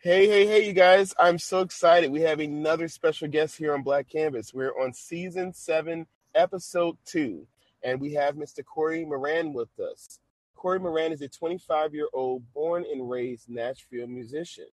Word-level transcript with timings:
Hey, 0.00 0.28
hey, 0.28 0.46
hey, 0.46 0.66
you 0.66 0.74
guys. 0.74 1.14
I'm 1.18 1.38
so 1.38 1.62
excited. 1.62 2.12
We 2.12 2.20
have 2.20 2.38
another 2.38 2.86
special 2.86 3.28
guest 3.28 3.56
here 3.56 3.72
on 3.72 3.82
Black 3.82 4.08
Canvas. 4.08 4.52
We're 4.52 4.78
on 4.78 4.92
season 4.92 5.54
seven, 5.54 6.06
episode 6.34 6.98
two, 7.06 7.46
and 7.82 7.98
we 7.98 8.12
have 8.12 8.34
Mr. 8.34 8.62
Corey 8.62 9.06
Moran 9.06 9.54
with 9.54 9.70
us. 9.80 10.20
Corey 10.54 10.78
Moran 10.78 11.12
is 11.12 11.22
a 11.22 11.28
25 11.28 11.94
year 11.94 12.08
old 12.12 12.42
born 12.52 12.84
and 12.92 13.08
raised 13.08 13.48
Nashville 13.48 14.06
musician. 14.06 14.66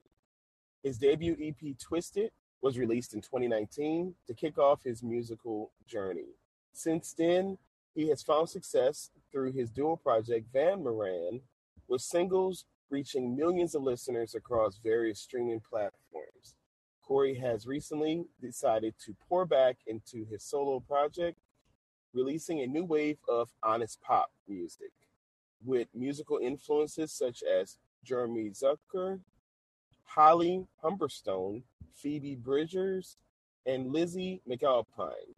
His 0.82 0.98
debut 0.98 1.36
EP, 1.40 1.78
Twisted, 1.78 2.32
was 2.60 2.76
released 2.76 3.14
in 3.14 3.20
2019 3.20 4.16
to 4.26 4.34
kick 4.34 4.58
off 4.58 4.82
his 4.82 5.04
musical 5.04 5.70
journey. 5.86 6.34
Since 6.72 7.14
then, 7.14 7.58
he 7.94 8.08
has 8.08 8.22
found 8.22 8.48
success 8.48 9.10
through 9.30 9.52
his 9.52 9.70
dual 9.70 9.96
project, 9.96 10.48
Van 10.52 10.82
Moran, 10.82 11.42
with 11.86 12.02
singles 12.02 12.64
reaching 12.92 13.34
millions 13.34 13.74
of 13.74 13.82
listeners 13.82 14.34
across 14.34 14.78
various 14.84 15.18
streaming 15.18 15.60
platforms. 15.60 16.56
Corey 17.02 17.34
has 17.34 17.66
recently 17.66 18.26
decided 18.40 18.94
to 19.04 19.16
pour 19.28 19.46
back 19.46 19.78
into 19.86 20.26
his 20.30 20.44
solo 20.44 20.78
project, 20.78 21.38
releasing 22.12 22.60
a 22.60 22.66
new 22.66 22.84
wave 22.84 23.16
of 23.28 23.48
honest 23.62 24.00
pop 24.02 24.30
music 24.46 24.92
with 25.64 25.88
musical 25.94 26.38
influences 26.38 27.12
such 27.12 27.42
as 27.42 27.78
Jeremy 28.04 28.50
Zucker, 28.50 29.20
Holly 30.04 30.66
Humberstone, 30.84 31.62
Phoebe 31.94 32.36
Bridgers, 32.36 33.16
and 33.64 33.90
Lizzie 33.90 34.42
McAlpine. 34.48 35.34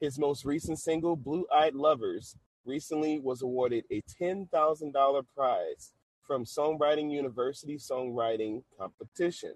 His 0.00 0.18
most 0.18 0.44
recent 0.44 0.78
single, 0.78 1.16
Blue 1.16 1.46
Eyed 1.52 1.74
Lovers, 1.74 2.36
recently 2.64 3.18
was 3.18 3.42
awarded 3.42 3.84
a 3.90 4.02
$10,000 4.20 5.24
prize 5.34 5.92
from 6.30 6.44
Songwriting 6.44 7.10
University 7.10 7.76
Songwriting 7.76 8.62
Competition. 8.78 9.52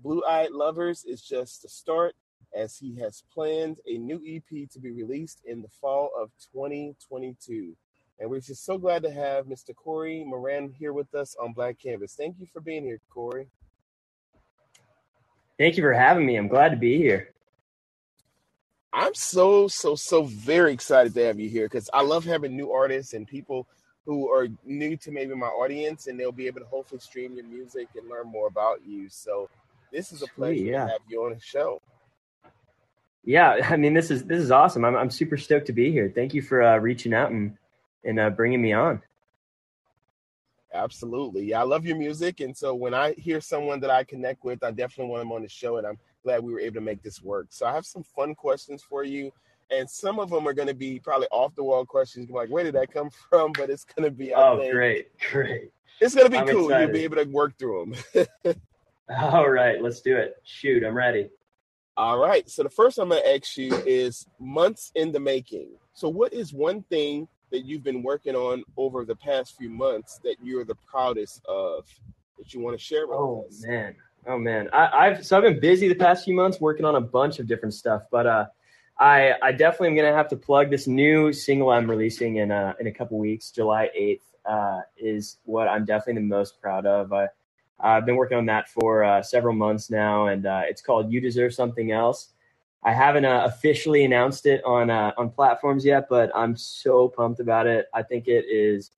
Blue 0.00 0.24
Eyed 0.28 0.50
Lovers 0.50 1.04
is 1.04 1.22
just 1.22 1.62
the 1.62 1.68
start 1.68 2.16
as 2.52 2.76
he 2.76 2.96
has 2.96 3.22
planned 3.32 3.76
a 3.86 3.96
new 3.96 4.20
EP 4.26 4.68
to 4.70 4.80
be 4.80 4.90
released 4.90 5.42
in 5.44 5.62
the 5.62 5.68
fall 5.68 6.10
of 6.20 6.30
2022. 6.52 7.76
And 8.18 8.28
we're 8.28 8.40
just 8.40 8.64
so 8.64 8.76
glad 8.76 9.04
to 9.04 9.10
have 9.12 9.46
Mr. 9.46 9.72
Corey 9.72 10.24
Moran 10.26 10.74
here 10.76 10.92
with 10.92 11.14
us 11.14 11.36
on 11.40 11.52
Black 11.52 11.78
Canvas. 11.78 12.16
Thank 12.16 12.40
you 12.40 12.48
for 12.52 12.60
being 12.60 12.82
here, 12.82 12.98
Corey. 13.08 13.46
Thank 15.60 15.76
you 15.76 15.84
for 15.84 15.92
having 15.92 16.26
me. 16.26 16.34
I'm 16.34 16.48
glad 16.48 16.70
to 16.70 16.76
be 16.76 16.98
here. 16.98 17.34
I'm 18.92 19.14
so, 19.14 19.68
so, 19.68 19.94
so 19.94 20.24
very 20.24 20.72
excited 20.72 21.14
to 21.14 21.24
have 21.24 21.38
you 21.38 21.48
here 21.48 21.66
because 21.66 21.88
I 21.94 22.02
love 22.02 22.24
having 22.24 22.56
new 22.56 22.72
artists 22.72 23.12
and 23.12 23.28
people 23.28 23.68
who 24.04 24.30
are 24.30 24.48
new 24.64 24.96
to 24.98 25.10
maybe 25.10 25.34
my 25.34 25.46
audience 25.46 26.06
and 26.06 26.18
they'll 26.18 26.32
be 26.32 26.46
able 26.46 26.60
to 26.60 26.66
hopefully 26.66 27.00
stream 27.00 27.34
your 27.34 27.46
music 27.46 27.88
and 27.96 28.08
learn 28.08 28.26
more 28.26 28.48
about 28.48 28.84
you. 28.86 29.08
So 29.08 29.48
this 29.92 30.12
is 30.12 30.22
a 30.22 30.26
pleasure 30.26 30.56
Sweet, 30.56 30.70
yeah. 30.70 30.84
to 30.84 30.92
have 30.92 31.00
you 31.08 31.24
on 31.24 31.32
the 31.32 31.40
show. 31.40 31.80
Yeah, 33.24 33.58
I 33.70 33.76
mean 33.76 33.94
this 33.94 34.10
is 34.10 34.24
this 34.24 34.42
is 34.42 34.50
awesome. 34.50 34.84
I'm 34.84 34.96
I'm 34.96 35.10
super 35.10 35.36
stoked 35.36 35.66
to 35.66 35.72
be 35.72 35.90
here. 35.90 36.12
Thank 36.14 36.34
you 36.34 36.42
for 36.42 36.62
uh, 36.62 36.76
reaching 36.78 37.14
out 37.14 37.30
and 37.30 37.56
and 38.04 38.20
uh, 38.20 38.30
bringing 38.30 38.60
me 38.60 38.72
on. 38.72 39.00
Absolutely, 40.74 41.44
yeah, 41.44 41.60
I 41.60 41.62
love 41.62 41.86
your 41.86 41.96
music, 41.96 42.40
and 42.40 42.54
so 42.54 42.74
when 42.74 42.94
I 42.94 43.12
hear 43.12 43.40
someone 43.40 43.78
that 43.80 43.90
I 43.90 44.02
connect 44.02 44.44
with, 44.44 44.64
I 44.64 44.72
definitely 44.72 45.12
want 45.12 45.20
them 45.20 45.30
on 45.30 45.42
the 45.42 45.48
show, 45.48 45.76
and 45.76 45.86
I'm 45.86 45.98
glad 46.24 46.42
we 46.42 46.52
were 46.52 46.58
able 46.58 46.74
to 46.74 46.80
make 46.80 47.00
this 47.00 47.22
work. 47.22 47.46
So 47.50 47.64
I 47.64 47.72
have 47.72 47.86
some 47.86 48.02
fun 48.02 48.34
questions 48.34 48.82
for 48.82 49.04
you 49.04 49.30
and 49.70 49.88
some 49.88 50.18
of 50.18 50.30
them 50.30 50.46
are 50.46 50.54
going 50.54 50.68
to 50.68 50.74
be 50.74 51.00
probably 51.00 51.28
off 51.30 51.54
the 51.54 51.64
wall 51.64 51.84
questions. 51.84 52.30
Like, 52.30 52.48
where 52.48 52.64
did 52.64 52.74
that 52.74 52.92
come 52.92 53.10
from? 53.30 53.52
But 53.52 53.70
it's 53.70 53.84
going 53.84 54.08
to 54.08 54.14
be. 54.14 54.34
Oh, 54.34 54.56
great, 54.70 55.08
great. 55.30 55.70
It's 56.00 56.14
going 56.14 56.26
to 56.26 56.30
be 56.30 56.38
I'm 56.38 56.48
cool. 56.48 56.66
Excited. 56.66 56.88
You'll 56.88 56.92
be 56.92 57.04
able 57.04 57.16
to 57.16 57.30
work 57.30 57.58
through 57.58 57.94
them. 58.14 58.54
All 59.20 59.48
right, 59.48 59.82
let's 59.82 60.00
do 60.00 60.16
it. 60.16 60.36
Shoot, 60.44 60.82
I'm 60.84 60.94
ready. 60.94 61.28
All 61.96 62.18
right. 62.18 62.48
So 62.50 62.62
the 62.62 62.70
first 62.70 62.98
I'm 62.98 63.10
going 63.10 63.22
to 63.22 63.34
ask 63.34 63.56
you 63.56 63.72
is 63.86 64.26
months 64.40 64.90
in 64.96 65.12
the 65.12 65.20
making. 65.20 65.68
So 65.92 66.08
what 66.08 66.32
is 66.32 66.52
one 66.52 66.82
thing 66.84 67.28
that 67.52 67.64
you've 67.64 67.84
been 67.84 68.02
working 68.02 68.34
on 68.34 68.64
over 68.76 69.04
the 69.04 69.14
past 69.14 69.56
few 69.56 69.70
months 69.70 70.18
that 70.24 70.36
you're 70.42 70.64
the 70.64 70.74
proudest 70.74 71.40
of 71.46 71.86
that 72.36 72.52
you 72.52 72.60
want 72.60 72.76
to 72.76 72.84
share 72.84 73.06
with 73.06 73.16
oh, 73.16 73.44
us? 73.46 73.62
Oh 73.64 73.70
man. 73.70 73.94
Oh 74.26 74.38
man. 74.38 74.68
I, 74.72 75.10
have 75.10 75.24
so 75.24 75.36
I've 75.36 75.44
been 75.44 75.60
busy 75.60 75.86
the 75.86 75.94
past 75.94 76.24
few 76.24 76.34
months 76.34 76.60
working 76.60 76.84
on 76.84 76.96
a 76.96 77.00
bunch 77.00 77.38
of 77.38 77.46
different 77.46 77.74
stuff, 77.74 78.02
but 78.10 78.26
uh 78.26 78.46
I 78.98 79.34
I 79.42 79.52
definitely 79.52 79.88
am 79.88 79.96
gonna 79.96 80.16
have 80.16 80.28
to 80.28 80.36
plug 80.36 80.70
this 80.70 80.86
new 80.86 81.32
single 81.32 81.70
I'm 81.70 81.90
releasing 81.90 82.36
in 82.36 82.50
a 82.50 82.74
in 82.80 82.86
a 82.86 82.92
couple 82.92 83.18
weeks. 83.18 83.50
July 83.50 83.90
eighth 83.94 84.34
uh, 84.46 84.80
is 84.96 85.38
what 85.44 85.68
I'm 85.68 85.84
definitely 85.84 86.22
the 86.22 86.28
most 86.28 86.60
proud 86.60 86.86
of. 86.86 87.12
I 87.12 87.28
I've 87.80 88.06
been 88.06 88.16
working 88.16 88.38
on 88.38 88.46
that 88.46 88.68
for 88.68 89.02
uh, 89.04 89.22
several 89.22 89.54
months 89.54 89.90
now, 89.90 90.28
and 90.28 90.46
uh, 90.46 90.62
it's 90.64 90.80
called 90.80 91.12
"You 91.12 91.20
Deserve 91.20 91.52
Something 91.52 91.90
Else." 91.90 92.28
I 92.84 92.92
haven't 92.92 93.24
uh, 93.24 93.42
officially 93.46 94.04
announced 94.04 94.46
it 94.46 94.62
on 94.64 94.90
uh, 94.90 95.12
on 95.16 95.30
platforms 95.30 95.84
yet, 95.84 96.06
but 96.08 96.30
I'm 96.34 96.56
so 96.56 97.08
pumped 97.08 97.40
about 97.40 97.66
it. 97.66 97.86
I 97.94 98.02
think 98.02 98.28
it 98.28 98.44
is 98.48 98.92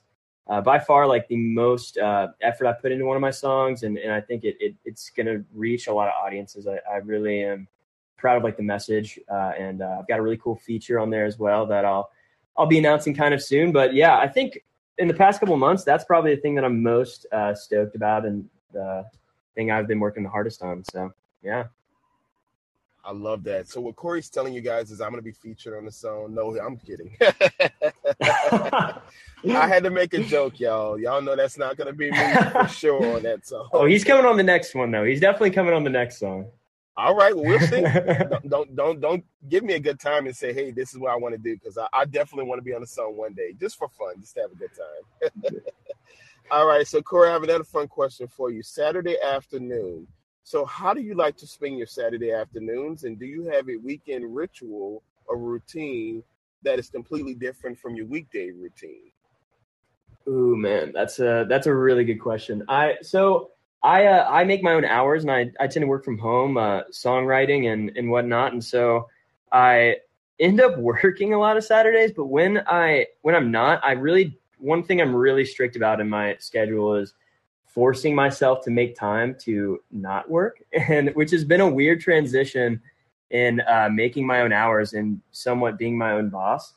uh, 0.48 0.60
by 0.60 0.78
far 0.78 1.06
like 1.06 1.26
the 1.28 1.36
most 1.36 1.96
effort 1.98 2.66
I 2.66 2.72
put 2.72 2.92
into 2.92 3.06
one 3.06 3.16
of 3.16 3.22
my 3.22 3.30
songs, 3.30 3.82
and, 3.82 3.96
and 3.96 4.12
I 4.12 4.20
think 4.20 4.44
it, 4.44 4.56
it 4.60 4.74
it's 4.84 5.10
gonna 5.10 5.42
reach 5.54 5.86
a 5.86 5.92
lot 5.94 6.08
of 6.08 6.14
audiences. 6.22 6.66
I, 6.66 6.80
I 6.90 6.96
really 6.98 7.42
am 7.44 7.66
proud 8.16 8.36
of 8.36 8.44
like 8.44 8.56
the 8.56 8.62
message, 8.62 9.18
uh, 9.30 9.52
and 9.58 9.82
uh, 9.82 9.98
I've 10.00 10.08
got 10.08 10.18
a 10.18 10.22
really 10.22 10.36
cool 10.38 10.56
feature 10.56 10.98
on 10.98 11.10
there 11.10 11.24
as 11.24 11.38
well 11.38 11.66
that 11.66 11.84
I'll 11.84 12.10
I'll 12.56 12.66
be 12.66 12.78
announcing 12.78 13.14
kind 13.14 13.34
of 13.34 13.42
soon. 13.42 13.72
But 13.72 13.94
yeah, 13.94 14.18
I 14.18 14.28
think 14.28 14.62
in 14.98 15.08
the 15.08 15.14
past 15.14 15.40
couple 15.40 15.56
months, 15.56 15.84
that's 15.84 16.04
probably 16.04 16.34
the 16.34 16.40
thing 16.40 16.54
that 16.54 16.64
I'm 16.64 16.82
most 16.82 17.26
uh, 17.32 17.54
stoked 17.54 17.94
about 17.94 18.24
and 18.24 18.48
the 18.72 19.04
thing 19.54 19.70
I've 19.70 19.86
been 19.86 20.00
working 20.00 20.22
the 20.22 20.30
hardest 20.30 20.62
on. 20.62 20.84
So 20.84 21.12
yeah. 21.42 21.64
I 23.06 23.12
love 23.12 23.44
that. 23.44 23.68
So 23.68 23.80
what 23.80 23.94
Corey's 23.94 24.28
telling 24.28 24.52
you 24.52 24.60
guys 24.60 24.90
is 24.90 25.00
I'm 25.00 25.10
going 25.10 25.22
to 25.22 25.24
be 25.24 25.30
featured 25.30 25.74
on 25.74 25.84
the 25.84 25.92
song. 25.92 26.34
No, 26.34 26.58
I'm 26.58 26.76
kidding. 26.76 27.16
I 28.20 29.00
had 29.44 29.84
to 29.84 29.90
make 29.90 30.12
a 30.12 30.24
joke, 30.24 30.58
y'all. 30.58 30.98
Y'all 30.98 31.22
know 31.22 31.36
that's 31.36 31.56
not 31.56 31.76
going 31.76 31.86
to 31.86 31.92
be 31.92 32.10
me 32.10 32.34
for 32.50 32.66
sure 32.66 33.16
on 33.16 33.22
that 33.22 33.46
song. 33.46 33.68
Oh, 33.72 33.84
he's 33.86 34.02
coming 34.02 34.26
on 34.26 34.36
the 34.36 34.42
next 34.42 34.74
one 34.74 34.90
though. 34.90 35.04
He's 35.04 35.20
definitely 35.20 35.52
coming 35.52 35.72
on 35.72 35.84
the 35.84 35.90
next 35.90 36.18
song. 36.18 36.46
All 36.98 37.14
right, 37.14 37.36
well, 37.36 37.44
we'll 37.44 37.60
see. 37.60 37.82
don't, 38.48 38.48
don't, 38.48 38.76
don't 38.76 39.00
don't 39.00 39.24
give 39.48 39.62
me 39.62 39.74
a 39.74 39.80
good 39.80 40.00
time 40.00 40.26
and 40.26 40.34
say, 40.34 40.54
hey, 40.54 40.70
this 40.70 40.92
is 40.92 40.98
what 40.98 41.10
I 41.10 41.16
want 41.16 41.34
to 41.34 41.38
do 41.38 41.54
because 41.54 41.76
I, 41.76 41.86
I, 41.92 42.04
definitely 42.06 42.48
want 42.48 42.58
to 42.58 42.62
be 42.62 42.72
on 42.72 42.80
the 42.80 42.86
song 42.86 43.16
one 43.16 43.34
day, 43.34 43.52
just 43.60 43.76
for 43.76 43.88
fun, 43.88 44.14
just 44.18 44.34
to 44.34 44.40
have 44.42 44.52
a 44.52 44.54
good 44.54 44.70
time. 44.74 45.60
All 46.50 46.66
right, 46.66 46.86
so 46.86 47.02
Corey, 47.02 47.28
I 47.28 47.32
have 47.32 47.42
another 47.42 47.64
fun 47.64 47.86
question 47.86 48.28
for 48.28 48.50
you. 48.50 48.62
Saturday 48.62 49.16
afternoon. 49.20 50.06
So, 50.42 50.64
how 50.64 50.94
do 50.94 51.02
you 51.02 51.14
like 51.14 51.36
to 51.38 51.46
spend 51.46 51.76
your 51.76 51.88
Saturday 51.88 52.32
afternoons, 52.32 53.04
and 53.04 53.18
do 53.18 53.26
you 53.26 53.44
have 53.46 53.68
a 53.68 53.76
weekend 53.76 54.34
ritual 54.34 55.02
or 55.26 55.36
routine 55.36 56.22
that 56.62 56.78
is 56.78 56.88
completely 56.88 57.34
different 57.34 57.78
from 57.78 57.94
your 57.94 58.06
weekday 58.06 58.52
routine? 58.52 59.10
Ooh, 60.28 60.56
man, 60.56 60.92
that's 60.94 61.18
a 61.18 61.46
that's 61.48 61.66
a 61.66 61.74
really 61.74 62.04
good 62.04 62.20
question. 62.20 62.64
I 62.68 62.94
so 63.02 63.50
I 63.82 64.06
uh, 64.06 64.28
I 64.28 64.44
make 64.44 64.62
my 64.62 64.72
own 64.72 64.84
hours 64.84 65.22
and 65.22 65.30
I, 65.30 65.50
I 65.60 65.66
tend 65.66 65.82
to 65.82 65.86
work 65.86 66.04
from 66.04 66.18
home, 66.18 66.56
uh, 66.56 66.82
songwriting 66.92 67.72
and 67.72 67.96
and 67.96 68.10
whatnot, 68.10 68.52
and 68.52 68.64
so 68.64 69.08
I 69.52 69.96
end 70.40 70.60
up 70.60 70.78
working 70.78 71.34
a 71.34 71.38
lot 71.38 71.56
of 71.56 71.64
Saturdays. 71.64 72.12
But 72.12 72.26
when 72.26 72.62
I 72.66 73.06
when 73.22 73.34
I'm 73.34 73.50
not, 73.50 73.84
I 73.84 73.92
really 73.92 74.38
one 74.58 74.82
thing 74.82 75.00
I'm 75.00 75.14
really 75.14 75.44
strict 75.44 75.76
about 75.76 76.00
in 76.00 76.08
my 76.08 76.36
schedule 76.38 76.94
is 76.94 77.14
forcing 77.66 78.14
myself 78.14 78.64
to 78.64 78.70
make 78.70 78.96
time 78.96 79.36
to 79.42 79.80
not 79.90 80.30
work, 80.30 80.62
and 80.72 81.10
which 81.10 81.30
has 81.30 81.44
been 81.44 81.60
a 81.60 81.68
weird 81.68 82.00
transition 82.00 82.80
in 83.30 83.60
uh, 83.62 83.88
making 83.92 84.26
my 84.26 84.40
own 84.40 84.52
hours 84.52 84.92
and 84.92 85.20
somewhat 85.32 85.78
being 85.78 85.98
my 85.98 86.12
own 86.12 86.28
boss 86.28 86.74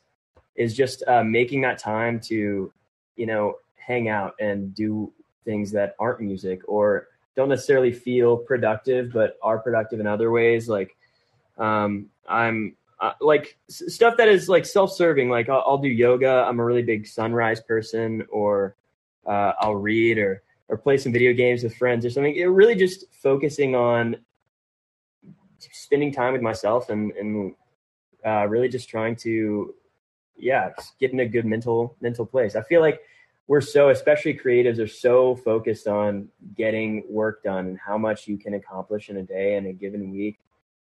is 0.56 0.76
just 0.76 1.04
uh, 1.08 1.24
making 1.24 1.62
that 1.62 1.78
time 1.78 2.20
to 2.20 2.74
you 3.16 3.26
know 3.26 3.56
hang 3.76 4.10
out 4.10 4.36
and 4.40 4.76
do 4.76 5.12
things 5.50 5.72
that 5.72 5.96
aren't 6.00 6.22
music 6.22 6.62
or 6.68 7.08
don't 7.36 7.50
necessarily 7.50 7.92
feel 7.92 8.38
productive 8.38 9.12
but 9.12 9.38
are 9.42 9.58
productive 9.58 10.00
in 10.00 10.06
other 10.06 10.30
ways. 10.32 10.70
Like 10.70 10.96
um, 11.58 12.10
i'm 12.28 12.76
uh, 13.00 13.14
like 13.22 13.58
s- 13.70 13.84
stuff 13.88 14.16
that 14.18 14.28
is 14.28 14.50
like 14.50 14.66
self-serving 14.66 15.30
like 15.30 15.50
I'll, 15.50 15.64
I'll, 15.66 15.78
do 15.78 15.88
yoga. 15.88 16.46
I'm 16.48 16.60
a 16.60 16.66
really 16.66 16.82
big 16.84 17.08
sunrise 17.08 17.62
person 17.62 18.26
or 18.30 18.76
uh, 19.26 19.54
i'll 19.60 19.76
read 19.76 20.18
or 20.18 20.44
or 20.70 20.78
play 20.78 20.98
some 20.98 21.12
video 21.12 21.34
games 21.34 21.64
with 21.64 21.76
friends 21.76 22.06
or 22.06 22.12
something. 22.12 22.36
It 22.36 22.46
really 22.46 22.76
just 22.76 23.06
focusing 23.12 23.76
on 23.76 24.18
spending 25.58 26.12
time 26.14 26.34
with 26.34 26.42
myself 26.42 26.90
and 26.90 27.12
and 27.14 27.56
uh, 28.26 28.46
really 28.48 28.70
just 28.70 28.88
trying 28.88 29.16
to 29.16 29.74
yeah 30.38 30.70
get 31.00 31.12
in 31.12 31.20
a 31.22 31.28
good 31.28 31.46
mental 31.46 31.96
mental 32.02 32.26
place. 32.26 32.56
I 32.56 32.62
feel 32.62 32.82
like 32.82 33.02
we're 33.50 33.62
so 33.62 33.90
especially 33.90 34.34
creatives 34.34 34.80
are 34.80 34.88
so 34.88 35.36
focused 35.36 35.88
on 35.88 36.30
getting 36.56 37.04
work 37.10 37.44
done 37.44 37.68
and 37.68 37.80
how 37.80 37.98
much 37.98 38.28
you 38.28 38.38
can 38.38 38.54
accomplish 38.54 39.10
in 39.10 39.18
a 39.18 39.24
day 39.24 39.56
and 39.56 39.68
a 39.68 39.74
given 39.74 40.12
week 40.12 40.40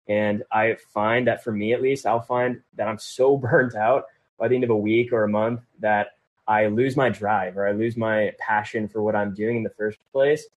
and 0.09 0.43
i 0.51 0.75
find 0.93 1.27
that 1.27 1.43
for 1.43 1.53
me 1.53 1.73
at 1.73 1.81
least 1.81 2.05
i'll 2.05 2.21
find 2.21 2.61
that 2.75 2.87
i'm 2.87 2.99
so 2.99 3.37
burnt 3.45 3.75
out 3.75 4.05
by 4.39 4.47
the 4.47 4.55
end 4.55 4.63
of 4.63 4.71
a 4.71 4.77
week 4.77 5.13
or 5.13 5.23
a 5.23 5.29
month 5.29 5.61
that 5.79 6.17
i 6.47 6.67
lose 6.67 6.97
my 6.97 7.09
drive 7.09 7.57
or 7.57 7.67
i 7.67 7.71
lose 7.71 7.95
my 7.97 8.33
passion 8.39 8.87
for 8.87 9.03
what 9.03 9.15
i'm 9.15 9.33
doing 9.33 9.57
in 9.57 9.63
the 9.63 9.69
first 9.77 9.99
place 10.11 10.47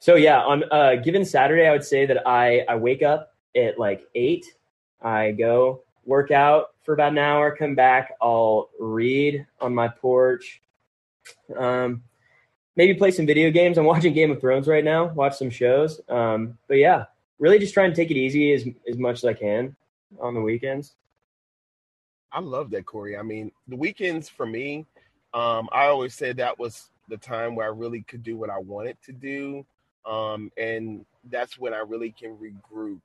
So 0.00 0.14
yeah, 0.14 0.40
on 0.42 0.64
uh, 0.70 0.96
given 0.96 1.24
Saturday, 1.24 1.66
I 1.66 1.72
would 1.72 1.84
say 1.84 2.06
that 2.06 2.26
I 2.26 2.64
I 2.68 2.76
wake 2.76 3.02
up 3.02 3.34
at 3.54 3.78
like 3.78 4.02
eight. 4.14 4.46
I 5.02 5.32
go 5.32 5.82
work 6.06 6.30
out 6.30 6.68
for 6.84 6.94
about 6.94 7.12
an 7.12 7.18
hour, 7.18 7.54
come 7.54 7.74
back. 7.74 8.12
I'll 8.20 8.70
read 8.80 9.46
on 9.60 9.74
my 9.74 9.88
porch. 9.88 10.62
Um, 11.56 12.02
maybe 12.76 12.94
play 12.94 13.10
some 13.10 13.26
video 13.26 13.50
games. 13.50 13.78
I'm 13.78 13.84
watching 13.92 14.12
Game 14.14 14.30
of 14.30 14.40
Thrones 14.40 14.66
right 14.66 14.84
now. 14.84 15.06
Watch 15.06 15.36
some 15.36 15.50
shows. 15.50 16.00
Um, 16.08 16.58
but 16.68 16.78
yeah, 16.78 17.06
really 17.38 17.58
just 17.58 17.74
trying 17.74 17.90
to 17.90 17.96
take 17.96 18.10
it 18.10 18.16
easy 18.16 18.52
as 18.52 18.66
as 18.88 18.96
much 18.96 19.18
as 19.18 19.24
I 19.24 19.34
can 19.34 19.76
on 20.20 20.34
the 20.34 20.40
weekends. 20.40 20.94
I 22.32 22.40
love 22.40 22.70
that, 22.70 22.86
Corey. 22.86 23.16
I 23.16 23.22
mean, 23.22 23.50
the 23.66 23.76
weekends 23.76 24.28
for 24.28 24.46
me, 24.46 24.86
um, 25.34 25.68
I 25.72 25.86
always 25.86 26.14
said 26.14 26.36
that 26.36 26.58
was 26.58 26.90
the 27.08 27.16
time 27.16 27.56
where 27.56 27.66
I 27.66 27.70
really 27.70 28.02
could 28.02 28.22
do 28.22 28.36
what 28.36 28.50
I 28.50 28.58
wanted 28.58 28.96
to 29.06 29.12
do. 29.12 29.66
Um, 30.06 30.50
and 30.56 31.04
that's 31.28 31.58
when 31.58 31.74
I 31.74 31.78
really 31.78 32.12
can 32.12 32.36
regroup 32.36 33.00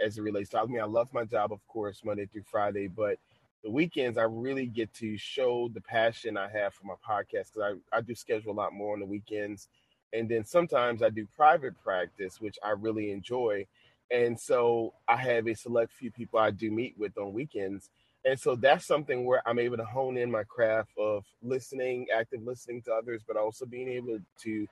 as 0.00 0.16
it 0.16 0.22
relates 0.22 0.50
to 0.50 0.60
I 0.60 0.66
mean, 0.66 0.80
I 0.80 0.84
love 0.84 1.08
my 1.12 1.24
job, 1.24 1.52
of 1.52 1.66
course, 1.66 2.02
Monday 2.04 2.26
through 2.26 2.44
Friday, 2.50 2.86
but 2.86 3.18
the 3.62 3.70
weekends 3.70 4.18
I 4.18 4.22
really 4.22 4.66
get 4.66 4.92
to 4.94 5.16
show 5.16 5.68
the 5.72 5.80
passion 5.80 6.36
I 6.36 6.48
have 6.48 6.74
for 6.74 6.86
my 6.86 6.94
podcast 6.94 7.52
because 7.52 7.76
I, 7.92 7.96
I 7.96 8.00
do 8.00 8.14
schedule 8.14 8.52
a 8.52 8.54
lot 8.54 8.72
more 8.72 8.94
on 8.94 9.00
the 9.00 9.06
weekends. 9.06 9.68
And 10.12 10.28
then 10.28 10.44
sometimes 10.44 11.02
I 11.02 11.10
do 11.10 11.26
private 11.36 11.74
practice, 11.82 12.40
which 12.40 12.56
I 12.62 12.70
really 12.70 13.10
enjoy. 13.10 13.66
And 14.10 14.38
so 14.38 14.94
I 15.06 15.16
have 15.16 15.48
a 15.48 15.54
select 15.54 15.92
few 15.92 16.10
people 16.10 16.38
I 16.38 16.50
do 16.50 16.70
meet 16.70 16.94
with 16.96 17.18
on 17.18 17.32
weekends. 17.32 17.90
And 18.24 18.38
so 18.38 18.54
that's 18.54 18.86
something 18.86 19.24
where 19.24 19.42
I'm 19.46 19.58
able 19.58 19.76
to 19.76 19.84
hone 19.84 20.16
in 20.16 20.30
my 20.30 20.44
craft 20.44 20.90
of 20.98 21.24
listening, 21.42 22.06
active 22.16 22.42
listening 22.42 22.82
to 22.82 22.92
others, 22.92 23.22
but 23.26 23.36
also 23.36 23.66
being 23.66 23.88
able 23.88 24.18
to 24.42 24.66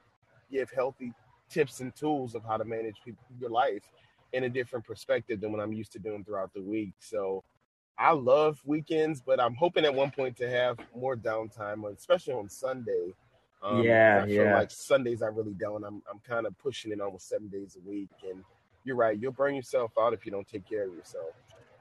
give 0.50 0.70
healthy 0.70 1.12
tips 1.50 1.80
and 1.80 1.94
tools 1.94 2.34
of 2.34 2.44
how 2.44 2.56
to 2.56 2.64
manage 2.64 2.96
people, 3.04 3.22
your 3.38 3.50
life 3.50 3.82
in 4.32 4.44
a 4.44 4.48
different 4.48 4.84
perspective 4.84 5.40
than 5.40 5.52
what 5.52 5.60
I'm 5.60 5.72
used 5.72 5.92
to 5.92 5.98
doing 5.98 6.24
throughout 6.24 6.52
the 6.54 6.62
week. 6.62 6.94
So 6.98 7.44
I 7.98 8.12
love 8.12 8.60
weekends, 8.64 9.20
but 9.20 9.40
I'm 9.40 9.54
hoping 9.54 9.84
at 9.84 9.94
one 9.94 10.10
point 10.10 10.37
to 10.37 10.48
have 10.48 10.78
more 10.94 11.16
downtime, 11.16 11.90
especially 11.96 12.34
on 12.34 12.48
Sunday. 12.48 13.14
Um, 13.62 13.82
yeah, 13.82 14.20
I 14.22 14.26
feel 14.26 14.44
yeah. 14.44 14.58
like 14.58 14.70
Sundays 14.70 15.22
I 15.22 15.26
really 15.26 15.54
don't. 15.54 15.82
I'm 15.82 16.02
I'm 16.10 16.20
kind 16.20 16.46
of 16.46 16.56
pushing 16.58 16.93
it 16.93 17.00
almost 17.00 17.28
seven 17.28 17.48
days 17.48 17.76
a 17.76 17.88
week, 17.88 18.10
and 18.28 18.44
you're 18.84 18.96
right. 18.96 19.19
You'll 19.19 19.32
burn 19.32 19.54
yourself 19.54 19.93
out 19.98 20.12
if 20.12 20.26
you 20.26 20.32
don't 20.32 20.46
take 20.46 20.69
care 20.69 20.87
of 20.87 20.94
yourself. 20.94 21.31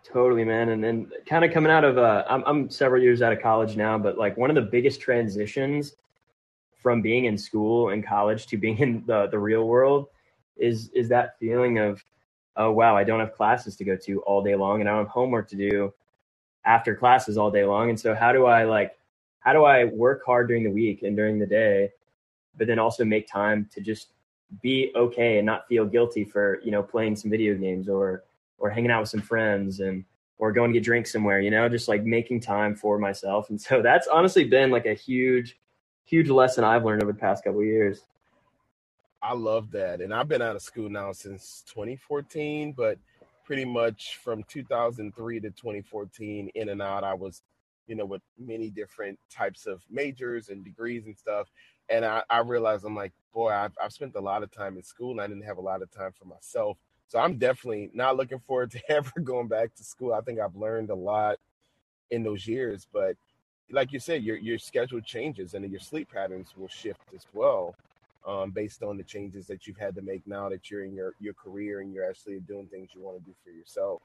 Totally, 0.06 0.46
man. 0.46 0.70
And 0.70 0.84
then 0.84 1.10
kind 1.26 1.44
of 1.44 1.52
coming 1.52 1.72
out 1.72 1.84
of, 1.84 1.98
uh, 1.98 2.24
I'm, 2.30 2.44
I'm 2.46 2.70
several 2.70 3.02
years 3.02 3.24
out 3.24 3.34
of 3.34 3.42
college 3.42 3.76
now, 3.76 3.98
but 3.98 4.20
like 4.20 4.38
one 4.38 4.52
of 4.52 4.56
the 4.56 4.62
biggest 4.62 5.02
transitions 5.02 5.96
from 6.76 7.02
being 7.02 7.26
in 7.26 7.36
school 7.38 7.90
and 7.90 8.06
college 8.06 8.46
to 8.48 8.58
being 8.58 8.78
in 8.78 9.04
the, 9.08 9.28
the 9.32 9.40
real 9.40 9.68
world 9.68 10.08
is, 10.58 10.90
is 10.90 11.10
that 11.10 11.40
feeling 11.40 11.80
of, 11.80 12.06
oh, 12.56 12.72
wow, 12.72 12.96
I 12.96 13.04
don't 13.04 13.20
have 13.20 13.34
classes 13.34 13.76
to 13.78 13.84
go 13.84 13.96
to 13.96 14.22
all 14.22 14.44
day 14.44 14.54
long 14.54 14.80
and 14.80 14.88
I 14.88 14.94
don't 14.94 15.06
have 15.06 15.12
homework 15.12 15.50
to 15.50 15.56
do 15.56 15.92
after 16.66 16.96
classes 16.96 17.38
all 17.38 17.52
day 17.52 17.64
long. 17.64 17.90
And 17.90 18.00
so 18.00 18.16
how 18.16 18.32
do 18.32 18.46
I 18.46 18.64
like, 18.64 18.98
how 19.40 19.54
do 19.54 19.64
I 19.64 19.86
work 19.86 20.24
hard 20.26 20.48
during 20.48 20.64
the 20.64 20.72
week 20.72 21.04
and 21.04 21.16
during 21.16 21.40
the 21.40 21.46
day, 21.46 21.92
but 22.58 22.68
then 22.68 22.80
also 22.80 23.06
make 23.06 23.28
time 23.28 23.70
to 23.74 23.82
just 23.82 24.10
be 24.62 24.92
okay 24.96 25.38
and 25.38 25.46
not 25.46 25.68
feel 25.68 25.86
guilty 25.86 26.24
for, 26.24 26.60
you 26.64 26.72
know, 26.72 26.82
playing 26.82 27.16
some 27.16 27.30
video 27.30 27.56
games 27.56 27.88
or, 27.88 28.24
or 28.58 28.70
hanging 28.70 28.92
out 28.92 29.02
with 29.02 29.10
some 29.10 29.22
friends 29.22 29.80
and 29.80 30.04
or 30.38 30.52
going 30.52 30.72
to 30.72 30.80
get 30.80 30.84
drinks 30.84 31.12
somewhere, 31.12 31.40
you 31.40 31.52
know, 31.52 31.70
just 31.70 31.88
like 31.88 32.04
making 32.04 32.42
time 32.42 32.76
for 32.76 32.98
myself. 32.98 33.50
And 33.50 33.60
so 33.60 33.82
that's 33.84 34.08
honestly 34.08 34.44
been 34.44 34.72
like 34.72 34.86
a 34.86 34.94
huge, 34.94 35.60
huge 36.06 36.30
lesson 36.30 36.64
I've 36.64 36.84
learned 36.86 37.04
over 37.04 37.12
the 37.12 37.20
past 37.20 37.44
couple 37.44 37.64
years. 37.64 38.02
I 39.22 39.34
love 39.34 39.72
that. 39.72 40.02
And 40.02 40.14
I've 40.14 40.28
been 40.28 40.42
out 40.42 40.56
of 40.56 40.62
school 40.62 40.90
now 40.90 41.12
since 41.12 41.64
2014, 41.68 42.74
but 42.74 43.00
pretty 43.46 43.66
much 43.66 44.18
from 44.24 44.44
2003 44.44 45.40
to 45.40 45.50
2014 45.50 46.50
in 46.56 46.70
and 46.70 46.82
out, 46.82 47.04
I 47.04 47.14
was, 47.14 47.44
you 47.88 47.96
know, 47.96 48.06
with 48.06 48.22
many 48.38 48.70
different 48.70 49.20
types 49.32 49.68
of 49.68 49.82
majors 49.90 50.50
and 50.50 50.64
degrees 50.64 51.06
and 51.06 51.18
stuff. 51.18 51.48
And 51.90 52.04
I, 52.04 52.24
I 52.30 52.40
realized 52.40 52.84
I'm 52.84 52.96
like, 52.96 53.14
boy, 53.34 53.52
I've, 53.52 53.74
I've 53.82 53.94
spent 53.94 54.16
a 54.16 54.22
lot 54.22 54.44
of 54.44 54.52
time 54.52 54.76
in 54.78 54.84
school 54.84 55.12
and 55.12 55.22
I 55.22 55.28
didn't 55.28 55.46
have 55.46 55.58
a 55.58 55.62
lot 55.62 55.82
of 55.82 55.92
time 55.92 56.12
for 56.18 56.26
myself. 56.26 56.78
So 57.08 57.20
I'm 57.20 57.38
definitely 57.38 57.92
not 57.94 58.18
looking 58.18 58.40
forward 58.40 58.72
to 58.72 58.82
ever 58.92 59.20
going 59.22 59.48
back 59.48 59.76
to 59.76 59.84
school. 59.84 60.14
I 60.14 60.22
think 60.22 60.40
I've 60.40 60.56
learned 60.56 60.90
a 60.90 60.96
lot 60.96 61.38
in 62.10 62.24
those 62.24 62.48
years, 62.48 62.88
but 62.92 63.16
like 63.72 63.92
you 63.92 64.00
said, 64.00 64.24
your 64.24 64.38
your 64.38 64.60
schedule 64.60 65.02
changes 65.02 65.54
and 65.54 65.70
your 65.70 65.80
sleep 65.80 66.10
patterns 66.12 66.54
will 66.56 66.68
shift 66.68 67.02
as 67.16 67.26
well, 67.34 67.76
um, 68.26 68.52
based 68.52 68.84
on 68.84 68.98
the 68.98 69.04
changes 69.04 69.46
that 69.48 69.68
you've 69.68 69.78
had 69.78 69.96
to 69.96 70.02
make 70.02 70.26
now 70.26 70.50
that 70.50 70.70
you're 70.70 70.84
in 70.84 70.94
your 70.94 71.14
your 71.20 71.34
career 71.34 71.82
and 71.82 71.94
you're 71.94 72.08
actually 72.08 72.40
doing 72.42 72.68
things 72.68 72.90
you 72.94 73.02
want 73.02 73.18
to 73.18 73.24
do 73.24 73.36
for 73.44 73.52
yourself. 73.52 74.02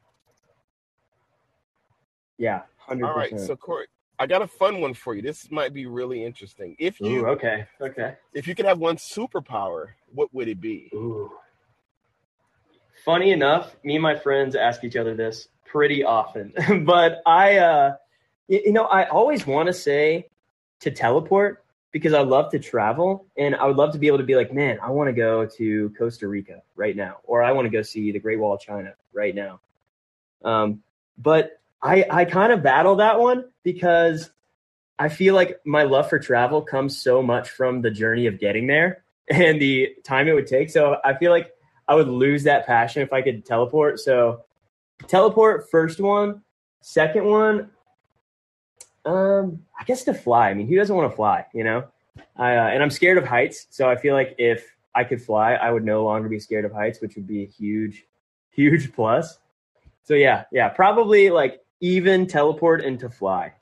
Yeah, 2.38 2.62
hundred 2.78 3.06
All 3.06 3.16
right, 3.16 3.38
so 3.38 3.54
Corey, 3.54 3.86
I 4.18 4.26
got 4.26 4.42
a 4.42 4.46
fun 4.46 4.80
one 4.80 4.94
for 4.94 5.14
you. 5.14 5.22
This 5.22 5.50
might 5.50 5.74
be 5.74 5.86
really 5.86 6.24
interesting. 6.24 6.76
If 6.78 7.00
you 7.00 7.26
Ooh, 7.26 7.28
okay, 7.28 7.66
okay. 7.80 8.16
if 8.34 8.46
you 8.46 8.54
could 8.54 8.66
have 8.66 8.78
one 8.78 8.96
superpower, 8.96 9.88
what 10.12 10.32
would 10.34 10.48
it 10.48 10.60
be? 10.60 10.90
Ooh. 10.94 11.30
Funny 13.04 13.32
enough, 13.32 13.76
me 13.82 13.96
and 13.96 14.02
my 14.02 14.14
friends 14.14 14.54
ask 14.54 14.84
each 14.84 14.96
other 14.96 15.14
this 15.14 15.48
pretty 15.64 16.04
often, 16.04 16.52
but 16.84 17.22
I, 17.24 17.56
uh, 17.58 17.94
you 18.48 18.72
know, 18.72 18.84
I 18.84 19.08
always 19.08 19.46
want 19.46 19.68
to 19.68 19.72
say 19.72 20.28
to 20.80 20.90
teleport 20.90 21.64
because 21.92 22.14
I 22.14 22.20
love 22.20 22.50
to 22.52 22.58
travel 22.58 23.26
and 23.36 23.54
I 23.56 23.66
would 23.66 23.76
love 23.76 23.92
to 23.92 23.98
be 23.98 24.06
able 24.06 24.18
to 24.18 24.24
be 24.24 24.36
like, 24.36 24.52
man, 24.52 24.78
I 24.82 24.90
want 24.90 25.08
to 25.08 25.12
go 25.12 25.46
to 25.46 25.92
Costa 25.98 26.28
Rica 26.28 26.62
right 26.76 26.94
now, 26.94 27.16
or 27.24 27.42
I 27.42 27.52
want 27.52 27.66
to 27.66 27.70
go 27.70 27.82
see 27.82 28.12
the 28.12 28.18
Great 28.18 28.38
Wall 28.38 28.54
of 28.54 28.60
China 28.60 28.94
right 29.12 29.34
now. 29.34 29.60
Um, 30.44 30.82
but 31.18 31.60
I, 31.82 32.04
I 32.08 32.24
kind 32.24 32.52
of 32.52 32.62
battle 32.62 32.96
that 32.96 33.18
one 33.18 33.46
because 33.62 34.30
I 34.98 35.08
feel 35.08 35.34
like 35.34 35.60
my 35.64 35.82
love 35.82 36.08
for 36.08 36.18
travel 36.18 36.62
comes 36.62 37.00
so 37.00 37.22
much 37.22 37.50
from 37.50 37.82
the 37.82 37.90
journey 37.90 38.26
of 38.26 38.38
getting 38.38 38.66
there 38.66 39.04
and 39.30 39.60
the 39.60 39.96
time 40.04 40.28
it 40.28 40.34
would 40.34 40.46
take. 40.46 40.70
So 40.70 40.98
I 41.04 41.14
feel 41.14 41.30
like 41.30 41.52
I 41.88 41.94
would 41.94 42.08
lose 42.08 42.44
that 42.44 42.66
passion 42.66 43.02
if 43.02 43.12
I 43.12 43.22
could 43.22 43.44
teleport. 43.44 43.98
So 43.98 44.44
teleport 45.08 45.70
first 45.70 46.00
one, 46.00 46.42
second 46.82 47.24
one, 47.24 47.70
um, 49.04 49.64
I 49.78 49.84
guess 49.84 50.04
to 50.04 50.14
fly. 50.14 50.50
I 50.50 50.54
mean, 50.54 50.68
who 50.68 50.76
doesn't 50.76 50.94
want 50.94 51.10
to 51.10 51.16
fly? 51.16 51.46
You 51.54 51.64
know, 51.64 51.84
I 52.36 52.56
uh, 52.56 52.68
and 52.68 52.82
I'm 52.82 52.90
scared 52.90 53.18
of 53.18 53.26
heights. 53.26 53.66
So 53.70 53.88
I 53.88 53.96
feel 53.96 54.14
like 54.14 54.34
if 54.38 54.74
I 54.94 55.04
could 55.04 55.22
fly, 55.22 55.54
I 55.54 55.70
would 55.70 55.84
no 55.84 56.04
longer 56.04 56.28
be 56.28 56.38
scared 56.38 56.64
of 56.64 56.72
heights, 56.72 57.00
which 57.00 57.14
would 57.16 57.26
be 57.26 57.42
a 57.42 57.46
huge, 57.46 58.04
huge 58.50 58.92
plus. 58.92 59.38
So 60.02 60.14
yeah, 60.14 60.44
yeah, 60.50 60.68
probably 60.68 61.30
like 61.30 61.60
even 61.80 62.26
teleport 62.26 62.82
and 62.82 62.98
to 63.00 63.08
fly. 63.08 63.54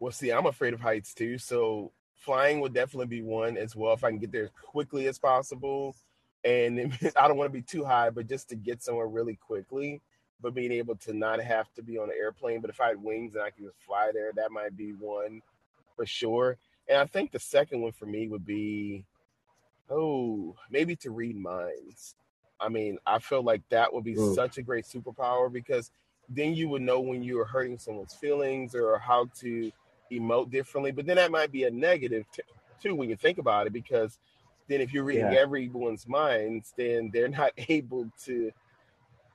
Well, 0.00 0.12
see, 0.12 0.30
I'm 0.30 0.46
afraid 0.46 0.74
of 0.74 0.80
heights 0.80 1.14
too, 1.14 1.38
so 1.38 1.92
flying 2.14 2.60
would 2.60 2.74
definitely 2.74 3.06
be 3.06 3.22
one 3.22 3.56
as 3.56 3.74
well 3.74 3.94
if 3.94 4.04
I 4.04 4.10
can 4.10 4.18
get 4.18 4.32
there 4.32 4.44
as 4.44 4.50
quickly 4.50 5.06
as 5.06 5.18
possible. 5.18 5.96
And 6.44 6.92
I 7.16 7.28
don't 7.28 7.38
want 7.38 7.48
to 7.50 7.58
be 7.58 7.62
too 7.62 7.84
high, 7.84 8.10
but 8.10 8.28
just 8.28 8.50
to 8.50 8.56
get 8.56 8.82
somewhere 8.82 9.06
really 9.06 9.36
quickly. 9.36 10.02
But 10.40 10.54
being 10.54 10.72
able 10.72 10.96
to 10.96 11.12
not 11.14 11.40
have 11.40 11.72
to 11.74 11.82
be 11.82 11.98
on 11.98 12.10
an 12.10 12.16
airplane, 12.18 12.60
but 12.60 12.70
if 12.70 12.80
I 12.80 12.88
had 12.88 13.02
wings 13.02 13.34
and 13.34 13.42
I 13.42 13.50
could 13.50 13.64
just 13.64 13.80
fly 13.86 14.10
there, 14.12 14.32
that 14.36 14.52
might 14.52 14.76
be 14.76 14.92
one 14.92 15.40
for 15.96 16.06
sure. 16.06 16.58
And 16.88 16.98
I 16.98 17.06
think 17.06 17.32
the 17.32 17.38
second 17.38 17.80
one 17.80 17.92
for 17.92 18.06
me 18.06 18.28
would 18.28 18.44
be, 18.44 19.04
oh, 19.90 20.54
maybe 20.70 20.94
to 20.96 21.10
read 21.10 21.36
minds. 21.36 22.14
I 22.60 22.68
mean, 22.68 22.98
I 23.06 23.18
feel 23.18 23.42
like 23.42 23.62
that 23.70 23.92
would 23.92 24.04
be 24.04 24.16
Ooh. 24.16 24.34
such 24.34 24.58
a 24.58 24.62
great 24.62 24.84
superpower 24.84 25.52
because 25.52 25.90
then 26.28 26.54
you 26.54 26.68
would 26.68 26.82
know 26.82 27.00
when 27.00 27.22
you 27.22 27.40
are 27.40 27.44
hurting 27.44 27.78
someone's 27.78 28.14
feelings 28.14 28.74
or 28.74 28.98
how 28.98 29.28
to 29.40 29.70
emote 30.12 30.50
differently. 30.50 30.90
But 30.92 31.06
then 31.06 31.16
that 31.16 31.30
might 31.30 31.52
be 31.52 31.64
a 31.64 31.70
negative 31.70 32.24
t- 32.32 32.42
too 32.80 32.94
when 32.94 33.08
you 33.08 33.16
think 33.16 33.38
about 33.38 33.66
it, 33.66 33.72
because 33.72 34.18
then 34.68 34.80
if 34.80 34.92
you're 34.92 35.04
reading 35.04 35.32
Yeah. 35.32 35.38
everyone's 35.38 36.08
minds, 36.08 36.72
then 36.76 37.10
they're 37.12 37.28
not 37.28 37.52
able 37.68 38.10
to, 38.24 38.50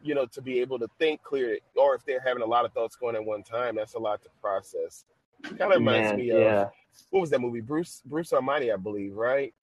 you 0.03 0.15
know, 0.15 0.25
to 0.25 0.41
be 0.41 0.60
able 0.60 0.79
to 0.79 0.88
think 1.00 1.22
clear. 1.24 1.58
Or 1.75 1.96
if 1.96 2.05
they're 2.05 2.22
having 2.22 2.43
a 2.43 2.48
lot 2.48 2.65
of 2.65 2.74
thoughts 2.74 2.96
going 2.96 3.15
at 3.15 3.24
one 3.24 3.43
time, 3.43 3.75
that's 3.75 3.93
a 3.96 4.00
lot 4.00 4.22
to 4.24 4.29
process. 4.41 5.05
Kind 5.43 5.62
of 5.62 5.70
reminds 5.72 6.10
Man, 6.10 6.17
me 6.17 6.29
of 6.31 6.41
yeah, 6.41 6.65
what 7.10 7.22
was 7.22 7.29
that 7.31 7.41
movie? 7.41 7.62
Bruce 7.62 8.01
Bruce 8.05 8.34
Almighty, 8.34 8.72
I 8.72 8.75
believe, 8.75 9.15
right? 9.15 9.53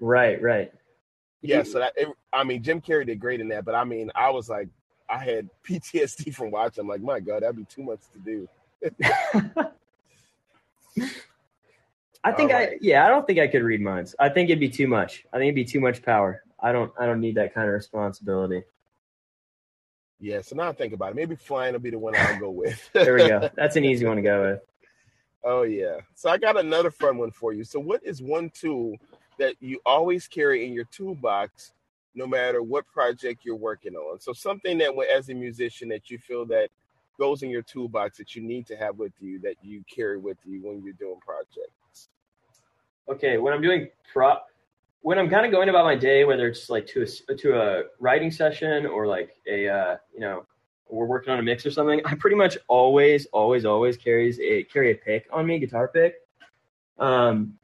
right, 0.00 0.40
right. 0.42 0.72
Yeah. 1.42 1.62
So 1.62 1.78
that 1.78 1.92
it, 1.96 2.08
I 2.32 2.44
mean, 2.44 2.62
Jim 2.62 2.80
Carrey 2.80 3.06
did 3.06 3.20
great 3.20 3.40
in 3.40 3.48
that, 3.48 3.64
but 3.64 3.74
I 3.74 3.84
mean, 3.84 4.10
I 4.14 4.30
was 4.30 4.48
like, 4.48 4.68
I 5.08 5.18
had 5.18 5.48
PTSD 5.64 6.34
from 6.34 6.50
watching. 6.50 6.82
I'm 6.82 6.88
like, 6.88 7.02
my 7.02 7.20
God, 7.20 7.42
that'd 7.42 7.56
be 7.56 7.64
too 7.64 7.82
much 7.82 8.00
to 8.12 8.18
do. 8.18 8.48
I 12.24 12.32
think 12.32 12.50
All 12.50 12.58
I 12.58 12.76
yeah, 12.80 13.06
I 13.06 13.08
don't 13.08 13.26
think 13.26 13.38
I 13.38 13.46
could 13.46 13.62
read 13.62 13.80
minds. 13.80 14.14
I 14.18 14.28
think 14.28 14.50
it'd 14.50 14.58
be 14.60 14.68
too 14.68 14.88
much. 14.88 15.24
I 15.32 15.36
think 15.36 15.44
it'd 15.44 15.54
be 15.54 15.64
too 15.64 15.80
much 15.80 16.02
power. 16.02 16.42
I 16.60 16.72
don't 16.72 16.92
I 16.98 17.06
don't 17.06 17.20
need 17.20 17.36
that 17.36 17.54
kind 17.54 17.68
of 17.68 17.74
responsibility. 17.74 18.64
Yeah. 20.18 20.40
So 20.40 20.56
now 20.56 20.68
I 20.68 20.72
think 20.72 20.92
about 20.92 21.10
it. 21.10 21.16
Maybe 21.16 21.36
flying 21.36 21.72
will 21.72 21.80
be 21.80 21.90
the 21.90 21.98
one 21.98 22.14
I'll 22.16 22.40
go 22.40 22.50
with. 22.50 22.88
There 22.92 23.14
we 23.14 23.28
go. 23.28 23.50
That's 23.54 23.76
an 23.76 23.84
easy 23.90 24.06
one 24.06 24.16
to 24.16 24.22
go 24.22 24.50
with. 24.50 24.60
Oh 25.44 25.62
yeah. 25.62 25.98
So 26.14 26.30
I 26.30 26.38
got 26.38 26.58
another 26.58 26.90
fun 26.90 27.18
one 27.18 27.30
for 27.30 27.52
you. 27.52 27.64
So 27.64 27.78
what 27.78 28.04
is 28.04 28.22
one 28.22 28.50
tool 28.50 28.96
that 29.38 29.54
you 29.60 29.80
always 29.84 30.26
carry 30.26 30.66
in 30.66 30.72
your 30.72 30.86
toolbox, 30.86 31.72
no 32.14 32.26
matter 32.26 32.62
what 32.62 32.86
project 32.86 33.44
you're 33.44 33.56
working 33.56 33.94
on. 33.94 34.18
So 34.18 34.32
something 34.32 34.78
that, 34.78 34.92
as 35.14 35.28
a 35.28 35.34
musician, 35.34 35.88
that 35.90 36.10
you 36.10 36.18
feel 36.18 36.46
that 36.46 36.70
goes 37.18 37.42
in 37.42 37.50
your 37.50 37.62
toolbox 37.62 38.18
that 38.18 38.34
you 38.34 38.42
need 38.42 38.66
to 38.66 38.76
have 38.76 38.98
with 38.98 39.12
you 39.20 39.38
that 39.40 39.56
you 39.62 39.82
carry 39.92 40.18
with 40.18 40.38
you 40.44 40.60
when 40.62 40.82
you're 40.82 40.94
doing 40.94 41.18
projects. 41.24 42.08
Okay, 43.08 43.38
when 43.38 43.52
I'm 43.52 43.62
doing 43.62 43.88
prop, 44.12 44.48
when 45.06 45.20
I'm 45.20 45.30
kind 45.30 45.46
of 45.46 45.52
going 45.52 45.68
about 45.68 45.84
my 45.84 45.94
day, 45.94 46.24
whether 46.24 46.48
it's 46.48 46.68
like 46.68 46.84
to 46.88 47.06
a 47.28 47.34
to 47.36 47.62
a 47.62 47.82
writing 48.00 48.32
session 48.32 48.86
or 48.86 49.06
like 49.06 49.36
a 49.46 49.68
uh, 49.68 49.96
you 50.12 50.18
know 50.18 50.44
we're 50.88 51.06
working 51.06 51.32
on 51.32 51.38
a 51.38 51.42
mix 51.44 51.64
or 51.64 51.70
something, 51.70 52.00
I 52.04 52.16
pretty 52.16 52.34
much 52.34 52.58
always, 52.66 53.26
always, 53.26 53.64
always 53.64 53.96
carries 53.96 54.40
a 54.40 54.64
carry 54.64 54.90
a 54.90 54.96
pick 54.96 55.28
on 55.32 55.46
me, 55.46 55.60
guitar 55.60 55.86
pick. 55.86 56.16
Um, 56.98 57.54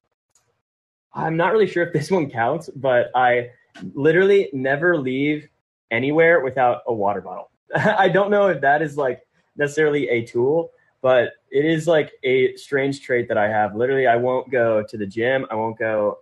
I'm 1.12 1.36
not 1.36 1.50
really 1.50 1.66
sure 1.66 1.82
if 1.82 1.92
this 1.92 2.10
one 2.16 2.30
counts, 2.30 2.70
but 2.76 3.10
I 3.12 3.50
literally 3.92 4.48
never 4.52 4.96
leave 4.96 5.48
anywhere 5.90 6.44
without 6.44 6.82
a 6.86 6.94
water 6.94 7.22
bottle. 7.22 7.50
I 7.74 8.08
don't 8.08 8.30
know 8.30 8.46
if 8.50 8.60
that 8.60 8.82
is 8.82 8.96
like 8.96 9.26
necessarily 9.56 10.08
a 10.10 10.24
tool, 10.24 10.70
but 11.00 11.32
it 11.50 11.64
is 11.64 11.88
like 11.88 12.12
a 12.22 12.54
strange 12.54 13.00
trait 13.00 13.26
that 13.26 13.36
I 13.36 13.48
have. 13.48 13.74
Literally, 13.74 14.06
I 14.06 14.14
won't 14.14 14.48
go 14.52 14.84
to 14.88 14.96
the 14.96 15.06
gym. 15.06 15.44
I 15.50 15.56
won't 15.56 15.76
go 15.76 16.18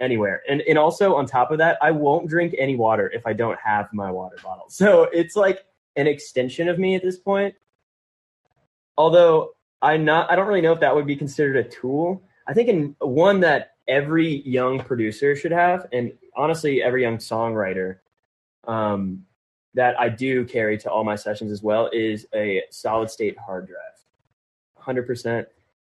anywhere. 0.00 0.42
And 0.48 0.62
and 0.62 0.78
also 0.78 1.14
on 1.14 1.26
top 1.26 1.50
of 1.50 1.58
that, 1.58 1.78
I 1.82 1.90
won't 1.90 2.28
drink 2.28 2.54
any 2.58 2.76
water 2.76 3.10
if 3.14 3.26
I 3.26 3.32
don't 3.32 3.58
have 3.58 3.92
my 3.92 4.10
water 4.10 4.36
bottle. 4.42 4.66
So 4.68 5.04
it's 5.12 5.36
like 5.36 5.64
an 5.96 6.06
extension 6.06 6.68
of 6.68 6.78
me 6.78 6.94
at 6.94 7.02
this 7.02 7.18
point. 7.18 7.54
Although 8.98 9.52
I 9.82 9.96
not 9.96 10.30
I 10.30 10.36
don't 10.36 10.46
really 10.46 10.60
know 10.60 10.72
if 10.72 10.80
that 10.80 10.94
would 10.94 11.06
be 11.06 11.16
considered 11.16 11.56
a 11.56 11.68
tool. 11.68 12.22
I 12.46 12.54
think 12.54 12.68
in 12.68 12.96
one 13.00 13.40
that 13.40 13.72
every 13.88 14.42
young 14.48 14.80
producer 14.80 15.34
should 15.36 15.52
have, 15.52 15.86
and 15.92 16.12
honestly 16.36 16.82
every 16.82 17.02
young 17.02 17.18
songwriter, 17.18 17.98
um, 18.66 19.24
that 19.74 19.98
I 20.00 20.08
do 20.08 20.44
carry 20.44 20.78
to 20.78 20.90
all 20.90 21.04
my 21.04 21.16
sessions 21.16 21.52
as 21.52 21.62
well 21.62 21.90
is 21.92 22.26
a 22.34 22.62
solid 22.70 23.10
state 23.10 23.36
hard 23.38 23.68
drive. 23.68 23.96
100%. 24.82 25.46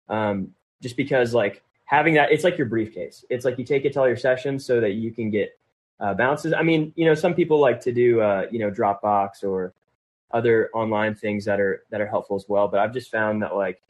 Um, 0.09 0.55
just 0.83 0.97
because 0.97 1.35
like 1.35 1.62
having 1.88 2.12
that, 2.14 2.30
it's 2.30 2.45
like 2.45 2.59
your 2.59 2.66
briefcase. 2.66 3.25
It's 3.30 3.47
like 3.47 3.59
you 3.59 3.64
take 3.64 3.87
it 3.87 3.95
to 3.95 4.00
all 4.00 4.07
your 4.07 4.16
sessions 4.16 4.64
so 4.64 4.78
that 4.78 4.92
you 4.92 5.11
can 5.11 5.30
get 5.30 5.59
uh, 6.00 6.12
bounces. 6.12 6.52
I 6.52 6.62
mean, 6.62 6.92
you 6.97 7.07
know, 7.07 7.14
some 7.14 7.35
people 7.35 7.59
like 7.59 7.80
to 7.80 7.92
do, 7.92 8.21
uh, 8.21 8.47
you 8.50 8.59
know, 8.59 8.71
Dropbox 8.71 9.42
or 9.42 9.73
other 10.30 10.68
online 10.75 11.14
things 11.14 11.47
that 11.47 11.59
are 11.59 11.85
that 11.90 12.02
are 12.02 12.07
helpful 12.07 12.37
as 12.37 12.45
well. 12.47 12.68
But 12.68 12.80
I've 12.80 12.92
just 12.92 13.11
found 13.11 13.42
that 13.42 13.57
like 13.57 13.80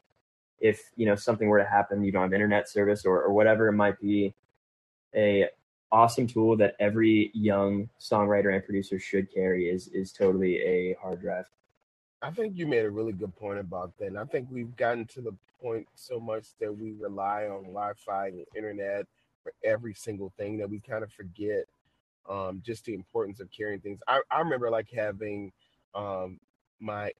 if 0.60 0.90
you 0.94 1.06
know 1.06 1.16
something 1.16 1.48
were 1.48 1.58
to 1.58 1.68
happen, 1.68 2.04
you 2.04 2.12
don't 2.12 2.22
have 2.22 2.32
internet 2.32 2.68
service 2.68 3.04
or, 3.04 3.20
or 3.20 3.32
whatever 3.32 3.66
it 3.66 3.72
might 3.72 4.00
be, 4.00 4.32
a 5.16 5.48
awesome 5.90 6.28
tool 6.28 6.56
that 6.56 6.76
every 6.78 7.32
young 7.34 7.88
songwriter 7.98 8.54
and 8.54 8.64
producer 8.64 9.00
should 9.00 9.32
carry 9.34 9.68
is 9.68 9.88
is 9.88 10.12
totally 10.12 10.58
a 10.58 10.96
hard 11.02 11.20
drive. 11.20 11.46
I 12.20 12.30
think 12.30 12.56
you 12.56 12.66
made 12.66 12.84
a 12.84 12.90
really 12.90 13.12
good 13.12 13.34
point 13.36 13.60
about 13.60 13.96
that. 13.98 14.06
And 14.06 14.18
I 14.18 14.24
think 14.24 14.48
we've 14.50 14.76
gotten 14.76 15.06
to 15.06 15.20
the 15.20 15.32
point 15.60 15.86
so 15.94 16.18
much 16.18 16.46
that 16.60 16.76
we 16.76 16.92
rely 16.92 17.44
on 17.44 17.62
Wi-Fi 17.64 18.28
and 18.28 18.44
internet 18.56 19.06
for 19.42 19.52
every 19.64 19.94
single 19.94 20.32
thing 20.36 20.58
that 20.58 20.68
we 20.68 20.80
kind 20.80 21.04
of 21.04 21.12
forget 21.12 21.64
um, 22.28 22.60
just 22.64 22.84
the 22.84 22.94
importance 22.94 23.40
of 23.40 23.50
carrying 23.50 23.80
things. 23.80 24.00
I, 24.06 24.20
I 24.30 24.40
remember 24.40 24.70
like 24.70 24.88
having 24.94 25.52
um, 25.94 26.40
my 26.80 27.12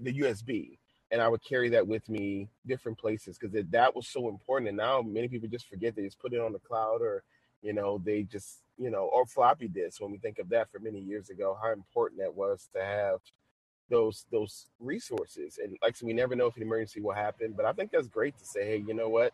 the 0.00 0.18
USB 0.20 0.78
and 1.10 1.20
I 1.20 1.28
would 1.28 1.44
carry 1.44 1.68
that 1.70 1.86
with 1.86 2.08
me 2.08 2.48
different 2.66 2.98
places 2.98 3.38
because 3.38 3.54
that 3.70 3.94
was 3.94 4.08
so 4.08 4.28
important. 4.28 4.68
And 4.68 4.76
now 4.78 5.02
many 5.02 5.28
people 5.28 5.48
just 5.48 5.68
forget 5.68 5.94
they 5.94 6.02
just 6.02 6.18
put 6.18 6.32
it 6.32 6.40
on 6.40 6.52
the 6.52 6.58
cloud 6.58 7.02
or, 7.02 7.22
you 7.62 7.72
know, 7.72 8.00
they 8.02 8.22
just, 8.22 8.60
you 8.78 8.90
know, 8.90 9.10
or 9.12 9.26
floppy 9.26 9.68
disk. 9.68 10.00
When 10.00 10.10
we 10.10 10.18
think 10.18 10.38
of 10.38 10.48
that 10.48 10.70
for 10.70 10.78
many 10.80 10.98
years 10.98 11.30
ago, 11.30 11.56
how 11.62 11.72
important 11.72 12.20
that 12.20 12.34
was 12.34 12.68
to 12.74 12.82
have 12.82 13.20
those 13.90 14.26
those 14.30 14.66
resources. 14.80 15.58
And 15.62 15.76
like 15.82 15.96
so, 15.96 16.06
we 16.06 16.12
never 16.12 16.34
know 16.34 16.46
if 16.46 16.56
an 16.56 16.62
emergency 16.62 17.00
will 17.00 17.14
happen. 17.14 17.52
But 17.56 17.66
I 17.66 17.72
think 17.72 17.90
that's 17.90 18.08
great 18.08 18.38
to 18.38 18.44
say, 18.44 18.64
hey, 18.64 18.84
you 18.86 18.94
know 18.94 19.08
what, 19.08 19.32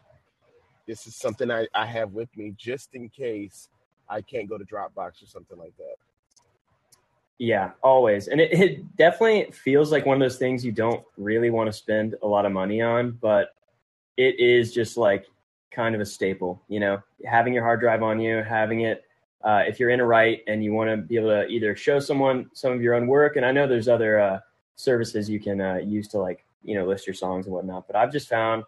this 0.87 1.07
is 1.07 1.16
something 1.16 1.50
I, 1.50 1.66
I 1.75 1.87
have 1.87 2.12
with 2.12 2.35
me 2.37 2.54
just 2.57 2.95
in 2.95 3.09
case 3.09 3.69
I 4.09 4.21
can't 4.23 4.49
go 4.49 4.59
to 4.59 4.64
Dropbox 4.64 5.23
or 5.23 5.26
something 5.26 5.59
like 5.59 5.76
that. 5.78 5.97
Yeah, 7.38 7.71
always. 7.83 8.28
And 8.28 8.40
it, 8.40 8.52
it 8.52 8.97
definitely 8.97 9.50
feels 9.52 9.90
like 9.90 10.04
one 10.04 10.21
of 10.21 10.21
those 10.21 10.37
things 10.37 10.64
you 10.64 10.73
don't 10.73 11.02
really 11.16 11.49
want 11.49 11.69
to 11.69 11.73
spend 11.73 12.16
a 12.23 12.26
lot 12.26 12.45
of 12.45 12.52
money 12.52 12.83
on, 12.83 13.12
but 13.12 13.54
it 14.19 14.38
is 14.38 14.75
just 14.75 14.99
like 14.99 15.25
kind 15.71 15.95
of 15.95 16.00
a 16.02 16.07
staple, 16.07 16.61
you 16.69 16.80
know, 16.80 17.00
having 17.25 17.54
your 17.54 17.62
hard 17.62 17.80
drive 17.80 18.02
on 18.02 18.21
you, 18.21 18.42
having 18.42 18.83
it 18.83 19.04
uh, 19.42 19.62
if 19.66 19.80
you're 19.80 19.90
in 19.90 20.00
a 20.00 20.06
write 20.06 20.42
and 20.47 20.62
you 20.62 20.73
want 20.73 20.90
to 20.90 20.97
be 20.97 21.16
able 21.16 21.30
to 21.30 21.47
either 21.47 21.75
show 21.75 21.99
someone 21.99 22.50
some 22.52 22.73
of 22.73 22.82
your 22.82 22.94
own 22.94 23.06
work, 23.06 23.37
and 23.37 23.47
I 23.47 23.52
know 23.52 23.66
there's 23.66 23.88
other 23.88 24.20
uh, 24.20 24.40
services 24.76 25.28
you 25.28 25.40
can 25.40 25.61
uh, 25.61 25.76
use 25.76 26.09
to 26.09 26.18
like 26.18 26.44
you 26.62 26.75
know 26.75 26.87
list 26.87 27.06
your 27.06 27.14
songs 27.14 27.47
and 27.47 27.54
whatnot, 27.54 27.87
but 27.87 27.97
I've 27.97 28.12
just 28.12 28.28
found 28.28 28.64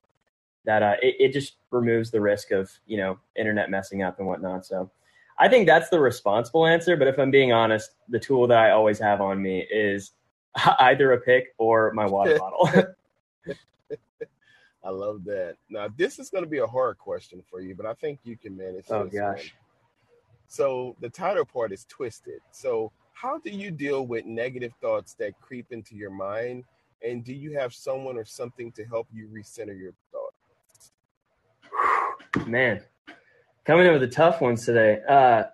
that 0.64 0.82
uh, 0.82 0.94
it, 1.02 1.16
it 1.18 1.32
just 1.32 1.56
removes 1.70 2.10
the 2.10 2.20
risk 2.20 2.50
of 2.50 2.70
you 2.86 2.96
know 2.96 3.18
internet 3.36 3.70
messing 3.70 4.02
up 4.02 4.18
and 4.18 4.26
whatnot. 4.26 4.64
So 4.64 4.90
I 5.38 5.48
think 5.48 5.66
that's 5.66 5.90
the 5.90 6.00
responsible 6.00 6.66
answer. 6.66 6.96
But 6.96 7.08
if 7.08 7.18
I'm 7.18 7.30
being 7.30 7.52
honest, 7.52 7.90
the 8.08 8.18
tool 8.18 8.46
that 8.46 8.58
I 8.58 8.70
always 8.70 8.98
have 8.98 9.20
on 9.20 9.42
me 9.42 9.66
is 9.70 10.12
either 10.80 11.12
a 11.12 11.20
pick 11.20 11.54
or 11.58 11.92
my 11.92 12.06
water 12.06 12.38
bottle. 12.38 12.68
I 14.84 14.90
love 14.90 15.22
that. 15.24 15.56
Now, 15.70 15.88
this 15.96 16.18
is 16.18 16.28
going 16.28 16.42
to 16.42 16.50
be 16.50 16.58
a 16.58 16.66
hard 16.66 16.98
question 16.98 17.40
for 17.48 17.60
you, 17.60 17.74
but 17.76 17.86
I 17.86 17.94
think 17.94 18.18
you 18.24 18.36
can 18.36 18.56
manage. 18.56 18.86
Oh 18.90 19.04
gosh. 19.04 19.54
One. 19.54 19.61
So 20.52 20.96
the 21.00 21.08
title 21.08 21.44
part 21.44 21.72
is 21.72 21.86
twisted. 21.88 22.40
So 22.50 22.92
how 23.14 23.38
do 23.38 23.50
you 23.50 23.70
deal 23.70 24.06
with 24.06 24.26
negative 24.26 24.72
thoughts 24.80 25.14
that 25.14 25.40
creep 25.40 25.66
into 25.70 25.94
your 25.96 26.10
mind? 26.10 26.64
And 27.06 27.24
do 27.24 27.32
you 27.32 27.56
have 27.58 27.72
someone 27.72 28.16
or 28.16 28.24
something 28.24 28.70
to 28.72 28.84
help 28.84 29.08
you 29.12 29.28
recenter 29.28 29.78
your 29.78 29.92
thoughts? 30.12 30.92
Man, 32.46 32.82
Coming 33.64 33.86
in 33.86 33.92
with 33.92 34.00
the 34.00 34.08
tough 34.08 34.40
ones 34.40 34.66
today. 34.66 35.00
Uh, 35.08 35.44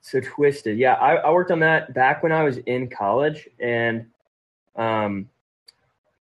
so 0.00 0.20
twisted. 0.20 0.78
Yeah, 0.78 0.94
I, 0.94 1.16
I 1.16 1.30
worked 1.30 1.50
on 1.50 1.58
that 1.60 1.92
back 1.92 2.22
when 2.22 2.30
I 2.30 2.42
was 2.44 2.58
in 2.58 2.88
college 2.88 3.48
and 3.60 4.06
um 4.76 5.28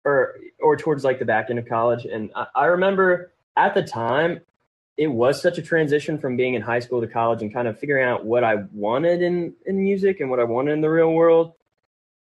or 0.04 0.34
or 0.60 0.76
towards 0.76 1.04
like 1.04 1.18
the 1.18 1.24
back 1.24 1.48
end 1.50 1.58
of 1.58 1.68
college. 1.68 2.06
And 2.06 2.30
I, 2.34 2.46
I 2.54 2.64
remember 2.66 3.32
at 3.56 3.74
the 3.74 3.82
time 3.82 4.40
it 4.96 5.08
was 5.08 5.40
such 5.40 5.58
a 5.58 5.62
transition 5.62 6.18
from 6.18 6.36
being 6.36 6.54
in 6.54 6.62
high 6.62 6.80
school 6.80 7.00
to 7.00 7.06
college 7.06 7.42
and 7.42 7.52
kind 7.52 7.66
of 7.66 7.78
figuring 7.78 8.04
out 8.04 8.24
what 8.24 8.44
I 8.44 8.56
wanted 8.72 9.22
in, 9.22 9.54
in 9.66 9.82
music 9.82 10.20
and 10.20 10.30
what 10.30 10.38
I 10.38 10.44
wanted 10.44 10.72
in 10.72 10.80
the 10.80 10.90
real 10.90 11.12
world 11.12 11.54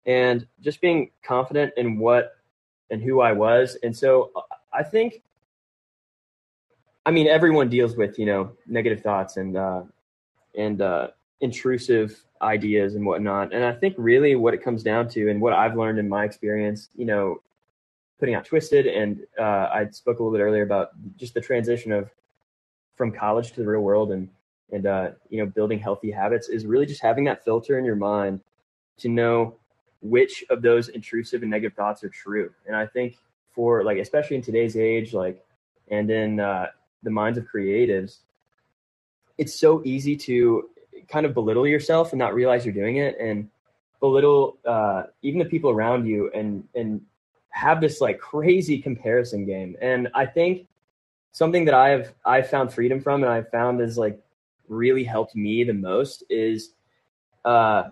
and 0.04 0.46
just 0.60 0.80
being 0.80 1.10
confident 1.22 1.72
in 1.76 1.98
what 1.98 2.32
and 2.90 3.02
who 3.02 3.20
I 3.20 3.32
was. 3.32 3.76
And 3.82 3.96
so 3.96 4.32
I 4.72 4.82
think 4.82 5.22
I 7.06 7.12
mean, 7.12 7.28
everyone 7.28 7.68
deals 7.68 7.96
with 7.96 8.18
you 8.18 8.26
know 8.26 8.52
negative 8.66 9.00
thoughts 9.00 9.36
and 9.36 9.56
uh, 9.56 9.82
and 10.56 10.82
uh, 10.82 11.08
intrusive 11.40 12.20
ideas 12.42 12.96
and 12.96 13.06
whatnot. 13.06 13.54
And 13.54 13.64
I 13.64 13.72
think 13.72 13.94
really 13.96 14.34
what 14.34 14.54
it 14.54 14.62
comes 14.62 14.82
down 14.82 15.08
to, 15.10 15.30
and 15.30 15.40
what 15.40 15.52
I've 15.52 15.76
learned 15.76 16.00
in 16.00 16.08
my 16.08 16.24
experience, 16.24 16.88
you 16.96 17.06
know, 17.06 17.40
putting 18.18 18.34
out 18.34 18.44
Twisted, 18.44 18.88
and 18.88 19.20
uh, 19.38 19.68
I 19.72 19.88
spoke 19.92 20.18
a 20.18 20.22
little 20.22 20.36
bit 20.36 20.42
earlier 20.42 20.64
about 20.64 20.90
just 21.16 21.32
the 21.32 21.40
transition 21.40 21.92
of 21.92 22.10
from 22.96 23.12
college 23.12 23.52
to 23.52 23.60
the 23.60 23.66
real 23.66 23.82
world, 23.82 24.12
and 24.12 24.28
and 24.72 24.86
uh, 24.86 25.10
you 25.28 25.38
know, 25.38 25.46
building 25.46 25.78
healthy 25.78 26.10
habits 26.10 26.48
is 26.48 26.66
really 26.66 26.86
just 26.86 27.02
having 27.02 27.24
that 27.24 27.44
filter 27.44 27.78
in 27.78 27.84
your 27.84 27.96
mind 27.96 28.40
to 28.98 29.08
know 29.08 29.56
which 30.02 30.44
of 30.50 30.62
those 30.62 30.88
intrusive 30.88 31.42
and 31.42 31.50
negative 31.50 31.76
thoughts 31.76 32.02
are 32.02 32.08
true. 32.08 32.52
And 32.66 32.74
I 32.74 32.86
think 32.86 33.16
for 33.52 33.84
like, 33.84 33.98
especially 33.98 34.36
in 34.36 34.42
today's 34.42 34.76
age, 34.76 35.12
like, 35.12 35.44
and 35.88 36.10
in 36.10 36.40
uh, 36.40 36.66
the 37.02 37.10
minds 37.10 37.38
of 37.38 37.44
creatives, 37.44 38.18
it's 39.38 39.54
so 39.54 39.82
easy 39.84 40.16
to 40.16 40.68
kind 41.08 41.26
of 41.26 41.34
belittle 41.34 41.66
yourself 41.66 42.12
and 42.12 42.18
not 42.18 42.34
realize 42.34 42.64
you're 42.64 42.74
doing 42.74 42.96
it 42.96 43.16
and 43.20 43.48
belittle 44.00 44.58
uh, 44.66 45.04
even 45.22 45.38
the 45.38 45.44
people 45.44 45.70
around 45.70 46.06
you 46.06 46.30
and 46.34 46.66
and 46.74 47.00
have 47.50 47.80
this 47.80 48.00
like 48.00 48.18
crazy 48.18 48.78
comparison 48.78 49.46
game. 49.46 49.76
And 49.80 50.08
I 50.14 50.26
think 50.26 50.66
something 51.36 51.66
that 51.66 51.74
I've 51.74 52.14
I've 52.24 52.48
found 52.48 52.72
freedom 52.72 52.98
from 52.98 53.22
and 53.22 53.30
I've 53.30 53.50
found 53.50 53.82
is 53.82 53.98
like 53.98 54.18
really 54.68 55.04
helped 55.04 55.36
me 55.36 55.64
the 55.64 55.74
most 55.74 56.24
is 56.30 56.70
uh, 57.44 57.90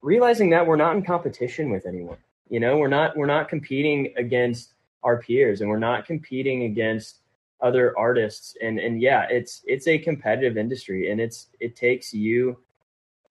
realizing 0.00 0.50
that 0.50 0.66
we're 0.66 0.74
not 0.74 0.96
in 0.96 1.04
competition 1.04 1.70
with 1.70 1.86
anyone. 1.86 2.16
You 2.48 2.58
know, 2.58 2.78
we're 2.78 2.88
not 2.88 3.16
we're 3.16 3.26
not 3.26 3.48
competing 3.48 4.12
against 4.16 4.74
our 5.04 5.22
peers 5.22 5.60
and 5.60 5.70
we're 5.70 5.78
not 5.78 6.06
competing 6.06 6.64
against 6.64 7.20
other 7.60 7.96
artists 7.96 8.56
and 8.60 8.80
and 8.80 9.00
yeah 9.00 9.26
it's 9.30 9.62
it's 9.66 9.86
a 9.86 9.96
competitive 9.96 10.56
industry 10.56 11.12
and 11.12 11.20
it's 11.20 11.46
it 11.60 11.76
takes 11.76 12.12
you 12.12 12.58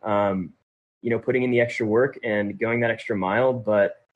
um 0.04 0.54
you 1.02 1.10
know 1.10 1.20
putting 1.20 1.44
in 1.44 1.52
the 1.52 1.60
extra 1.60 1.86
work 1.86 2.18
and 2.24 2.58
going 2.58 2.80
that 2.80 2.90
extra 2.90 3.16
mile 3.16 3.52
but 3.52 4.08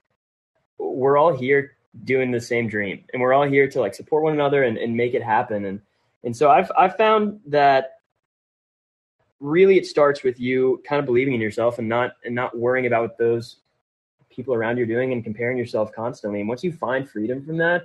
we're 0.77 1.17
all 1.17 1.35
here 1.35 1.74
doing 2.03 2.31
the 2.31 2.41
same 2.41 2.67
dream 2.67 3.03
and 3.13 3.21
we're 3.21 3.33
all 3.33 3.47
here 3.47 3.69
to 3.69 3.79
like 3.79 3.95
support 3.95 4.23
one 4.23 4.33
another 4.33 4.63
and, 4.63 4.77
and 4.77 4.95
make 4.95 5.13
it 5.13 5.23
happen 5.23 5.65
and 5.65 5.81
And 6.23 6.35
so 6.35 6.49
I've 6.49 6.71
I've 6.77 6.97
found 6.97 7.39
that 7.47 7.99
really 9.39 9.77
it 9.77 9.85
starts 9.85 10.23
with 10.23 10.39
you 10.39 10.81
kind 10.87 10.99
of 10.99 11.05
believing 11.05 11.35
in 11.35 11.41
yourself 11.41 11.77
and 11.77 11.87
not 11.87 12.13
and 12.25 12.33
not 12.33 12.57
worrying 12.57 12.87
about 12.87 13.01
what 13.03 13.17
those 13.17 13.57
people 14.29 14.53
around 14.53 14.77
you 14.77 14.83
are 14.83 14.87
doing 14.87 15.13
and 15.13 15.23
comparing 15.23 15.57
yourself 15.57 15.91
constantly. 15.93 16.39
And 16.39 16.49
once 16.49 16.63
you 16.63 16.73
find 16.73 17.07
freedom 17.07 17.45
from 17.45 17.57
that, 17.57 17.83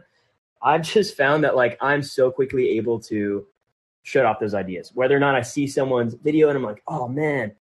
I've 0.62 0.82
just 0.82 1.16
found 1.16 1.44
that 1.44 1.54
like 1.54 1.76
I'm 1.80 2.02
so 2.02 2.30
quickly 2.30 2.70
able 2.78 2.98
to 3.02 3.46
shut 4.02 4.24
off 4.24 4.40
those 4.40 4.54
ideas. 4.54 4.90
Whether 4.94 5.16
or 5.16 5.20
not 5.20 5.34
I 5.34 5.42
see 5.42 5.66
someone's 5.66 6.14
video 6.14 6.48
and 6.48 6.56
I'm 6.56 6.64
like, 6.64 6.82
oh 6.88 7.08
man, 7.08 7.52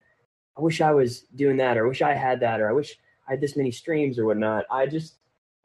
I 0.58 0.62
wish 0.62 0.82
I 0.82 0.92
was 0.92 1.22
doing 1.36 1.58
that, 1.58 1.78
or 1.78 1.86
I 1.86 1.88
wish 1.90 2.02
I 2.02 2.14
had 2.14 2.40
that, 2.40 2.60
or 2.60 2.70
I 2.70 2.74
wish 2.74 2.98
I 3.28 3.32
had 3.34 3.42
this 3.42 3.56
many 3.56 3.72
streams 3.72 4.18
or 4.18 4.26
whatnot. 4.26 4.66
I 4.72 4.88
just, 4.88 5.16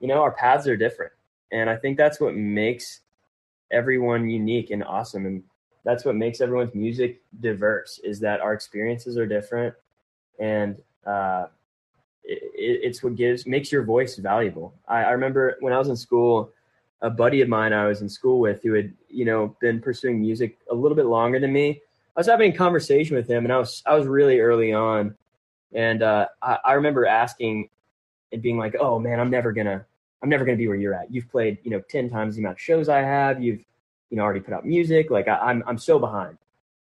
you 0.00 0.08
know, 0.08 0.22
our 0.22 0.32
paths 0.32 0.66
are 0.66 0.76
different. 0.76 1.12
And 1.52 1.70
I 1.70 1.76
think 1.76 1.96
that's 1.96 2.20
what 2.20 2.34
makes 2.34 3.00
everyone 3.70 4.28
unique 4.28 4.70
and 4.70 4.84
awesome. 4.84 5.26
And 5.26 5.42
that's 5.84 6.04
what 6.04 6.16
makes 6.16 6.40
everyone's 6.40 6.74
music 6.74 7.22
diverse 7.40 8.00
is 8.02 8.20
that 8.20 8.40
our 8.40 8.52
experiences 8.52 9.16
are 9.16 9.26
different. 9.26 9.74
And 10.38 10.76
uh, 11.06 11.46
it, 12.24 12.80
it's 12.82 13.02
what 13.02 13.16
gives, 13.16 13.46
makes 13.46 13.70
your 13.70 13.82
voice 13.82 14.16
valuable. 14.16 14.74
I, 14.88 15.04
I 15.04 15.10
remember 15.10 15.56
when 15.60 15.72
I 15.72 15.78
was 15.78 15.88
in 15.88 15.96
school, 15.96 16.50
a 17.02 17.10
buddy 17.10 17.42
of 17.42 17.48
mine 17.48 17.72
I 17.72 17.86
was 17.86 18.00
in 18.00 18.08
school 18.08 18.40
with 18.40 18.62
who 18.62 18.72
had, 18.72 18.92
you 19.08 19.24
know, 19.24 19.56
been 19.60 19.80
pursuing 19.80 20.20
music 20.20 20.58
a 20.70 20.74
little 20.74 20.96
bit 20.96 21.06
longer 21.06 21.38
than 21.38 21.52
me. 21.52 21.80
I 22.16 22.20
was 22.20 22.26
having 22.26 22.52
a 22.52 22.56
conversation 22.56 23.14
with 23.16 23.28
him 23.28 23.44
and 23.44 23.52
I 23.52 23.58
was, 23.58 23.82
I 23.84 23.94
was 23.94 24.06
really 24.06 24.40
early 24.40 24.72
on. 24.72 25.14
And 25.72 26.02
uh, 26.02 26.28
I, 26.40 26.58
I 26.64 26.72
remember 26.74 27.04
asking 27.04 27.68
and 28.34 28.42
being 28.42 28.58
like, 28.58 28.74
oh 28.78 28.98
man, 28.98 29.20
I'm 29.20 29.30
never 29.30 29.52
gonna, 29.52 29.86
I'm 30.22 30.28
never 30.28 30.44
gonna 30.44 30.58
be 30.58 30.66
where 30.66 30.76
you're 30.76 30.92
at. 30.92 31.10
You've 31.10 31.30
played, 31.30 31.58
you 31.62 31.70
know, 31.70 31.80
10 31.88 32.10
times 32.10 32.34
the 32.34 32.42
amount 32.42 32.56
of 32.56 32.60
shows 32.60 32.88
I 32.88 32.98
have. 32.98 33.40
You've, 33.40 33.60
you 34.10 34.16
know, 34.16 34.24
already 34.24 34.40
put 34.40 34.52
out 34.52 34.66
music. 34.66 35.10
Like 35.10 35.28
I, 35.28 35.38
I'm, 35.38 35.62
I'm 35.66 35.78
so 35.78 35.98
behind. 35.98 36.36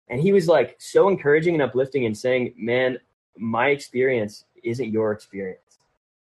And 0.08 0.22
he 0.22 0.32
was 0.32 0.48
like 0.48 0.76
so 0.80 1.10
encouraging 1.10 1.56
and 1.56 1.64
uplifting 1.64 2.06
and 2.06 2.16
saying, 2.16 2.54
man, 2.56 3.00
my 3.36 3.70
experience 3.70 4.46
isn't 4.64 4.92
your 4.92 5.12
experience. 5.12 5.80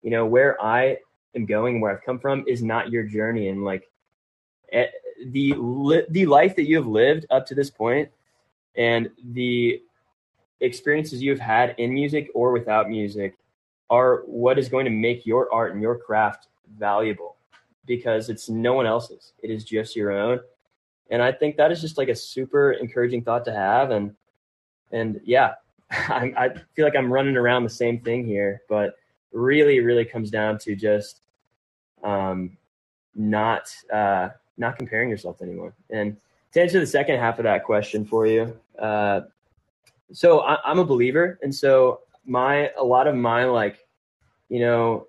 You 0.02 0.10
know, 0.10 0.24
where 0.24 0.60
I 0.62 0.98
am 1.34 1.44
going, 1.44 1.80
where 1.80 1.92
I've 1.92 2.02
come 2.02 2.18
from 2.18 2.44
is 2.48 2.62
not 2.62 2.90
your 2.90 3.04
journey. 3.04 3.48
And 3.48 3.62
like 3.62 3.90
eh, 4.72 4.86
the, 5.26 5.54
the 6.08 6.26
life 6.26 6.56
that 6.56 6.64
you 6.64 6.76
have 6.76 6.86
lived 6.86 7.26
up 7.30 7.44
to 7.46 7.54
this 7.54 7.70
point 7.70 8.08
and 8.74 9.10
the 9.32 9.82
experiences 10.60 11.22
you've 11.22 11.40
had 11.40 11.74
in 11.76 11.92
music 11.92 12.30
or 12.34 12.52
without 12.52 12.88
music 12.88 13.36
are 13.90 14.22
what 14.26 14.58
is 14.58 14.68
going 14.68 14.84
to 14.84 14.90
make 14.90 15.26
your 15.26 15.52
art 15.52 15.72
and 15.72 15.82
your 15.82 15.98
craft 15.98 16.46
valuable 16.78 17.36
because 17.86 18.30
it's 18.30 18.48
no 18.48 18.72
one 18.72 18.86
else's. 18.86 19.32
It 19.42 19.50
is 19.50 19.64
just 19.64 19.96
your 19.96 20.12
own. 20.12 20.40
And 21.10 21.20
I 21.20 21.32
think 21.32 21.56
that 21.56 21.72
is 21.72 21.80
just 21.80 21.98
like 21.98 22.08
a 22.08 22.14
super 22.14 22.72
encouraging 22.72 23.22
thought 23.22 23.44
to 23.46 23.52
have. 23.52 23.90
And, 23.90 24.14
and 24.92 25.20
yeah, 25.24 25.54
I, 25.90 26.32
I 26.36 26.48
feel 26.74 26.84
like 26.84 26.96
I'm 26.96 27.12
running 27.12 27.36
around 27.36 27.64
the 27.64 27.70
same 27.70 27.98
thing 28.00 28.24
here, 28.24 28.62
but 28.68 28.96
really, 29.32 29.80
really 29.80 30.04
comes 30.04 30.30
down 30.30 30.58
to 30.58 30.76
just, 30.76 31.22
um, 32.04 32.56
not, 33.16 33.74
uh, 33.92 34.28
not 34.56 34.78
comparing 34.78 35.10
yourself 35.10 35.38
to 35.38 35.44
anyone. 35.44 35.72
And 35.90 36.16
to 36.52 36.62
answer 36.62 36.78
the 36.78 36.86
second 36.86 37.18
half 37.18 37.38
of 37.38 37.42
that 37.42 37.64
question 37.64 38.04
for 38.04 38.26
you, 38.26 38.56
uh, 38.78 39.22
so 40.12 40.40
I, 40.40 40.58
I'm 40.64 40.78
a 40.78 40.84
believer, 40.84 41.38
and 41.42 41.54
so 41.54 42.00
my 42.26 42.70
a 42.78 42.84
lot 42.84 43.06
of 43.06 43.14
my 43.14 43.44
like, 43.44 43.86
you 44.48 44.60
know, 44.60 45.06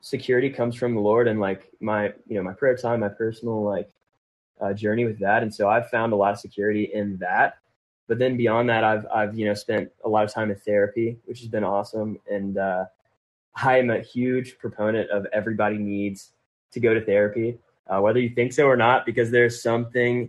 security 0.00 0.50
comes 0.50 0.74
from 0.74 0.94
the 0.94 1.00
Lord, 1.00 1.28
and 1.28 1.40
like 1.40 1.70
my 1.80 2.12
you 2.26 2.36
know 2.36 2.42
my 2.42 2.52
prayer 2.52 2.76
time, 2.76 3.00
my 3.00 3.08
personal 3.08 3.62
like 3.62 3.90
uh, 4.60 4.72
journey 4.72 5.04
with 5.04 5.18
that, 5.20 5.42
and 5.42 5.54
so 5.54 5.68
I've 5.68 5.88
found 5.90 6.12
a 6.12 6.16
lot 6.16 6.32
of 6.32 6.40
security 6.40 6.90
in 6.92 7.16
that. 7.18 7.58
But 8.06 8.18
then 8.18 8.36
beyond 8.36 8.68
that, 8.70 8.84
I've 8.84 9.06
I've 9.12 9.38
you 9.38 9.46
know 9.46 9.54
spent 9.54 9.90
a 10.04 10.08
lot 10.08 10.24
of 10.24 10.32
time 10.32 10.50
in 10.50 10.56
therapy, 10.56 11.18
which 11.26 11.40
has 11.40 11.48
been 11.48 11.64
awesome, 11.64 12.18
and 12.30 12.58
uh, 12.58 12.86
I 13.54 13.78
am 13.78 13.90
a 13.90 14.00
huge 14.00 14.58
proponent 14.58 15.10
of 15.10 15.26
everybody 15.32 15.78
needs 15.78 16.32
to 16.72 16.80
go 16.80 16.94
to 16.94 17.04
therapy, 17.04 17.58
uh, 17.88 18.00
whether 18.00 18.20
you 18.20 18.30
think 18.30 18.52
so 18.52 18.66
or 18.66 18.76
not, 18.76 19.06
because 19.06 19.30
there's 19.30 19.62
something 19.62 20.28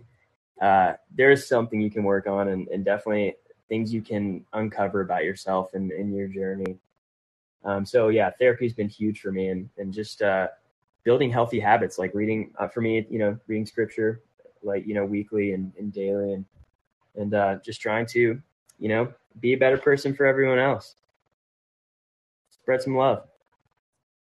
uh, 0.60 0.92
there 1.14 1.30
is 1.30 1.48
something 1.48 1.80
you 1.80 1.90
can 1.90 2.04
work 2.04 2.26
on. 2.26 2.48
And, 2.48 2.68
and, 2.68 2.84
definitely 2.84 3.34
things 3.70 3.94
you 3.94 4.02
can 4.02 4.44
uncover 4.52 5.00
about 5.00 5.24
yourself 5.24 5.72
and 5.72 5.90
in 5.92 6.12
your 6.12 6.28
journey. 6.28 6.76
Um, 7.64 7.86
so 7.86 8.08
yeah, 8.08 8.30
therapy 8.38 8.66
has 8.66 8.74
been 8.74 8.90
huge 8.90 9.20
for 9.20 9.32
me 9.32 9.48
and, 9.48 9.70
and 9.78 9.94
just, 9.94 10.20
uh, 10.20 10.48
building 11.04 11.30
healthy 11.30 11.58
habits, 11.58 11.98
like 11.98 12.14
reading, 12.14 12.52
uh, 12.58 12.68
for 12.68 12.82
me, 12.82 13.06
you 13.08 13.18
know, 13.18 13.38
reading 13.46 13.64
scripture, 13.64 14.20
like, 14.62 14.86
you 14.86 14.92
know, 14.92 15.06
weekly 15.06 15.52
and, 15.54 15.72
and 15.78 15.94
daily 15.94 16.34
and, 16.34 16.44
and, 17.16 17.32
uh, 17.32 17.56
just 17.64 17.80
trying 17.80 18.04
to, 18.04 18.38
you 18.78 18.88
know, 18.88 19.10
be 19.40 19.54
a 19.54 19.58
better 19.58 19.78
person 19.78 20.12
for 20.14 20.26
everyone 20.26 20.58
else. 20.58 20.96
Spread 22.50 22.82
some 22.82 22.96
love. 22.96 23.24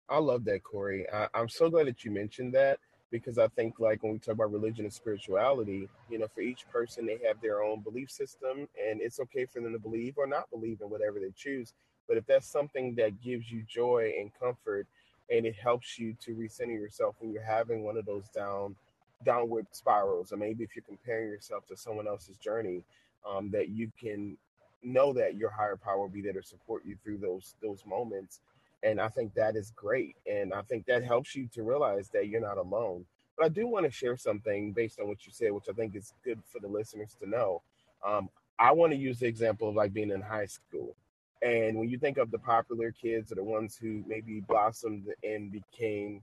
I 0.10 0.18
love 0.18 0.44
that, 0.46 0.64
Corey. 0.64 1.06
I, 1.14 1.28
I'm 1.34 1.50
so 1.50 1.70
glad 1.70 1.88
that 1.88 2.04
you 2.04 2.12
mentioned 2.12 2.54
that 2.56 2.80
because 3.12 3.38
I 3.38 3.48
think 3.50 3.80
like 3.80 4.04
when 4.04 4.14
we 4.14 4.20
talk 4.20 4.34
about 4.36 4.52
religion 4.52 4.86
and 4.86 4.94
spirituality, 4.94 5.88
you 6.10 6.20
know, 6.20 6.28
for 6.34 6.42
each 6.42 6.68
person 6.70 7.06
they 7.06 7.20
have 7.26 7.42
their 7.42 7.64
own 7.64 7.82
belief 7.82 8.12
system 8.12 8.68
and 8.90 9.02
it's 9.02 9.20
okay 9.20 9.46
for 9.46 9.62
them 9.62 9.74
to 9.74 9.80
believe 9.80 10.16
or 10.18 10.28
not 10.28 10.50
believe 10.50 10.82
in 10.82 10.90
whatever 10.90 11.20
they 11.20 11.32
choose. 11.36 11.74
But 12.08 12.18
if 12.18 12.26
that's 12.26 12.48
something 12.48 12.96
that 12.96 13.22
gives 13.22 13.52
you 13.52 13.64
joy 13.68 14.14
and 14.20 14.32
comfort 14.40 14.88
and 15.30 15.46
it 15.46 15.56
helps 15.56 15.98
you 15.98 16.16
to 16.22 16.36
recenter 16.36 16.80
yourself 16.80 17.16
when 17.20 17.32
you're 17.32 17.42
having 17.42 17.84
one 17.84 17.98
of 17.98 18.06
those 18.06 18.28
down 18.30 18.76
downward 19.24 19.66
spirals, 19.72 20.32
or 20.32 20.38
maybe 20.38 20.64
if 20.64 20.76
you're 20.76 20.84
comparing 20.88 21.30
yourself 21.30 21.66
to 21.68 21.78
someone 21.78 22.08
else's 22.08 22.38
journey, 22.38 22.84
um, 23.28 23.50
that 23.52 23.70
you 23.70 23.92
can 24.00 24.38
know 24.84 25.14
that 25.14 25.36
your 25.36 25.50
higher 25.50 25.76
power 25.76 26.00
will 26.00 26.10
be 26.10 26.22
there 26.22 26.34
to 26.34 26.44
support 26.44 26.86
you 26.86 26.96
through 27.04 27.18
those 27.18 27.56
those 27.62 27.84
moments 27.88 28.40
and 28.84 29.00
I 29.00 29.10
think 29.10 29.34
that 29.34 29.56
is 29.56 29.72
great. 29.76 30.16
And 30.26 30.54
I 30.54 30.62
think 30.64 30.86
that 30.86 31.04
helps 31.04 31.36
you 31.36 31.48
to 31.54 31.64
realize 31.64 32.10
that 32.14 32.28
you're 32.28 32.42
not 32.42 32.58
alone. 32.58 33.06
But 33.38 33.46
I 33.46 33.50
do 33.50 33.68
want 33.68 33.86
to 33.86 33.92
share 33.92 34.18
something 34.18 34.72
based 34.72 35.00
on 35.00 35.08
what 35.08 35.26
you 35.26 35.32
said, 35.34 35.52
which 35.52 35.66
I 35.70 35.74
think 35.74 35.96
is 35.96 36.14
good 36.24 36.40
for 36.46 36.60
the 36.60 36.68
listeners 36.68 37.16
to 37.22 37.30
know. 37.30 37.62
Um, 38.06 38.30
I 38.60 38.72
want 38.72 38.94
to 38.94 38.98
use 38.98 39.20
the 39.20 39.28
example 39.28 39.68
of 39.68 39.76
like 39.76 39.94
being 39.94 40.12
in 40.12 40.22
high 40.22 40.46
school. 40.46 40.96
And 41.42 41.78
when 41.78 41.90
you 41.90 41.98
think 41.98 42.18
of 42.18 42.32
the 42.32 42.40
popular 42.40 42.92
kids 42.92 43.32
or 43.32 43.36
the 43.36 43.44
ones 43.44 43.78
who 43.78 44.04
maybe 44.08 44.40
blossomed 44.40 45.08
and 45.24 45.52
became 45.52 46.22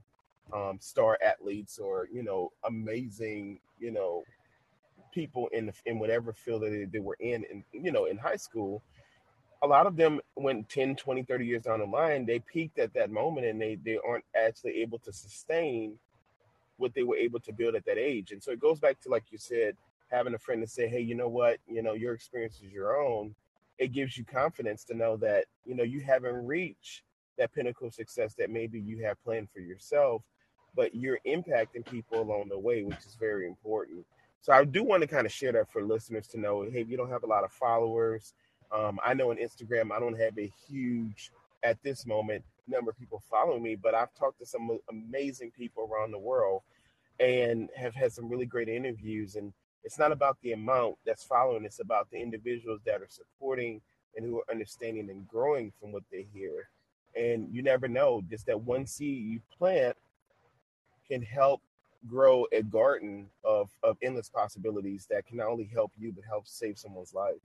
um, 0.51 0.77
star 0.81 1.17
athletes 1.23 1.77
or, 1.77 2.07
you 2.11 2.23
know, 2.23 2.51
amazing, 2.67 3.59
you 3.79 3.91
know, 3.91 4.23
people 5.13 5.47
in 5.53 5.67
the, 5.67 5.73
in 5.85 5.99
whatever 5.99 6.33
field 6.33 6.63
that 6.63 6.71
they, 6.71 6.85
they 6.85 6.99
were 6.99 7.17
in, 7.19 7.43
in, 7.45 7.63
you 7.71 7.91
know, 7.91 8.05
in 8.05 8.17
high 8.17 8.35
school, 8.35 8.81
a 9.63 9.67
lot 9.67 9.87
of 9.87 9.95
them 9.95 10.19
went 10.35 10.67
10 10.69 10.95
20 10.97 11.23
30 11.23 11.45
years 11.45 11.63
down 11.63 11.79
the 11.79 11.85
line 11.85 12.25
they 12.25 12.39
peaked 12.39 12.77
at 12.79 12.93
that 12.93 13.09
moment 13.09 13.47
and 13.47 13.59
they 13.59 13.75
they 13.83 13.97
aren't 14.07 14.25
actually 14.35 14.81
able 14.81 14.99
to 14.99 15.11
sustain 15.11 15.97
what 16.77 16.93
they 16.93 17.03
were 17.03 17.15
able 17.15 17.39
to 17.39 17.53
build 17.53 17.75
at 17.75 17.85
that 17.85 17.97
age. 17.97 18.31
And 18.31 18.43
so 18.43 18.51
it 18.51 18.59
goes 18.59 18.79
back 18.79 18.99
to 19.01 19.09
like 19.09 19.23
you 19.31 19.37
said 19.37 19.75
having 20.11 20.33
a 20.33 20.39
friend 20.39 20.61
to 20.61 20.67
say 20.67 20.87
hey 20.87 20.99
you 20.99 21.15
know 21.15 21.29
what? 21.29 21.57
You 21.67 21.81
know 21.81 21.93
your 21.93 22.13
experience 22.13 22.61
is 22.63 22.71
your 22.71 23.01
own. 23.01 23.33
It 23.79 23.93
gives 23.93 24.17
you 24.17 24.25
confidence 24.25 24.83
to 24.85 24.93
know 24.93 25.17
that 25.17 25.45
you 25.65 25.75
know 25.75 25.83
you 25.83 26.01
haven't 26.01 26.45
reached 26.45 27.03
that 27.37 27.53
pinnacle 27.53 27.87
of 27.87 27.93
success 27.93 28.35
that 28.35 28.51
maybe 28.51 28.79
you 28.79 29.03
have 29.03 29.23
planned 29.23 29.49
for 29.51 29.59
yourself 29.59 30.21
but 30.75 30.95
you're 30.95 31.19
impacting 31.27 31.85
people 31.85 32.19
along 32.19 32.49
the 32.49 32.57
way 32.57 32.83
which 32.83 33.05
is 33.05 33.15
very 33.19 33.47
important. 33.47 34.05
So 34.41 34.51
i 34.51 34.65
do 34.65 34.83
want 34.83 35.01
to 35.01 35.07
kind 35.07 35.25
of 35.25 35.31
share 35.31 35.53
that 35.53 35.71
for 35.71 35.83
listeners 35.83 36.27
to 36.29 36.39
know 36.39 36.63
hey 36.63 36.81
if 36.81 36.89
you 36.89 36.97
don't 36.97 37.09
have 37.09 37.23
a 37.23 37.27
lot 37.27 37.43
of 37.45 37.51
followers 37.51 38.33
um, 38.73 38.99
I 39.03 39.13
know 39.13 39.31
on 39.31 39.37
Instagram, 39.37 39.91
I 39.91 39.99
don't 39.99 40.19
have 40.19 40.37
a 40.37 40.51
huge, 40.67 41.31
at 41.63 41.81
this 41.83 42.05
moment, 42.05 42.43
number 42.67 42.91
of 42.91 42.97
people 42.97 43.21
following 43.29 43.61
me, 43.61 43.75
but 43.75 43.93
I've 43.93 44.13
talked 44.15 44.39
to 44.39 44.45
some 44.45 44.79
amazing 44.89 45.51
people 45.51 45.89
around 45.91 46.11
the 46.11 46.19
world 46.19 46.61
and 47.19 47.69
have 47.75 47.93
had 47.93 48.11
some 48.11 48.29
really 48.29 48.45
great 48.45 48.69
interviews. 48.69 49.35
And 49.35 49.53
it's 49.83 49.99
not 49.99 50.11
about 50.11 50.37
the 50.41 50.53
amount 50.53 50.95
that's 51.05 51.23
following, 51.23 51.65
it's 51.65 51.79
about 51.79 52.09
the 52.09 52.19
individuals 52.19 52.81
that 52.85 53.01
are 53.01 53.09
supporting 53.09 53.81
and 54.15 54.25
who 54.25 54.39
are 54.39 54.51
understanding 54.51 55.09
and 55.09 55.27
growing 55.27 55.71
from 55.79 55.91
what 55.91 56.03
they 56.11 56.25
hear. 56.33 56.69
And 57.15 57.53
you 57.53 57.61
never 57.61 57.87
know, 57.87 58.23
just 58.29 58.47
that 58.47 58.59
one 58.59 58.87
seed 58.87 59.23
you 59.23 59.39
plant 59.57 59.95
can 61.07 61.21
help 61.21 61.61
grow 62.07 62.45
a 62.51 62.63
garden 62.63 63.27
of, 63.43 63.69
of 63.83 63.97
endless 64.01 64.29
possibilities 64.29 65.05
that 65.09 65.25
can 65.25 65.37
not 65.37 65.47
only 65.47 65.69
help 65.71 65.91
you, 65.97 66.11
but 66.11 66.23
help 66.27 66.47
save 66.47 66.77
someone's 66.77 67.13
life. 67.13 67.35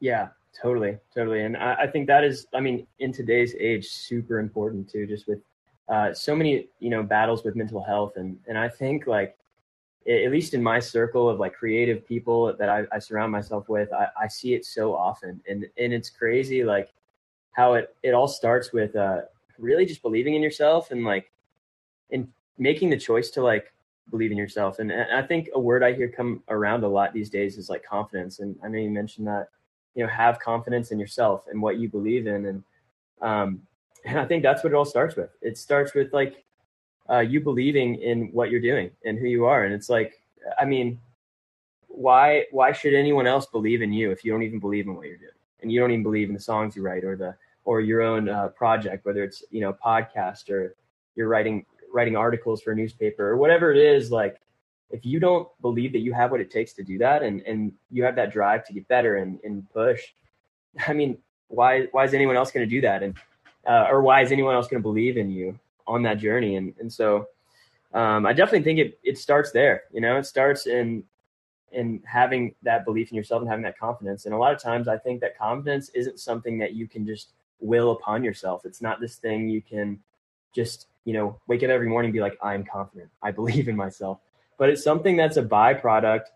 Yeah, 0.00 0.28
totally, 0.60 0.98
totally. 1.14 1.44
And 1.44 1.56
I, 1.56 1.74
I, 1.74 1.86
think 1.86 2.06
that 2.06 2.24
is, 2.24 2.46
I 2.54 2.60
mean, 2.60 2.86
in 2.98 3.12
today's 3.12 3.54
age, 3.58 3.86
super 3.86 4.38
important 4.38 4.90
too, 4.90 5.06
just 5.06 5.28
with 5.28 5.40
uh, 5.88 6.12
so 6.12 6.34
many, 6.34 6.68
you 6.78 6.90
know, 6.90 7.02
battles 7.02 7.44
with 7.44 7.54
mental 7.54 7.82
health. 7.82 8.14
And, 8.16 8.38
and 8.48 8.56
I 8.56 8.68
think 8.68 9.06
like, 9.06 9.36
at 10.08 10.30
least 10.30 10.54
in 10.54 10.62
my 10.62 10.80
circle 10.80 11.28
of 11.28 11.38
like 11.38 11.52
creative 11.52 12.06
people 12.08 12.56
that 12.56 12.68
I, 12.70 12.84
I 12.90 12.98
surround 12.98 13.30
myself 13.30 13.68
with, 13.68 13.92
I, 13.92 14.08
I, 14.18 14.28
see 14.28 14.54
it 14.54 14.64
so 14.64 14.94
often. 14.94 15.40
And, 15.46 15.66
and 15.76 15.92
it's 15.92 16.08
crazy, 16.08 16.64
like 16.64 16.90
how 17.52 17.74
it, 17.74 17.94
it 18.02 18.14
all 18.14 18.26
starts 18.26 18.72
with 18.72 18.96
uh, 18.96 19.22
really 19.58 19.84
just 19.84 20.00
believing 20.00 20.34
in 20.34 20.42
yourself 20.42 20.90
and 20.90 21.04
like, 21.04 21.30
and 22.10 22.26
making 22.56 22.88
the 22.88 22.96
choice 22.96 23.30
to 23.32 23.42
like 23.42 23.72
believe 24.10 24.32
in 24.32 24.38
yourself. 24.38 24.78
And, 24.78 24.90
and 24.90 25.12
I 25.12 25.22
think 25.22 25.50
a 25.54 25.60
word 25.60 25.82
I 25.82 25.92
hear 25.92 26.08
come 26.08 26.42
around 26.48 26.82
a 26.82 26.88
lot 26.88 27.12
these 27.12 27.30
days 27.30 27.58
is 27.58 27.68
like 27.68 27.84
confidence. 27.84 28.40
And 28.40 28.56
I 28.64 28.68
know 28.68 28.78
you 28.78 28.90
mentioned 28.90 29.26
that, 29.26 29.48
you 29.94 30.04
know, 30.04 30.10
have 30.10 30.38
confidence 30.38 30.90
in 30.90 30.98
yourself 30.98 31.44
and 31.50 31.60
what 31.60 31.78
you 31.78 31.88
believe 31.88 32.26
in. 32.26 32.46
And, 32.46 32.64
um, 33.20 33.62
and 34.04 34.18
I 34.18 34.24
think 34.24 34.42
that's 34.42 34.64
what 34.64 34.72
it 34.72 34.76
all 34.76 34.84
starts 34.84 35.16
with. 35.16 35.30
It 35.42 35.58
starts 35.58 35.94
with 35.94 36.12
like 36.12 36.44
uh, 37.10 37.20
you 37.20 37.40
believing 37.40 37.96
in 37.96 38.32
what 38.32 38.50
you're 38.50 38.60
doing 38.60 38.90
and 39.04 39.18
who 39.18 39.26
you 39.26 39.44
are. 39.44 39.64
And 39.64 39.74
it's 39.74 39.90
like, 39.90 40.20
I 40.58 40.64
mean, 40.64 40.98
why 41.88 42.44
why 42.50 42.72
should 42.72 42.94
anyone 42.94 43.26
else 43.26 43.46
believe 43.46 43.82
in 43.82 43.92
you 43.92 44.10
if 44.10 44.24
you 44.24 44.32
don't 44.32 44.44
even 44.44 44.60
believe 44.60 44.86
in 44.86 44.94
what 44.94 45.06
you're 45.06 45.16
doing 45.18 45.30
and 45.60 45.70
you 45.70 45.80
don't 45.80 45.90
even 45.90 46.02
believe 46.02 46.28
in 46.28 46.34
the 46.34 46.40
songs 46.40 46.76
you 46.76 46.82
write 46.82 47.04
or 47.04 47.16
the 47.16 47.34
or 47.64 47.80
your 47.80 48.00
own 48.00 48.28
uh, 48.28 48.48
project, 48.48 49.04
whether 49.04 49.22
it's 49.22 49.44
you 49.50 49.60
know 49.60 49.72
podcast 49.84 50.48
or 50.50 50.74
you're 51.14 51.28
writing 51.28 51.64
writing 51.92 52.16
articles 52.16 52.62
for 52.62 52.72
a 52.72 52.76
newspaper 52.76 53.28
or 53.28 53.36
whatever 53.36 53.72
it 53.72 53.76
is. 53.76 54.10
Like, 54.10 54.39
if 54.90 55.04
you 55.06 55.20
don't 55.20 55.48
believe 55.60 55.92
that 55.92 56.00
you 56.00 56.12
have 56.12 56.30
what 56.30 56.40
it 56.40 56.50
takes 56.50 56.72
to 56.74 56.82
do 56.82 56.98
that 56.98 57.22
and 57.22 57.40
and 57.42 57.72
you 57.90 58.02
have 58.04 58.16
that 58.16 58.32
drive 58.32 58.66
to 58.66 58.72
get 58.72 58.86
better 58.88 59.16
and, 59.16 59.38
and 59.44 59.68
push, 59.70 60.00
I 60.86 60.92
mean, 60.92 61.18
why 61.48 61.86
why 61.92 62.04
is 62.04 62.14
anyone 62.14 62.36
else 62.36 62.50
going 62.50 62.68
to 62.68 62.70
do 62.70 62.80
that? 62.82 63.02
And 63.02 63.14
uh, 63.66 63.86
or 63.90 64.02
why 64.02 64.22
is 64.22 64.32
anyone 64.32 64.54
else 64.54 64.68
going 64.68 64.82
to 64.82 64.88
believe 64.88 65.16
in 65.16 65.30
you 65.30 65.58
on 65.86 66.02
that 66.02 66.18
journey? 66.18 66.56
And 66.56 66.74
and 66.78 66.92
so. 66.92 67.28
Um, 67.92 68.24
I 68.24 68.32
definitely 68.32 68.62
think 68.62 68.78
it, 68.78 69.00
it 69.02 69.18
starts 69.18 69.50
there. 69.50 69.82
You 69.92 70.00
know, 70.00 70.16
it 70.16 70.24
starts 70.24 70.68
in 70.68 71.02
in 71.72 72.02
having 72.04 72.54
that 72.62 72.84
belief 72.84 73.10
in 73.10 73.16
yourself 73.16 73.42
and 73.42 73.50
having 73.50 73.64
that 73.64 73.78
confidence. 73.78 74.26
And 74.26 74.34
a 74.34 74.38
lot 74.38 74.52
of 74.52 74.60
times, 74.60 74.88
I 74.88 74.96
think 74.96 75.20
that 75.20 75.38
confidence 75.38 75.88
isn't 75.90 76.20
something 76.20 76.58
that 76.58 76.74
you 76.74 76.88
can 76.88 77.06
just 77.06 77.32
will 77.60 77.92
upon 77.92 78.24
yourself. 78.24 78.64
It's 78.64 78.82
not 78.82 79.00
this 79.00 79.16
thing 79.16 79.48
you 79.48 79.62
can 79.62 79.98
just, 80.54 80.86
you 81.04 81.12
know, 81.12 81.38
wake 81.46 81.62
up 81.62 81.70
every 81.70 81.88
morning 81.88 82.08
and 82.08 82.12
be 82.12 82.20
like, 82.20 82.38
I'm 82.42 82.64
confident. 82.64 83.10
I 83.22 83.30
believe 83.30 83.68
in 83.68 83.76
myself. 83.76 84.18
But 84.60 84.68
it's 84.68 84.84
something 84.84 85.16
that's 85.16 85.38
a 85.38 85.42
byproduct 85.42 86.26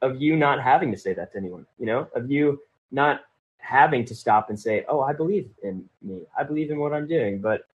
of 0.00 0.22
you 0.22 0.36
not 0.36 0.58
having 0.62 0.90
to 0.90 0.96
say 0.96 1.12
that 1.12 1.32
to 1.32 1.38
anyone, 1.38 1.66
you 1.78 1.84
know, 1.84 2.08
of 2.14 2.30
you 2.30 2.62
not 2.90 3.26
having 3.58 4.06
to 4.06 4.14
stop 4.14 4.48
and 4.48 4.58
say, 4.58 4.86
Oh, 4.88 5.02
I 5.02 5.12
believe 5.12 5.50
in 5.62 5.84
me. 6.00 6.22
I 6.36 6.44
believe 6.44 6.70
in 6.70 6.78
what 6.78 6.94
I'm 6.94 7.06
doing. 7.06 7.42
But 7.42 7.66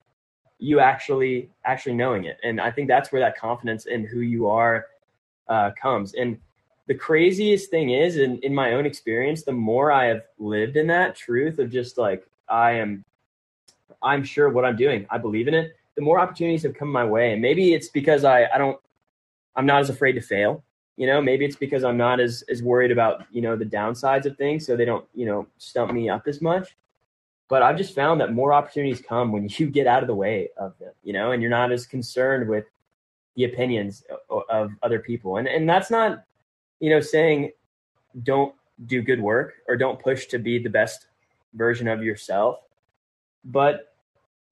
you 0.57 0.79
actually 0.79 1.51
actually 1.63 1.93
knowing 1.93 2.25
it. 2.25 2.39
And 2.43 2.59
I 2.59 2.71
think 2.71 2.87
that's 2.87 3.11
where 3.11 3.21
that 3.21 3.37
confidence 3.37 3.85
in 3.85 4.03
who 4.03 4.21
you 4.21 4.47
are 4.47 4.87
uh, 5.47 5.69
comes. 5.79 6.15
And 6.15 6.39
the 6.87 6.95
craziest 6.95 7.69
thing 7.69 7.91
is 7.91 8.17
in, 8.17 8.39
in 8.39 8.55
my 8.55 8.73
own 8.73 8.87
experience, 8.87 9.43
the 9.43 9.51
more 9.51 9.91
I 9.91 10.05
have 10.05 10.23
lived 10.39 10.75
in 10.75 10.87
that 10.87 11.15
truth 11.15 11.59
of 11.59 11.69
just 11.69 11.99
like 11.99 12.27
I 12.49 12.71
am 12.71 13.05
I'm 14.01 14.23
sure 14.23 14.49
what 14.49 14.65
I'm 14.65 14.75
doing. 14.75 15.05
I 15.11 15.19
believe 15.19 15.47
in 15.47 15.53
it. 15.53 15.75
The 15.93 16.01
more 16.01 16.19
opportunities 16.19 16.63
have 16.63 16.73
come 16.73 16.91
my 16.91 17.05
way. 17.05 17.33
And 17.33 17.43
maybe 17.43 17.75
it's 17.75 17.89
because 17.89 18.23
I, 18.23 18.45
I 18.45 18.57
don't 18.57 18.79
I'm 19.55 19.65
not 19.65 19.81
as 19.81 19.89
afraid 19.89 20.13
to 20.13 20.21
fail. 20.21 20.63
You 20.97 21.07
know, 21.07 21.21
maybe 21.21 21.45
it's 21.45 21.55
because 21.55 21.83
I'm 21.83 21.97
not 21.97 22.19
as 22.19 22.43
as 22.49 22.61
worried 22.61 22.91
about, 22.91 23.25
you 23.31 23.41
know, 23.41 23.55
the 23.55 23.65
downsides 23.65 24.25
of 24.25 24.37
things 24.37 24.65
so 24.65 24.75
they 24.75 24.85
don't, 24.85 25.05
you 25.13 25.25
know, 25.25 25.47
stump 25.57 25.91
me 25.93 26.09
up 26.09 26.27
as 26.27 26.41
much. 26.41 26.75
But 27.47 27.63
I've 27.63 27.77
just 27.77 27.95
found 27.95 28.21
that 28.21 28.33
more 28.33 28.53
opportunities 28.53 29.01
come 29.01 29.31
when 29.31 29.49
you 29.57 29.67
get 29.67 29.87
out 29.87 30.03
of 30.03 30.07
the 30.07 30.15
way 30.15 30.49
of 30.57 30.77
them, 30.79 30.93
you 31.03 31.13
know, 31.13 31.31
and 31.31 31.41
you're 31.41 31.51
not 31.51 31.71
as 31.71 31.85
concerned 31.85 32.47
with 32.47 32.65
the 33.35 33.45
opinions 33.45 34.03
of, 34.49 34.71
other 34.83 34.99
people. 34.99 35.37
And 35.37 35.47
and 35.47 35.67
that's 35.67 35.89
not, 35.89 36.23
you 36.79 36.89
know, 36.89 36.99
saying 36.99 37.51
don't 38.23 38.53
do 38.85 39.01
good 39.01 39.21
work 39.21 39.53
or 39.67 39.77
don't 39.77 39.99
push 39.99 40.25
to 40.27 40.39
be 40.39 40.59
the 40.59 40.69
best 40.69 41.07
version 41.53 41.87
of 41.87 42.03
yourself. 42.03 42.59
But 43.45 43.93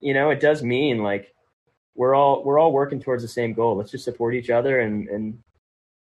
you 0.00 0.14
know, 0.14 0.30
it 0.30 0.40
does 0.40 0.62
mean 0.62 1.02
like 1.02 1.34
we're 2.00 2.14
all 2.14 2.42
we're 2.44 2.58
all 2.58 2.72
working 2.72 2.98
towards 2.98 3.22
the 3.22 3.28
same 3.28 3.52
goal. 3.52 3.76
Let's 3.76 3.90
just 3.90 4.06
support 4.06 4.34
each 4.34 4.48
other 4.48 4.80
and 4.80 5.06
and 5.10 5.38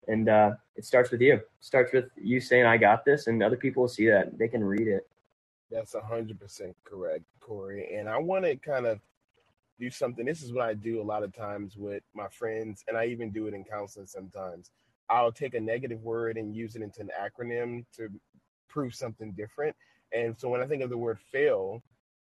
and 0.07 0.29
uh, 0.29 0.53
it 0.77 0.85
starts 0.85 1.11
with 1.11 1.21
you. 1.21 1.35
It 1.35 1.49
starts 1.61 1.93
with 1.93 2.05
you 2.17 2.41
saying 2.41 2.67
I 2.67 2.77
got 2.77 3.05
this, 3.05 3.27
and 3.27 3.43
other 3.43 3.57
people 3.57 3.83
will 3.83 3.89
see 3.89 4.07
that 4.07 4.39
they 4.39 4.47
can 4.47 4.63
read 4.63 4.87
it. 4.87 5.09
That's 5.73 5.97
hundred 6.01 6.39
percent 6.39 6.77
correct, 6.85 7.25
Corey. 7.41 7.97
And 7.97 8.09
I 8.09 8.17
want 8.19 8.45
to 8.45 8.55
kind 8.55 8.87
of 8.87 9.01
do 9.81 9.91
something. 9.91 10.25
This 10.25 10.41
is 10.41 10.53
what 10.53 10.65
I 10.65 10.75
do 10.75 11.03
a 11.03 11.09
lot 11.13 11.25
of 11.25 11.35
times 11.35 11.77
with 11.77 12.05
my 12.15 12.29
friends, 12.29 12.85
and 12.87 12.97
I 12.97 13.07
even 13.07 13.33
do 13.33 13.49
it 13.49 13.55
in 13.55 13.65
counseling 13.65 14.07
sometimes. 14.07 14.71
I'll 15.11 15.33
take 15.33 15.55
a 15.55 15.61
negative 15.61 16.01
word 16.05 16.37
and 16.37 16.55
use 16.55 16.77
it 16.77 16.83
into 16.83 17.01
an 17.01 17.11
acronym 17.21 17.85
to 17.97 18.09
prove 18.69 18.95
something 18.95 19.33
different. 19.33 19.75
And 20.13 20.39
so 20.39 20.49
when 20.49 20.63
I 20.63 20.67
think 20.67 20.85
of 20.85 20.91
the 20.91 20.97
word 20.97 21.19
fail, 21.33 21.83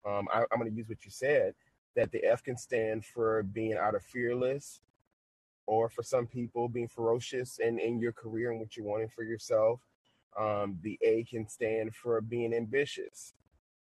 um, 0.06 0.26
I, 0.32 0.38
I'm 0.50 0.58
going 0.58 0.70
to 0.70 0.76
use 0.76 0.88
what 0.88 1.04
you 1.04 1.10
said 1.10 1.54
that 1.94 2.10
the 2.12 2.24
F 2.24 2.42
can 2.42 2.56
stand 2.56 3.04
for 3.04 3.42
being 3.42 3.76
out 3.76 3.94
of 3.94 4.02
fearless, 4.02 4.80
or 5.66 5.88
for 5.88 6.02
some 6.02 6.26
people, 6.26 6.68
being 6.68 6.88
ferocious 6.88 7.58
in, 7.58 7.78
in 7.78 8.00
your 8.00 8.12
career 8.12 8.50
and 8.50 8.60
what 8.60 8.76
you're 8.76 8.86
wanting 8.86 9.08
for 9.08 9.22
yourself. 9.22 9.80
Um, 10.38 10.78
the 10.82 10.98
A 11.02 11.24
can 11.24 11.48
stand 11.48 11.94
for 11.94 12.20
being 12.20 12.54
ambitious, 12.54 13.34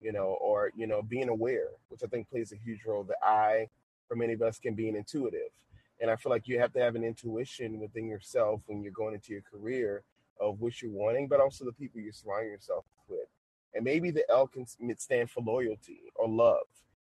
you 0.00 0.12
know, 0.12 0.36
or, 0.40 0.72
you 0.74 0.86
know, 0.86 1.02
being 1.02 1.28
aware, 1.28 1.68
which 1.88 2.00
I 2.02 2.06
think 2.06 2.28
plays 2.28 2.52
a 2.52 2.56
huge 2.56 2.84
role. 2.86 3.04
The 3.04 3.16
I, 3.22 3.68
for 4.08 4.16
many 4.16 4.32
of 4.32 4.42
us, 4.42 4.58
can 4.58 4.74
be 4.74 4.88
an 4.88 4.96
intuitive. 4.96 5.50
And 6.00 6.10
I 6.10 6.16
feel 6.16 6.30
like 6.30 6.48
you 6.48 6.58
have 6.58 6.72
to 6.72 6.80
have 6.80 6.96
an 6.96 7.04
intuition 7.04 7.78
within 7.78 8.08
yourself 8.08 8.62
when 8.66 8.82
you're 8.82 8.92
going 8.92 9.14
into 9.14 9.32
your 9.32 9.42
career 9.42 10.02
of 10.40 10.60
what 10.60 10.82
you're 10.82 10.90
wanting, 10.90 11.28
but 11.28 11.40
also 11.40 11.64
the 11.64 11.72
people 11.72 12.00
you're 12.00 12.12
surrounding 12.12 12.50
yourself 12.50 12.84
with. 13.08 13.28
And 13.74 13.84
maybe 13.84 14.10
the 14.10 14.28
L 14.28 14.48
can 14.48 14.66
stand 14.98 15.30
for 15.30 15.42
loyalty 15.42 16.00
or 16.16 16.28
love 16.28 16.66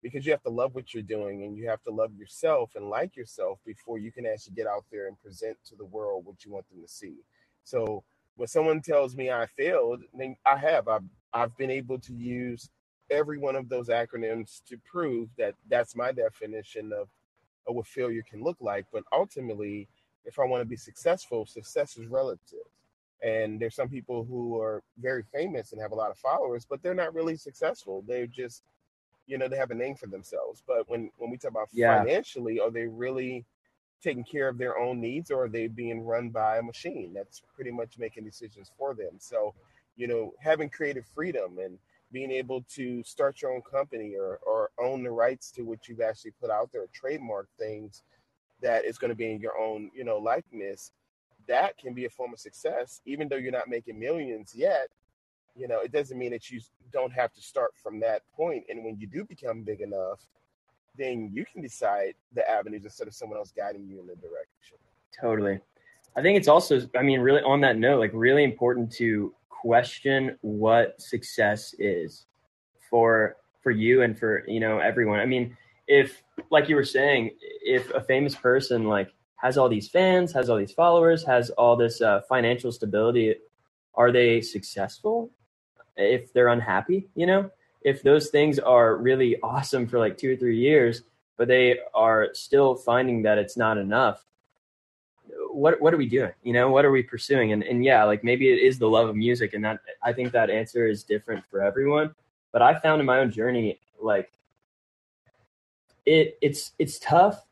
because 0.04 0.26
you 0.26 0.34
have 0.34 0.44
to 0.44 0.52
love 0.52 0.76
what 0.76 0.94
you're 0.94 1.04
doing 1.04 1.44
and 1.44 1.58
you 1.58 1.70
have 1.70 1.84
to 1.84 1.92
love 1.92 2.14
yourself 2.16 2.72
and 2.76 2.90
like 2.90 3.16
yourself 3.16 3.60
before 3.66 4.00
you 4.00 4.12
can 4.12 4.28
actually 4.28 4.56
get 4.56 4.68
out 4.68 4.86
there 4.92 5.08
and 5.08 5.20
present 5.22 5.58
to 5.66 5.76
the 5.76 5.86
world 5.86 6.26
what 6.26 6.46
you 6.46 6.52
want 6.52 6.70
them 6.70 6.82
to 6.84 6.90
see. 6.90 7.16
So 7.64 8.04
when 8.36 8.50
someone 8.50 8.82
tells 8.82 9.16
me 9.16 9.32
I 9.32 9.48
failed, 9.48 10.04
then 10.14 10.36
I 10.46 10.58
have. 10.58 10.88
I've, 10.90 11.06
I've 11.34 11.58
been 11.58 11.72
able 11.72 12.00
to 12.00 12.14
use 12.14 12.70
every 13.10 13.40
one 13.40 13.56
of 13.56 13.70
those 13.70 13.90
acronyms 13.90 14.64
to 14.68 14.78
prove 14.92 15.30
that 15.38 15.56
that's 15.70 15.96
my 15.96 16.12
definition 16.12 16.92
of, 16.94 17.08
of 17.68 17.76
what 17.76 17.88
failure 17.88 18.24
can 18.30 18.44
look 18.44 18.58
like. 18.60 18.86
But 18.94 19.04
ultimately, 19.14 19.88
if 20.26 20.40
I 20.40 20.46
want 20.46 20.62
to 20.62 20.66
be 20.66 20.78
successful, 20.78 21.46
success 21.46 21.98
is 21.98 22.08
relative. 22.08 22.60
And 23.24 23.60
there's 23.60 23.76
some 23.76 23.90
people 23.90 24.26
who 24.26 24.60
are 24.60 24.84
very 25.00 25.24
famous 25.34 25.72
and 25.72 25.82
have 25.82 25.92
a 25.94 25.96
lot 25.96 26.12
of 26.12 26.18
followers, 26.18 26.66
but 26.70 26.84
they're 26.84 26.94
not 26.94 27.14
really 27.14 27.38
successful. 27.38 28.04
They're 28.08 28.28
just, 28.28 28.64
you 29.28 29.38
know, 29.38 29.48
they 29.48 29.58
have 29.58 29.72
a 29.72 29.76
name 29.76 29.96
for 29.96 30.08
themselves. 30.08 30.64
But 30.66 30.90
when 30.90 31.12
when 31.18 31.32
we 31.32 31.38
talk 31.38 31.52
about 31.52 31.70
Yeah. 31.72 31.96
financially, 32.00 32.60
are 32.60 32.72
they 32.72 32.88
really 32.88 33.46
taking 34.02 34.24
care 34.24 34.50
of 34.50 34.58
their 34.58 34.78
own 34.78 35.00
needs 35.00 35.32
or 35.32 35.46
are 35.46 35.50
they 35.50 35.68
being 35.68 36.02
run 36.06 36.30
by 36.30 36.58
a 36.58 36.64
machine 36.64 37.14
that's 37.14 37.42
pretty 37.56 37.72
much 37.72 37.98
making 37.98 38.26
decisions 38.26 38.72
for 38.78 38.94
them? 38.94 39.14
So, 39.20 39.56
you 39.96 40.08
know, 40.08 40.34
having 40.40 40.70
creative 40.70 41.06
freedom 41.08 41.58
and 41.60 41.80
being 42.12 42.32
able 42.32 42.64
to 42.76 43.04
start 43.04 43.42
your 43.42 43.54
own 43.54 43.62
company 43.62 44.16
or, 44.16 44.40
or 44.46 44.72
own 44.80 45.04
the 45.04 45.12
rights 45.12 45.52
to 45.52 45.64
what 45.64 45.88
you've 45.88 46.02
actually 46.02 46.32
put 46.32 46.50
out 46.52 46.72
there, 46.72 46.86
trademark 46.94 47.48
things 47.58 48.04
that 48.62 48.86
is 48.86 48.98
going 48.98 49.10
to 49.10 49.16
be 49.16 49.32
in 49.32 49.40
your 49.40 49.58
own, 49.58 49.92
you 49.96 50.04
know, 50.04 50.18
likeness, 50.18 50.92
that 51.48 51.78
can 51.78 51.94
be 51.94 52.06
a 52.06 52.10
form 52.10 52.34
of 52.34 52.40
success, 52.40 53.02
even 53.06 53.28
though 53.28 53.36
you're 53.36 53.52
not 53.52 53.70
making 53.70 54.00
millions 54.00 54.54
yet. 54.56 54.90
You 55.56 55.68
know, 55.68 55.80
it 55.80 55.92
doesn't 55.92 56.18
mean 56.18 56.32
that 56.32 56.50
you 56.50 56.62
don't 56.92 57.14
have 57.14 57.32
to 57.34 57.42
start 57.42 57.72
from 57.82 58.00
that 58.00 58.22
point. 58.36 58.64
And 58.70 58.84
when 58.84 58.98
you 58.98 59.08
do 59.08 59.24
become 59.24 59.64
big 59.64 59.82
enough, 59.82 60.26
then 60.98 61.30
you 61.34 61.46
can 61.46 61.62
decide 61.62 62.14
the 62.34 62.48
avenues 62.50 62.84
instead 62.84 63.08
of 63.08 63.14
someone 63.14 63.38
else 63.38 63.54
guiding 63.56 63.88
you 63.88 64.00
in 64.00 64.08
the 64.08 64.16
direction. 64.16 64.78
Totally. 65.20 65.60
I 66.16 66.22
think 66.22 66.38
it's 66.38 66.48
also, 66.48 66.82
I 66.96 67.02
mean, 67.02 67.20
really 67.20 67.42
on 67.42 67.62
that 67.62 67.78
note, 67.78 68.00
like 68.00 68.12
really 68.14 68.44
important 68.44 68.92
to 68.94 69.34
question 69.50 70.38
what 70.42 71.02
success 71.02 71.74
is 71.80 72.26
for 72.90 73.38
for 73.62 73.72
you 73.72 74.02
and 74.02 74.20
for 74.20 74.44
you 74.48 74.60
know 74.60 74.80
everyone. 74.80 75.20
I 75.20 75.26
mean, 75.26 75.58
if 75.88 76.22
like 76.52 76.70
you 76.70 76.76
were 76.76 76.84
saying, 76.84 77.32
if 77.42 77.90
a 77.92 78.02
famous 78.02 78.36
person 78.36 78.84
like 78.84 79.14
has 79.38 79.58
all 79.58 79.70
these 79.70 79.90
fans, 79.90 80.32
has 80.34 80.50
all 80.50 80.58
these 80.58 80.72
followers, 80.72 81.26
has 81.26 81.50
all 81.52 81.76
this 81.76 82.02
uh, 82.02 82.22
financial 82.30 82.72
stability, 82.72 83.36
are 83.96 84.12
they 84.12 84.42
successful? 84.42 85.32
If 85.96 86.34
they're 86.34 86.48
unhappy, 86.48 87.08
you 87.16 87.26
know, 87.26 87.52
if 87.82 88.02
those 88.02 88.30
things 88.30 88.60
are 88.60 88.98
really 88.98 89.40
awesome 89.42 89.88
for 89.88 90.00
like 90.00 90.18
two 90.18 90.34
or 90.34 90.36
three 90.36 90.58
years, 90.58 91.04
but 91.38 91.48
they 91.48 91.80
are 91.94 92.30
still 92.34 92.76
finding 92.76 93.22
that 93.24 93.38
it's 93.38 93.58
not 93.58 93.78
enough, 93.78 94.26
what 95.52 95.80
what 95.82 95.94
are 95.94 95.98
we 95.98 96.08
doing? 96.08 96.32
You 96.44 96.54
know, 96.54 96.70
what 96.70 96.86
are 96.86 96.92
we 96.92 97.04
pursuing? 97.04 97.52
And 97.52 97.64
and 97.64 97.84
yeah, 97.84 98.04
like 98.04 98.24
maybe 98.24 98.52
it 98.52 98.60
is 98.60 98.80
the 98.80 98.90
love 98.90 99.10
of 99.10 99.16
music, 99.16 99.54
and 99.54 99.64
that 99.64 99.80
I 100.02 100.14
think 100.14 100.32
that 100.32 100.50
answer 100.50 100.88
is 100.88 101.04
different 101.04 101.46
for 101.50 101.62
everyone. 101.62 102.14
But 102.52 102.62
I 102.62 102.80
found 102.80 103.00
in 103.00 103.06
my 103.06 103.20
own 103.20 103.32
journey, 103.32 103.80
like 104.02 104.32
it 106.06 106.38
it's 106.42 106.74
it's 106.80 107.00
tough 107.00 107.46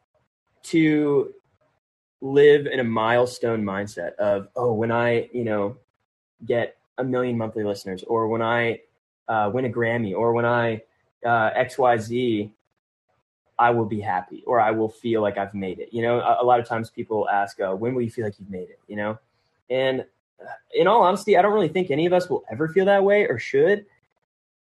to 0.64 1.34
live 2.22 2.68
in 2.68 2.80
a 2.80 2.84
milestone 2.84 3.64
mindset 3.64 4.14
of 4.16 4.48
oh 4.56 4.74
when 4.74 4.92
I 4.92 5.30
you 5.34 5.44
know 5.44 5.78
get 6.46 6.78
a 6.98 7.04
million 7.04 7.38
monthly 7.38 7.64
listeners 7.64 8.04
or 8.04 8.28
when 8.28 8.42
I 8.42 8.82
uh, 9.28 9.50
win 9.54 9.66
a 9.66 9.70
Grammy 9.70 10.14
or 10.16 10.34
when 10.34 10.46
I 10.46 10.82
uh, 11.26 11.52
X 11.56 11.78
Y 11.78 11.98
Z. 11.98 12.54
I 13.60 13.70
will 13.70 13.86
be 13.86 14.02
happy 14.02 14.44
or 14.48 14.60
I 14.60 14.72
will 14.72 14.90
feel 14.90 15.22
like 15.22 15.38
I've 15.38 15.54
made 15.54 15.78
it. 15.78 15.90
You 15.92 16.02
know, 16.02 16.20
a, 16.20 16.40
a 16.42 16.44
lot 16.44 16.60
of 16.60 16.68
times 16.68 16.90
people 16.90 17.30
ask, 17.30 17.60
uh, 17.62 17.76
when 17.76 17.94
will 17.94 18.02
you 18.02 18.10
feel 18.10 18.26
like 18.26 18.40
you've 18.40 18.50
made 18.50 18.70
it? 18.72 18.80
You 18.88 18.96
know, 18.96 19.20
and 19.70 20.02
uh, 20.42 20.54
in 20.74 20.88
all 20.88 21.04
honesty, 21.04 21.38
I 21.38 21.44
don't 21.44 21.54
really 21.54 21.68
think 21.68 21.92
any 21.92 22.08
of 22.08 22.14
us 22.14 22.28
will 22.28 22.44
ever 22.52 22.68
feel 22.70 22.86
that 22.86 23.04
way 23.04 23.28
or 23.28 23.38
should. 23.38 23.86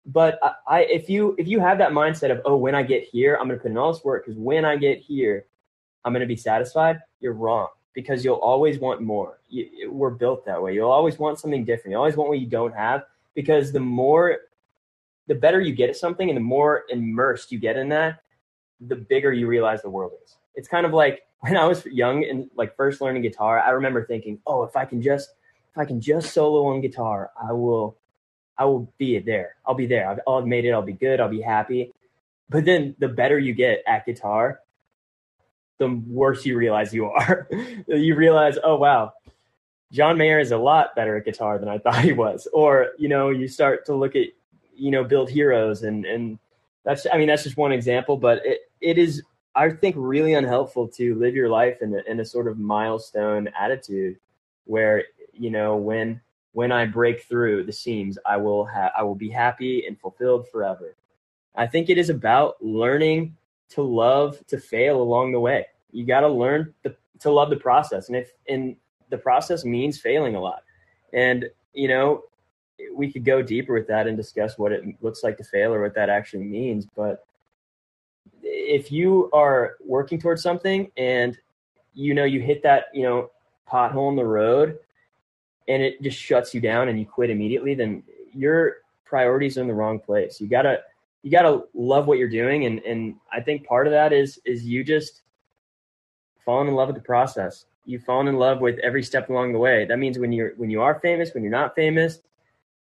But 0.06 0.38
I, 0.44 0.54
I 0.68 0.80
if 0.82 1.10
you 1.10 1.34
if 1.40 1.48
you 1.48 1.60
have 1.60 1.80
that 1.80 1.92
mindset 1.92 2.30
of 2.30 2.42
oh 2.46 2.58
when 2.58 2.76
I 2.76 2.84
get 2.84 3.04
here 3.04 3.36
I'm 3.40 3.48
going 3.48 3.58
to 3.58 3.64
put 3.64 3.72
in 3.72 3.78
all 3.78 3.92
this 3.92 4.04
work 4.04 4.26
because 4.26 4.38
when 4.38 4.66
I 4.66 4.76
get 4.76 5.00
here 5.00 5.46
I'm 6.06 6.14
going 6.14 6.22
to 6.22 6.28
be 6.28 6.36
satisfied, 6.36 7.00
you're 7.20 7.34
wrong 7.34 7.70
because 7.94 8.26
you'll 8.26 8.36
always 8.36 8.80
want 8.80 9.02
more. 9.02 9.40
You, 9.50 9.92
we're 9.92 10.10
built 10.10 10.46
that 10.46 10.62
way. 10.62 10.74
You'll 10.74 10.92
always 10.92 11.20
want 11.20 11.40
something 11.40 11.66
different. 11.66 11.92
You 11.92 11.98
always 11.98 12.16
want 12.16 12.30
what 12.30 12.40
you 12.40 12.48
don't 12.48 12.76
have 12.76 13.04
because 13.36 13.72
the 13.72 13.80
more 13.80 14.38
the 15.28 15.36
better 15.36 15.62
you 15.62 15.74
get 15.74 15.90
at 15.90 15.96
something 15.96 16.30
and 16.30 16.36
the 16.36 16.42
more 16.42 16.84
immersed 16.90 17.52
you 17.52 17.60
get 17.60 17.78
in 17.78 17.90
that, 17.90 18.22
the 18.82 18.96
bigger 18.96 19.32
you 19.32 19.48
realize 19.48 19.82
the 19.82 19.90
world 19.90 20.12
is. 20.24 20.36
It's 20.56 20.68
kind 20.68 20.86
of 20.86 20.94
like 20.94 21.22
when 21.40 21.58
I 21.58 21.66
was 21.66 21.86
young 21.86 22.24
and 22.24 22.50
like 22.56 22.76
first 22.76 23.02
learning 23.02 23.22
guitar, 23.22 23.60
I 23.60 23.72
remember 23.72 24.06
thinking, 24.06 24.40
"Oh, 24.46 24.64
if 24.64 24.76
I 24.76 24.86
can 24.86 25.02
just 25.02 25.30
if 25.72 25.78
I 25.78 25.86
can 25.86 26.02
just 26.02 26.34
solo 26.34 26.68
on 26.68 26.82
guitar, 26.82 27.32
I 27.42 27.52
will 27.54 27.98
I 28.58 28.66
will 28.66 28.92
be 28.98 29.20
there. 29.20 29.56
I'll 29.66 29.76
be 29.76 29.88
there. 29.88 30.18
I'll 30.28 30.40
have 30.40 30.48
made 30.48 30.66
it. 30.66 30.72
I'll 30.72 30.82
be 30.82 30.94
good. 30.94 31.20
I'll 31.20 31.30
be 31.30 31.42
happy." 31.42 31.92
But 32.50 32.66
then 32.66 32.96
the 33.00 33.08
better 33.08 33.40
you 33.40 33.54
get 33.54 33.84
at 33.88 34.06
guitar, 34.06 34.60
the 35.84 36.02
worse 36.12 36.46
you 36.46 36.58
realize 36.58 36.94
you 36.94 37.06
are. 37.06 37.48
you 37.88 38.16
realize, 38.16 38.58
"Oh, 38.64 38.76
wow. 38.76 39.14
John 39.92 40.18
Mayer 40.18 40.40
is 40.40 40.52
a 40.52 40.58
lot 40.58 40.96
better 40.96 41.18
at 41.18 41.26
guitar 41.26 41.60
than 41.60 41.70
I 41.70 41.78
thought 41.78 42.04
he 42.04 42.14
was." 42.14 42.48
Or, 42.54 42.90
you 42.98 43.08
know, 43.08 43.30
you 43.30 43.48
start 43.48 43.86
to 43.86 43.96
look 43.96 44.16
at 44.16 44.28
you 44.76 44.92
know 44.92 45.04
build 45.04 45.30
heroes 45.30 45.84
and 45.84 46.06
and 46.06 46.40
that's 46.84 47.06
i 47.12 47.18
mean 47.18 47.28
that's 47.28 47.44
just 47.44 47.58
one 47.58 47.72
example 47.72 48.18
but 48.18 48.46
it, 48.46 48.62
it 48.82 48.98
is 48.98 49.24
i 49.56 49.70
think 49.70 49.96
really 49.98 50.34
unhelpful 50.34 50.88
to 50.88 51.16
live 51.16 51.36
your 51.36 51.50
life 51.50 51.82
in 51.82 51.94
a, 51.96 52.12
in 52.12 52.20
a 52.20 52.26
sort 52.26 52.48
of 52.48 52.60
milestone 52.60 53.50
attitude 53.60 54.18
where 54.66 55.04
you 55.34 55.50
know 55.50 55.76
when 55.76 56.20
when 56.54 56.72
i 56.72 56.86
break 56.86 57.24
through 57.24 57.64
the 57.64 57.74
seams 57.74 58.18
i 58.26 58.38
will 58.38 58.66
have 58.66 58.92
i 58.98 59.04
will 59.04 59.16
be 59.16 59.30
happy 59.30 59.86
and 59.88 60.00
fulfilled 60.00 60.48
forever 60.50 60.96
i 61.56 61.68
think 61.68 61.90
it 61.90 61.98
is 61.98 62.10
about 62.10 62.56
learning 62.62 63.36
to 63.70 63.82
love 63.82 64.46
to 64.48 64.58
fail 64.58 65.02
along 65.02 65.32
the 65.32 65.40
way 65.40 65.66
you 65.94 66.06
got 66.06 66.22
to 66.22 66.28
learn 66.28 66.74
to 67.20 67.32
love 67.32 67.50
the 67.50 67.56
process 67.56 68.10
and 68.10 68.18
if 68.18 68.32
and 68.50 68.76
the 69.10 69.18
process 69.18 69.64
means 69.64 70.00
failing 70.00 70.36
a 70.36 70.42
lot 70.42 70.64
and 71.14 71.46
you 71.74 71.88
know 71.88 72.24
we 72.94 73.12
could 73.12 73.26
go 73.26 73.42
deeper 73.42 73.74
with 73.74 73.88
that 73.88 74.08
and 74.08 74.18
discuss 74.18 74.58
what 74.58 74.72
it 74.72 74.84
looks 75.02 75.24
like 75.24 75.38
to 75.38 75.44
fail 75.44 75.74
or 75.74 75.82
what 75.82 75.96
that 75.96 76.10
actually 76.10 76.44
means. 76.44 76.86
But 76.86 77.26
if 78.42 78.92
you 78.92 79.30
are 79.34 79.76
working 79.86 80.20
towards 80.20 80.42
something 80.42 80.92
and 80.98 81.38
you 81.94 82.14
know 82.14 82.24
you 82.24 82.42
hit 82.42 82.64
that 82.64 82.86
you 82.94 83.04
know 83.04 83.30
pothole 83.72 84.10
in 84.10 84.16
the 84.16 84.26
road 84.26 84.78
and 85.68 85.82
it 85.82 86.02
just 86.02 86.18
shuts 86.18 86.54
you 86.54 86.60
down 86.60 86.90
and 86.90 87.00
you 87.00 87.06
quit 87.06 87.30
immediately, 87.30 87.74
then 87.74 88.04
your 88.34 88.78
priorities 89.06 89.58
are 89.58 89.62
in 89.62 89.68
the 89.68 89.74
wrong 89.74 90.00
place. 90.00 90.42
You 90.42 90.48
gotta 90.48 90.82
you 91.22 91.32
gotta 91.32 91.64
love 91.74 92.08
what 92.08 92.18
you're 92.18 92.30
doing, 92.30 92.66
and 92.66 92.80
and 92.80 93.16
I 93.32 93.42
think 93.42 93.66
part 93.66 93.88
of 93.88 93.92
that 93.92 94.12
is 94.14 94.40
is 94.46 94.66
you 94.66 94.84
just 94.84 95.22
falling 96.46 96.68
in 96.68 96.76
love 96.76 96.88
with 96.88 96.96
the 96.96 97.04
process. 97.04 97.66
You've 97.86 98.04
fallen 98.04 98.28
in 98.28 98.38
love 98.38 98.62
with 98.62 98.80
every 98.80 99.04
step 99.04 99.30
along 99.30 99.54
the 99.54 99.60
way. 99.60 99.86
That 99.86 100.00
means 100.00 100.18
when 100.18 100.32
you're 100.32 100.54
when 100.56 100.70
you 100.70 100.82
are 100.82 101.00
famous, 101.00 101.34
when 101.34 101.44
you're 101.44 101.52
not 101.52 101.76
famous, 101.76 102.20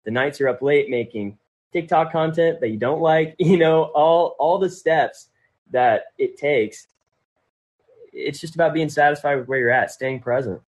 the 0.05 0.11
nights 0.11 0.39
you're 0.39 0.49
up 0.49 0.61
late 0.61 0.89
making 0.89 1.37
TikTok 1.73 2.11
content 2.11 2.61
that 2.61 2.69
you 2.69 2.77
don't 2.77 3.01
like, 3.01 3.35
you 3.39 3.57
know, 3.57 3.83
all 3.95 4.35
all 4.39 4.57
the 4.57 4.69
steps 4.69 5.29
that 5.71 6.05
it 6.17 6.37
takes. 6.37 6.87
It's 8.13 8.39
just 8.39 8.55
about 8.55 8.73
being 8.73 8.87
satisfied 8.87 9.35
with 9.35 9.47
where 9.47 9.59
you're 9.59 9.69
at, 9.71 9.91
staying 9.91 10.21
present. 10.21 10.61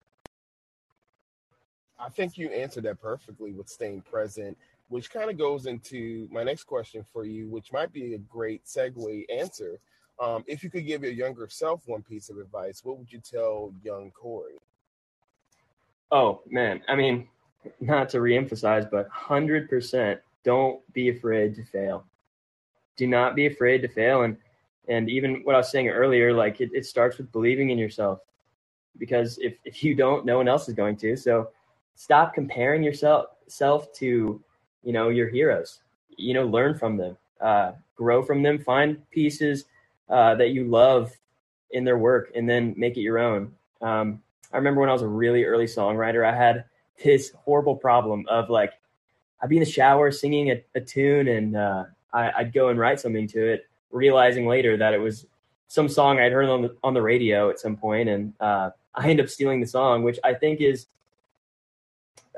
I 1.98 2.10
think 2.10 2.36
you 2.36 2.50
answered 2.50 2.84
that 2.84 3.00
perfectly 3.00 3.52
with 3.52 3.68
staying 3.68 4.02
present, 4.02 4.56
which 4.88 5.10
kind 5.10 5.30
of 5.30 5.38
goes 5.38 5.66
into 5.66 6.28
my 6.30 6.44
next 6.44 6.64
question 6.64 7.04
for 7.12 7.24
you, 7.24 7.48
which 7.48 7.72
might 7.72 7.92
be 7.92 8.14
a 8.14 8.18
great 8.18 8.64
segue 8.64 9.24
answer. 9.34 9.80
Um, 10.20 10.44
if 10.46 10.64
you 10.64 10.70
could 10.70 10.86
give 10.86 11.02
your 11.02 11.12
younger 11.12 11.46
self 11.48 11.86
one 11.86 12.02
piece 12.02 12.28
of 12.28 12.38
advice, 12.38 12.80
what 12.84 12.98
would 12.98 13.12
you 13.12 13.20
tell 13.20 13.72
young 13.82 14.10
Corey? 14.10 14.58
Oh 16.10 16.42
man, 16.48 16.82
I 16.88 16.96
mean, 16.96 17.28
not 17.80 18.08
to 18.10 18.18
reemphasize, 18.18 18.90
but 18.90 19.08
100% 19.10 20.18
don't 20.44 20.80
be 20.92 21.10
afraid 21.10 21.54
to 21.56 21.64
fail. 21.64 22.04
Do 22.96 23.06
not 23.06 23.36
be 23.36 23.46
afraid 23.46 23.82
to 23.82 23.88
fail. 23.88 24.22
And, 24.22 24.36
and 24.88 25.10
even 25.10 25.42
what 25.44 25.54
I 25.54 25.58
was 25.58 25.70
saying 25.70 25.88
earlier, 25.88 26.32
like 26.32 26.60
it, 26.60 26.70
it 26.72 26.86
starts 26.86 27.18
with 27.18 27.30
believing 27.30 27.70
in 27.70 27.78
yourself 27.78 28.20
because 28.98 29.38
if, 29.38 29.54
if 29.64 29.84
you 29.84 29.94
don't, 29.94 30.24
no 30.24 30.36
one 30.38 30.48
else 30.48 30.68
is 30.68 30.74
going 30.74 30.96
to. 30.98 31.16
So 31.16 31.50
stop 31.94 32.34
comparing 32.34 32.82
yourself 32.82 33.26
self 33.46 33.92
to, 33.94 34.42
you 34.82 34.92
know, 34.92 35.10
your 35.10 35.28
heroes, 35.28 35.80
you 36.16 36.34
know, 36.34 36.46
learn 36.46 36.76
from 36.76 36.96
them, 36.96 37.16
uh, 37.40 37.72
grow 37.94 38.22
from 38.22 38.42
them, 38.42 38.58
find 38.58 39.08
pieces 39.10 39.66
uh, 40.08 40.34
that 40.36 40.50
you 40.50 40.64
love 40.64 41.12
in 41.70 41.84
their 41.84 41.98
work 41.98 42.30
and 42.34 42.48
then 42.48 42.74
make 42.76 42.96
it 42.96 43.00
your 43.00 43.18
own. 43.18 43.52
Um, 43.82 44.22
I 44.52 44.56
remember 44.56 44.80
when 44.80 44.90
I 44.90 44.94
was 44.94 45.02
a 45.02 45.08
really 45.08 45.44
early 45.44 45.66
songwriter, 45.66 46.24
I 46.24 46.34
had 46.34 46.64
this 47.04 47.32
horrible 47.36 47.76
problem 47.76 48.24
of 48.28 48.50
like 48.50 48.72
I'd 49.40 49.48
be 49.48 49.56
in 49.56 49.64
the 49.64 49.70
shower 49.70 50.10
singing 50.10 50.50
a, 50.50 50.64
a 50.74 50.80
tune 50.80 51.28
and 51.28 51.56
uh, 51.56 51.84
I, 52.12 52.42
would 52.42 52.52
go 52.52 52.68
and 52.68 52.78
write 52.78 53.00
something 53.00 53.28
to 53.28 53.46
it, 53.46 53.68
realizing 53.90 54.46
later 54.46 54.76
that 54.76 54.94
it 54.94 54.98
was 54.98 55.26
some 55.68 55.88
song 55.88 56.18
I'd 56.18 56.32
heard 56.32 56.48
on 56.48 56.62
the 56.62 56.76
on 56.82 56.94
the 56.94 57.02
radio 57.02 57.50
at 57.50 57.60
some 57.60 57.76
point, 57.76 58.08
and 58.08 58.32
uh, 58.40 58.70
I 58.94 59.10
end 59.10 59.20
up 59.20 59.28
stealing 59.28 59.60
the 59.60 59.66
song, 59.66 60.02
which 60.02 60.18
I 60.24 60.34
think 60.34 60.60
is 60.60 60.86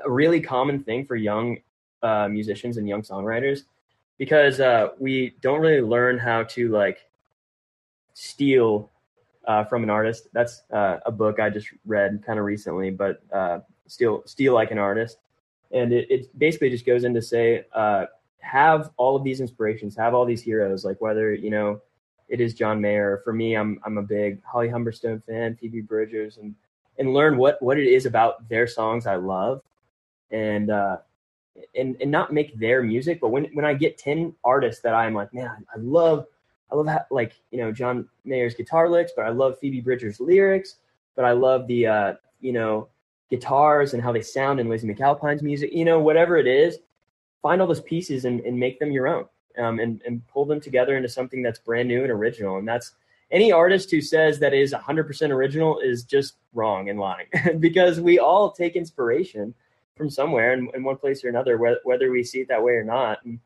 a 0.05 0.11
really 0.11 0.41
common 0.41 0.83
thing 0.83 1.05
for 1.05 1.15
young 1.15 1.57
uh, 2.03 2.27
musicians 2.27 2.77
and 2.77 2.87
young 2.87 3.01
songwriters 3.01 3.63
because 4.17 4.59
uh, 4.59 4.89
we 4.99 5.33
don't 5.41 5.61
really 5.61 5.81
learn 5.81 6.19
how 6.19 6.43
to 6.43 6.69
like 6.69 7.07
steal 8.13 8.89
uh, 9.45 9.63
from 9.63 9.83
an 9.83 9.89
artist. 9.89 10.27
That's 10.33 10.63
uh, 10.71 10.97
a 11.05 11.11
book 11.11 11.39
I 11.39 11.49
just 11.49 11.69
read 11.85 12.23
kind 12.25 12.39
of 12.39 12.45
recently, 12.45 12.91
but 12.91 13.21
uh, 13.33 13.59
steal 13.87 14.23
steal 14.25 14.53
like 14.53 14.71
an 14.71 14.77
artist. 14.77 15.17
And 15.71 15.93
it, 15.93 16.09
it 16.09 16.39
basically 16.39 16.69
just 16.69 16.85
goes 16.85 17.03
in 17.03 17.13
to 17.13 17.21
say 17.21 17.65
uh, 17.73 18.05
have 18.41 18.91
all 18.97 19.15
of 19.15 19.23
these 19.23 19.39
inspirations 19.39 19.95
have 19.95 20.13
all 20.13 20.25
these 20.25 20.41
heroes 20.41 20.83
like 20.83 20.99
whether 20.99 21.33
you 21.33 21.49
know 21.49 21.79
it 22.27 22.41
is 22.41 22.53
john 22.53 22.81
mayer. 22.81 23.21
For 23.23 23.33
me 23.33 23.55
i'm 23.55 23.79
i'm 23.85 23.97
a 23.97 24.03
big 24.03 24.43
holly 24.43 24.67
humberstone 24.67 25.23
fan 25.23 25.55
phoebe 25.55 25.81
bridgers 25.81 26.37
and 26.37 26.55
and 26.97 27.13
learn 27.13 27.37
what 27.37 27.61
what 27.61 27.77
it 27.77 27.87
is 27.87 28.05
about 28.05 28.47
their 28.49 28.67
songs 28.67 29.05
i 29.05 29.15
love. 29.15 29.61
And 30.31 30.71
uh 30.71 30.97
and 31.75 31.97
and 32.01 32.09
not 32.09 32.33
make 32.33 32.57
their 32.57 32.81
music 32.81 33.19
but 33.19 33.29
when 33.29 33.45
when 33.53 33.65
i 33.65 33.73
get 33.73 33.97
10 33.97 34.33
artists 34.43 34.81
that 34.81 34.93
i'm 34.93 35.13
like 35.13 35.33
man 35.33 35.65
i 35.75 35.77
love 35.77 36.25
i 36.71 36.75
love 36.75 36.87
how, 36.87 37.01
like 37.11 37.33
you 37.51 37.57
know 37.57 37.71
john 37.71 38.07
mayer's 38.25 38.55
guitar 38.55 38.89
licks 38.89 39.11
but 39.15 39.25
i 39.25 39.29
love 39.29 39.57
phoebe 39.59 39.81
bridgers 39.81 40.19
lyrics 40.19 40.77
but 41.15 41.25
i 41.25 41.31
love 41.31 41.67
the 41.67 41.85
uh 41.85 42.13
you 42.39 42.53
know 42.53 42.87
guitars 43.31 43.93
and 43.93 44.03
how 44.03 44.11
they 44.11 44.21
sound 44.21 44.59
in 44.59 44.69
Lizzie 44.69 44.93
McAlpine's 44.93 45.41
music, 45.41 45.71
you 45.73 45.85
know, 45.85 45.99
whatever 45.99 46.37
it 46.37 46.45
is, 46.45 46.79
find 47.41 47.61
all 47.61 47.67
those 47.67 47.81
pieces 47.81 48.25
and, 48.25 48.41
and 48.41 48.59
make 48.59 48.77
them 48.77 48.91
your 48.91 49.07
own 49.07 49.25
um, 49.57 49.79
and, 49.79 50.01
and 50.05 50.25
pull 50.27 50.45
them 50.45 50.59
together 50.59 50.97
into 50.97 51.09
something 51.09 51.41
that's 51.41 51.57
brand 51.57 51.87
new 51.87 52.03
and 52.03 52.11
original. 52.11 52.57
And 52.57 52.67
that's 52.67 52.91
any 53.31 53.51
artist 53.51 53.89
who 53.89 54.01
says 54.01 54.37
that 54.39 54.53
is 54.53 54.73
100% 54.73 55.31
original 55.31 55.79
is 55.79 56.03
just 56.03 56.35
wrong 56.53 56.89
and 56.89 56.99
lying 56.99 57.27
because 57.59 58.01
we 58.01 58.19
all 58.19 58.51
take 58.51 58.75
inspiration 58.75 59.55
from 59.95 60.09
somewhere 60.09 60.53
in, 60.53 60.69
in 60.75 60.83
one 60.83 60.97
place 60.97 61.23
or 61.23 61.29
another, 61.29 61.57
whether, 61.57 61.79
whether 61.85 62.11
we 62.11 62.23
see 62.23 62.41
it 62.41 62.49
that 62.49 62.61
way 62.61 62.73
or 62.73 62.83
not. 62.83 63.23
And, 63.23 63.39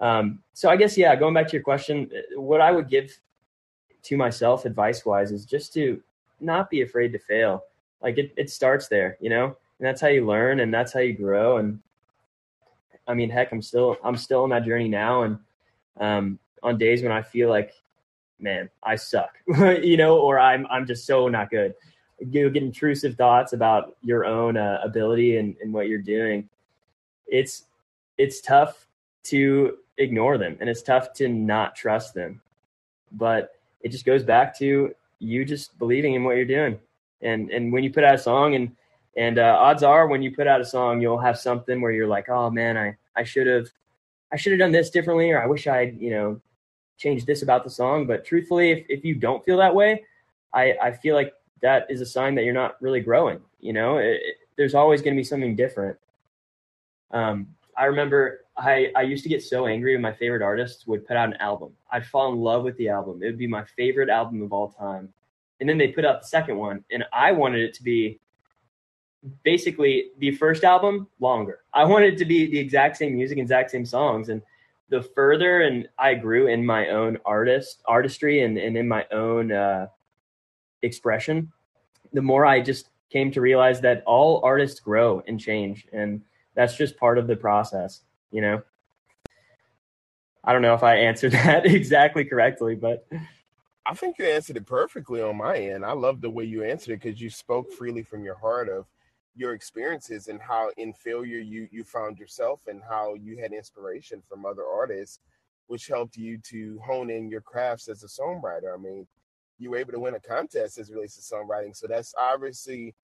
um, 0.00 0.40
so 0.54 0.68
I 0.68 0.76
guess, 0.76 0.96
yeah, 0.96 1.14
going 1.16 1.34
back 1.34 1.48
to 1.48 1.52
your 1.52 1.62
question, 1.62 2.10
what 2.36 2.60
I 2.60 2.70
would 2.70 2.88
give 2.88 3.18
to 4.04 4.16
myself 4.16 4.64
advice 4.64 5.04
wise 5.04 5.32
is 5.32 5.44
just 5.44 5.72
to 5.74 6.00
not 6.40 6.70
be 6.70 6.82
afraid 6.82 7.12
to 7.12 7.18
fail 7.18 7.64
like 8.00 8.18
it, 8.18 8.32
it 8.36 8.50
starts 8.50 8.88
there, 8.88 9.16
you 9.20 9.30
know, 9.30 9.44
and 9.46 9.86
that's 9.86 10.00
how 10.00 10.08
you 10.08 10.24
learn 10.26 10.60
and 10.60 10.72
that's 10.72 10.92
how 10.92 11.00
you 11.00 11.14
grow. 11.14 11.58
And 11.58 11.80
I 13.06 13.14
mean, 13.14 13.30
heck, 13.30 13.52
I'm 13.52 13.62
still, 13.62 13.96
I'm 14.04 14.16
still 14.16 14.42
on 14.44 14.50
that 14.50 14.64
journey 14.64 14.88
now. 14.88 15.22
And, 15.22 15.38
um, 15.98 16.38
on 16.62 16.78
days 16.78 17.02
when 17.02 17.12
I 17.12 17.22
feel 17.22 17.48
like, 17.48 17.72
man, 18.38 18.68
I 18.82 18.96
suck, 18.96 19.30
you 19.48 19.96
know, 19.96 20.18
or 20.18 20.38
I'm, 20.38 20.66
I'm 20.70 20.86
just 20.86 21.06
so 21.06 21.28
not 21.28 21.50
good. 21.50 21.74
You 22.20 22.50
get 22.50 22.62
intrusive 22.62 23.16
thoughts 23.16 23.52
about 23.52 23.96
your 24.02 24.24
own 24.24 24.56
uh, 24.56 24.80
ability 24.82 25.36
and, 25.38 25.56
and 25.62 25.72
what 25.72 25.88
you're 25.88 26.02
doing. 26.02 26.48
It's, 27.26 27.64
it's 28.16 28.40
tough 28.40 28.86
to 29.24 29.78
ignore 29.98 30.38
them 30.38 30.56
and 30.60 30.68
it's 30.68 30.82
tough 30.82 31.12
to 31.14 31.28
not 31.28 31.76
trust 31.76 32.14
them. 32.14 32.40
But 33.12 33.52
it 33.82 33.90
just 33.90 34.04
goes 34.04 34.22
back 34.22 34.56
to 34.58 34.94
you 35.18 35.44
just 35.44 35.78
believing 35.78 36.14
in 36.14 36.24
what 36.24 36.36
you're 36.36 36.44
doing 36.44 36.78
and 37.22 37.50
and 37.50 37.72
when 37.72 37.82
you 37.82 37.92
put 37.92 38.04
out 38.04 38.14
a 38.14 38.18
song 38.18 38.54
and 38.54 38.74
and 39.16 39.38
uh, 39.38 39.56
odds 39.58 39.82
are 39.82 40.06
when 40.06 40.22
you 40.22 40.32
put 40.32 40.46
out 40.46 40.60
a 40.60 40.64
song 40.64 41.00
you'll 41.00 41.18
have 41.18 41.36
something 41.36 41.80
where 41.80 41.90
you're 41.90 42.06
like 42.06 42.28
oh 42.28 42.48
man 42.48 42.76
i 42.76 42.96
i 43.16 43.24
should 43.24 43.48
have 43.48 43.68
i 44.32 44.36
should 44.36 44.52
have 44.52 44.60
done 44.60 44.70
this 44.70 44.90
differently 44.90 45.32
or 45.32 45.42
i 45.42 45.46
wish 45.46 45.66
i'd 45.66 46.00
you 46.00 46.10
know 46.10 46.40
change 46.98 47.24
this 47.24 47.42
about 47.42 47.64
the 47.64 47.70
song. 47.70 48.06
But 48.06 48.24
truthfully, 48.24 48.72
if, 48.72 48.86
if 48.88 49.04
you 49.04 49.14
don't 49.14 49.44
feel 49.44 49.56
that 49.58 49.74
way, 49.74 50.04
I, 50.52 50.74
I 50.82 50.92
feel 50.92 51.14
like 51.14 51.32
that 51.62 51.86
is 51.88 52.00
a 52.00 52.06
sign 52.06 52.34
that 52.34 52.44
you're 52.44 52.52
not 52.52 52.80
really 52.82 53.00
growing. 53.00 53.40
You 53.60 53.72
know, 53.72 53.98
it, 53.98 54.20
it, 54.20 54.36
there's 54.56 54.74
always 54.74 55.00
going 55.00 55.14
to 55.14 55.20
be 55.20 55.24
something 55.24 55.56
different. 55.56 55.96
Um, 57.10 57.48
I 57.76 57.84
remember 57.84 58.40
I, 58.58 58.90
I 58.96 59.02
used 59.02 59.22
to 59.22 59.28
get 59.28 59.42
so 59.42 59.66
angry 59.66 59.94
when 59.94 60.02
my 60.02 60.12
favorite 60.12 60.42
artists 60.42 60.86
would 60.86 61.06
put 61.06 61.16
out 61.16 61.28
an 61.28 61.36
album. 61.40 61.72
I'd 61.92 62.06
fall 62.06 62.32
in 62.32 62.38
love 62.38 62.64
with 62.64 62.76
the 62.76 62.88
album. 62.88 63.22
It 63.22 63.26
would 63.26 63.38
be 63.38 63.46
my 63.46 63.64
favorite 63.76 64.08
album 64.08 64.42
of 64.42 64.52
all 64.52 64.70
time. 64.70 65.08
And 65.60 65.68
then 65.68 65.78
they 65.78 65.88
put 65.88 66.04
out 66.04 66.20
the 66.20 66.26
second 66.26 66.56
one, 66.56 66.84
and 66.90 67.04
I 67.12 67.32
wanted 67.32 67.60
it 67.62 67.74
to 67.74 67.82
be 67.82 68.20
basically 69.42 70.10
the 70.18 70.32
first 70.32 70.64
album 70.64 71.08
longer. 71.20 71.60
I 71.72 71.84
wanted 71.84 72.14
it 72.14 72.18
to 72.18 72.24
be 72.24 72.46
the 72.46 72.58
exact 72.58 72.96
same 72.96 73.16
music, 73.16 73.38
exact 73.38 73.70
same 73.70 73.84
songs. 73.84 74.28
And 74.28 74.42
the 74.88 75.02
further 75.02 75.62
and 75.62 75.88
I 75.98 76.14
grew 76.14 76.46
in 76.46 76.64
my 76.64 76.88
own 76.88 77.18
artist 77.24 77.82
artistry 77.86 78.42
and, 78.42 78.56
and 78.56 78.76
in 78.76 78.88
my 78.88 79.06
own 79.12 79.52
uh, 79.52 79.88
expression, 80.82 81.52
the 82.12 82.22
more 82.22 82.46
I 82.46 82.60
just 82.60 82.90
came 83.10 83.30
to 83.32 83.40
realize 83.40 83.80
that 83.80 84.02
all 84.06 84.40
artists 84.44 84.80
grow 84.80 85.22
and 85.26 85.40
change, 85.40 85.86
and 85.92 86.22
that's 86.54 86.76
just 86.76 86.96
part 86.96 87.18
of 87.18 87.26
the 87.26 87.36
process. 87.36 88.02
You 88.30 88.42
know, 88.42 88.62
I 90.44 90.52
don't 90.52 90.62
know 90.62 90.74
if 90.74 90.82
I 90.82 90.96
answered 90.96 91.32
that 91.32 91.66
exactly 91.66 92.24
correctly, 92.24 92.74
but 92.74 93.06
I 93.86 93.94
think 93.94 94.18
you 94.18 94.26
answered 94.26 94.56
it 94.56 94.66
perfectly 94.66 95.22
on 95.22 95.36
my 95.36 95.56
end. 95.56 95.84
I 95.84 95.92
love 95.92 96.20
the 96.20 96.30
way 96.30 96.44
you 96.44 96.62
answered 96.62 96.92
it 96.92 97.02
because 97.02 97.20
you 97.20 97.30
spoke 97.30 97.72
freely 97.72 98.02
from 98.02 98.22
your 98.22 98.36
heart 98.36 98.68
of 98.68 98.86
your 99.34 99.54
experiences 99.54 100.28
and 100.28 100.40
how 100.42 100.70
in 100.76 100.92
failure 100.92 101.38
you 101.38 101.68
you 101.70 101.84
found 101.84 102.18
yourself 102.18 102.60
and 102.66 102.82
how 102.86 103.14
you 103.14 103.38
had 103.38 103.52
inspiration 103.52 104.20
from 104.28 104.44
other 104.44 104.66
artists 104.66 105.20
which 105.68 105.86
helped 105.86 106.16
you 106.16 106.38
to 106.38 106.80
hone 106.84 107.08
in 107.08 107.30
your 107.30 107.40
crafts 107.40 107.88
as 107.88 108.02
a 108.02 108.06
songwriter. 108.06 108.74
I 108.74 108.76
mean 108.76 109.06
you 109.58 109.70
were 109.70 109.76
able 109.76 109.92
to 109.92 110.00
win 110.00 110.14
a 110.14 110.20
contest 110.20 110.78
as 110.78 110.90
relates 110.90 111.16
to 111.16 111.34
songwriting. 111.34 111.74
So 111.74 111.86
that's 111.86 112.14
obviously 112.18 112.94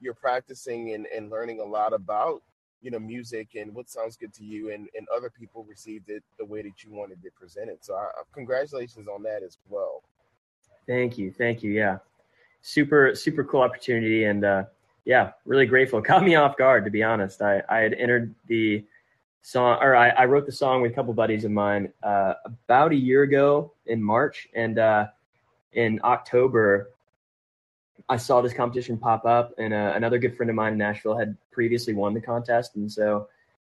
you're 0.00 0.14
practicing 0.14 0.94
and, 0.94 1.06
and 1.06 1.30
learning 1.30 1.60
a 1.60 1.64
lot 1.64 1.92
about 1.92 2.42
you 2.82 2.90
know 2.90 2.98
music 2.98 3.48
and 3.54 3.74
what 3.74 3.88
sounds 3.88 4.16
good 4.16 4.32
to 4.34 4.44
you 4.44 4.72
and, 4.72 4.88
and 4.96 5.06
other 5.14 5.30
people 5.30 5.64
received 5.64 6.10
it 6.10 6.22
the 6.38 6.44
way 6.44 6.62
that 6.62 6.84
you 6.84 6.92
wanted 6.92 7.18
it 7.24 7.34
presented. 7.34 7.78
So 7.80 7.94
I, 7.94 8.06
congratulations 8.32 9.08
on 9.08 9.22
that 9.24 9.42
as 9.42 9.58
well. 9.68 10.02
Thank 10.86 11.18
you. 11.18 11.32
Thank 11.32 11.62
you. 11.62 11.72
Yeah. 11.72 11.98
Super 12.62 13.14
super 13.14 13.44
cool 13.44 13.62
opportunity. 13.62 14.24
And 14.24 14.44
uh 14.44 14.64
yeah, 15.08 15.32
really 15.46 15.66
grateful. 15.66 16.02
Caught 16.02 16.22
me 16.24 16.36
off 16.36 16.56
guard, 16.56 16.84
to 16.84 16.90
be 16.90 17.02
honest. 17.02 17.40
I, 17.42 17.62
I 17.68 17.78
had 17.78 17.94
entered 17.94 18.34
the 18.46 18.84
song, 19.40 19.78
or 19.80 19.96
I, 19.96 20.10
I 20.10 20.26
wrote 20.26 20.44
the 20.44 20.52
song 20.52 20.82
with 20.82 20.92
a 20.92 20.94
couple 20.94 21.14
buddies 21.14 21.44
of 21.44 21.50
mine 21.50 21.90
uh, 22.02 22.34
about 22.44 22.92
a 22.92 22.96
year 22.96 23.22
ago 23.22 23.72
in 23.86 24.02
March, 24.02 24.48
and 24.54 24.78
uh, 24.78 25.06
in 25.72 25.98
October, 26.04 26.90
I 28.08 28.16
saw 28.16 28.40
this 28.40 28.52
competition 28.52 28.98
pop 28.98 29.24
up, 29.24 29.54
and 29.58 29.74
uh, 29.74 29.92
another 29.94 30.18
good 30.18 30.36
friend 30.36 30.50
of 30.50 30.56
mine 30.56 30.72
in 30.72 30.78
Nashville 30.78 31.16
had 31.16 31.36
previously 31.50 31.94
won 31.94 32.14
the 32.14 32.20
contest, 32.20 32.76
and 32.76 32.90
so 32.90 33.28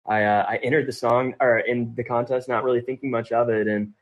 I 0.06 0.24
uh, 0.24 0.46
I 0.48 0.58
entered 0.58 0.88
the 0.88 0.94
song 0.94 1.36
or 1.40 1.60
in 1.60 1.94
the 1.96 2.04
contest, 2.04 2.48
not 2.48 2.64
really 2.64 2.82
thinking 2.82 3.10
much 3.10 3.32
of 3.32 3.50
it, 3.50 3.68
and 3.68 3.94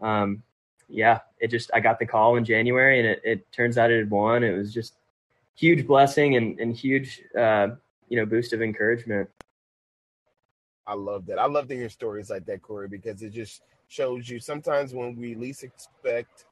um, 0.00 0.42
yeah, 0.88 1.20
it 1.40 1.48
just 1.48 1.70
I 1.74 1.80
got 1.80 1.98
the 1.98 2.06
call 2.06 2.36
in 2.36 2.44
January, 2.44 2.98
and 2.98 3.08
it, 3.08 3.20
it 3.24 3.52
turns 3.52 3.78
out 3.78 3.90
it 3.90 3.98
had 3.98 4.10
won. 4.10 4.44
It 4.44 4.56
was 4.56 4.72
just 4.72 4.94
huge 5.54 5.86
blessing 5.86 6.36
and, 6.36 6.58
and 6.60 6.76
huge 6.76 7.22
uh, 7.38 7.68
you 8.08 8.18
know 8.18 8.26
boost 8.26 8.52
of 8.52 8.62
encouragement. 8.62 9.28
I 10.86 10.94
love 10.94 11.26
that. 11.26 11.38
I 11.38 11.46
love 11.46 11.68
to 11.68 11.74
hear 11.74 11.88
stories 11.88 12.30
like 12.30 12.46
that, 12.46 12.62
Corey, 12.62 12.88
because 12.88 13.22
it 13.22 13.30
just 13.30 13.62
shows 13.88 14.28
you 14.28 14.38
sometimes 14.38 14.94
when 14.94 15.16
we 15.16 15.34
least 15.34 15.64
expect 15.64 16.44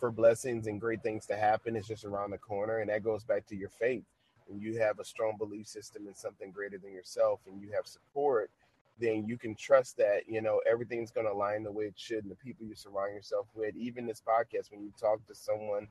for 0.00 0.10
blessings 0.10 0.66
and 0.66 0.80
great 0.80 1.02
things 1.02 1.26
to 1.26 1.36
happen, 1.36 1.76
it's 1.76 1.88
just 1.88 2.04
around 2.04 2.30
the 2.30 2.38
corner. 2.38 2.78
And 2.78 2.90
that 2.90 3.04
goes 3.04 3.24
back 3.24 3.46
to 3.48 3.56
your 3.56 3.68
faith. 3.68 4.04
When 4.46 4.60
you 4.60 4.78
have 4.80 4.98
a 4.98 5.04
strong 5.04 5.36
belief 5.38 5.68
system 5.68 6.08
in 6.08 6.14
something 6.14 6.50
greater 6.50 6.78
than 6.78 6.92
yourself 6.92 7.40
and 7.46 7.60
you 7.60 7.70
have 7.74 7.86
support, 7.86 8.50
then 8.98 9.26
you 9.26 9.38
can 9.38 9.54
trust 9.54 9.96
that, 9.98 10.22
you 10.28 10.42
know, 10.42 10.60
everything's 10.68 11.12
going 11.12 11.26
to 11.26 11.32
align 11.32 11.62
the 11.62 11.72
way 11.72 11.84
it 11.84 11.94
should. 11.96 12.24
And 12.24 12.30
the 12.30 12.36
people 12.36 12.66
you 12.66 12.74
surround 12.74 13.14
yourself 13.14 13.46
with, 13.54 13.76
even 13.76 14.06
this 14.06 14.22
podcast, 14.26 14.72
when 14.72 14.82
you 14.82 14.92
talk 15.00 15.24
to 15.26 15.34
someone 15.34 15.86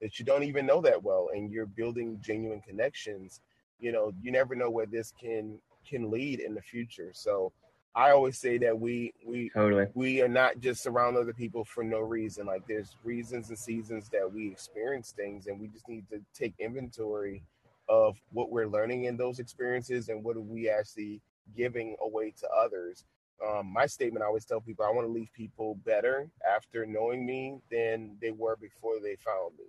that 0.00 0.18
you 0.18 0.24
don't 0.24 0.44
even 0.44 0.66
know 0.66 0.80
that 0.80 1.02
well 1.02 1.30
and 1.34 1.50
you're 1.50 1.66
building 1.66 2.18
genuine 2.22 2.60
connections 2.60 3.40
you 3.78 3.92
know 3.92 4.12
you 4.20 4.30
never 4.32 4.54
know 4.54 4.70
where 4.70 4.86
this 4.86 5.12
can 5.20 5.58
can 5.88 6.10
lead 6.10 6.40
in 6.40 6.54
the 6.54 6.62
future 6.62 7.10
so 7.12 7.52
i 7.98 8.12
always 8.12 8.38
say 8.38 8.58
that 8.58 8.78
we 8.78 9.12
we 9.26 9.50
totally. 9.50 9.86
we 9.94 10.22
are 10.22 10.28
not 10.28 10.60
just 10.60 10.86
around 10.86 11.16
other 11.16 11.32
people 11.32 11.64
for 11.64 11.82
no 11.82 11.98
reason. 11.98 12.46
Like 12.46 12.64
there's 12.68 12.96
reasons 13.02 13.48
and 13.48 13.58
seasons 13.58 14.08
that 14.10 14.32
we 14.32 14.46
experience 14.46 15.10
things 15.10 15.48
and 15.48 15.60
we 15.60 15.66
just 15.66 15.88
need 15.88 16.08
to 16.10 16.20
take 16.32 16.54
inventory 16.60 17.42
of 17.88 18.16
what 18.30 18.52
we're 18.52 18.68
learning 18.68 19.04
in 19.04 19.16
those 19.16 19.40
experiences 19.40 20.10
and 20.10 20.22
what 20.22 20.36
are 20.36 20.40
we 20.40 20.68
actually 20.68 21.20
giving 21.56 21.96
away 22.00 22.32
to 22.38 22.48
others. 22.50 23.04
Um, 23.44 23.72
my 23.72 23.86
statement 23.86 24.22
I 24.22 24.26
always 24.26 24.44
tell 24.44 24.60
people 24.60 24.84
I 24.84 24.92
want 24.92 25.08
to 25.08 25.12
leave 25.12 25.32
people 25.32 25.74
better 25.84 26.28
after 26.48 26.86
knowing 26.86 27.26
me 27.26 27.58
than 27.68 28.16
they 28.20 28.30
were 28.30 28.56
before 28.56 29.00
they 29.02 29.16
found 29.16 29.54
me. 29.58 29.64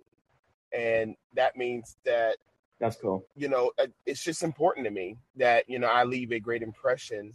And 0.72 1.16
that 1.34 1.56
means 1.56 1.96
that 2.04 2.36
that's 2.78 2.96
cool. 2.96 3.26
You 3.34 3.48
know, 3.48 3.72
uh, 3.78 3.88
it's 4.06 4.22
just 4.22 4.44
important 4.44 4.84
to 4.86 4.92
me 4.92 5.16
that 5.36 5.68
you 5.68 5.80
know 5.80 5.88
I 5.88 6.04
leave 6.04 6.30
a 6.30 6.38
great 6.38 6.62
impression 6.62 7.32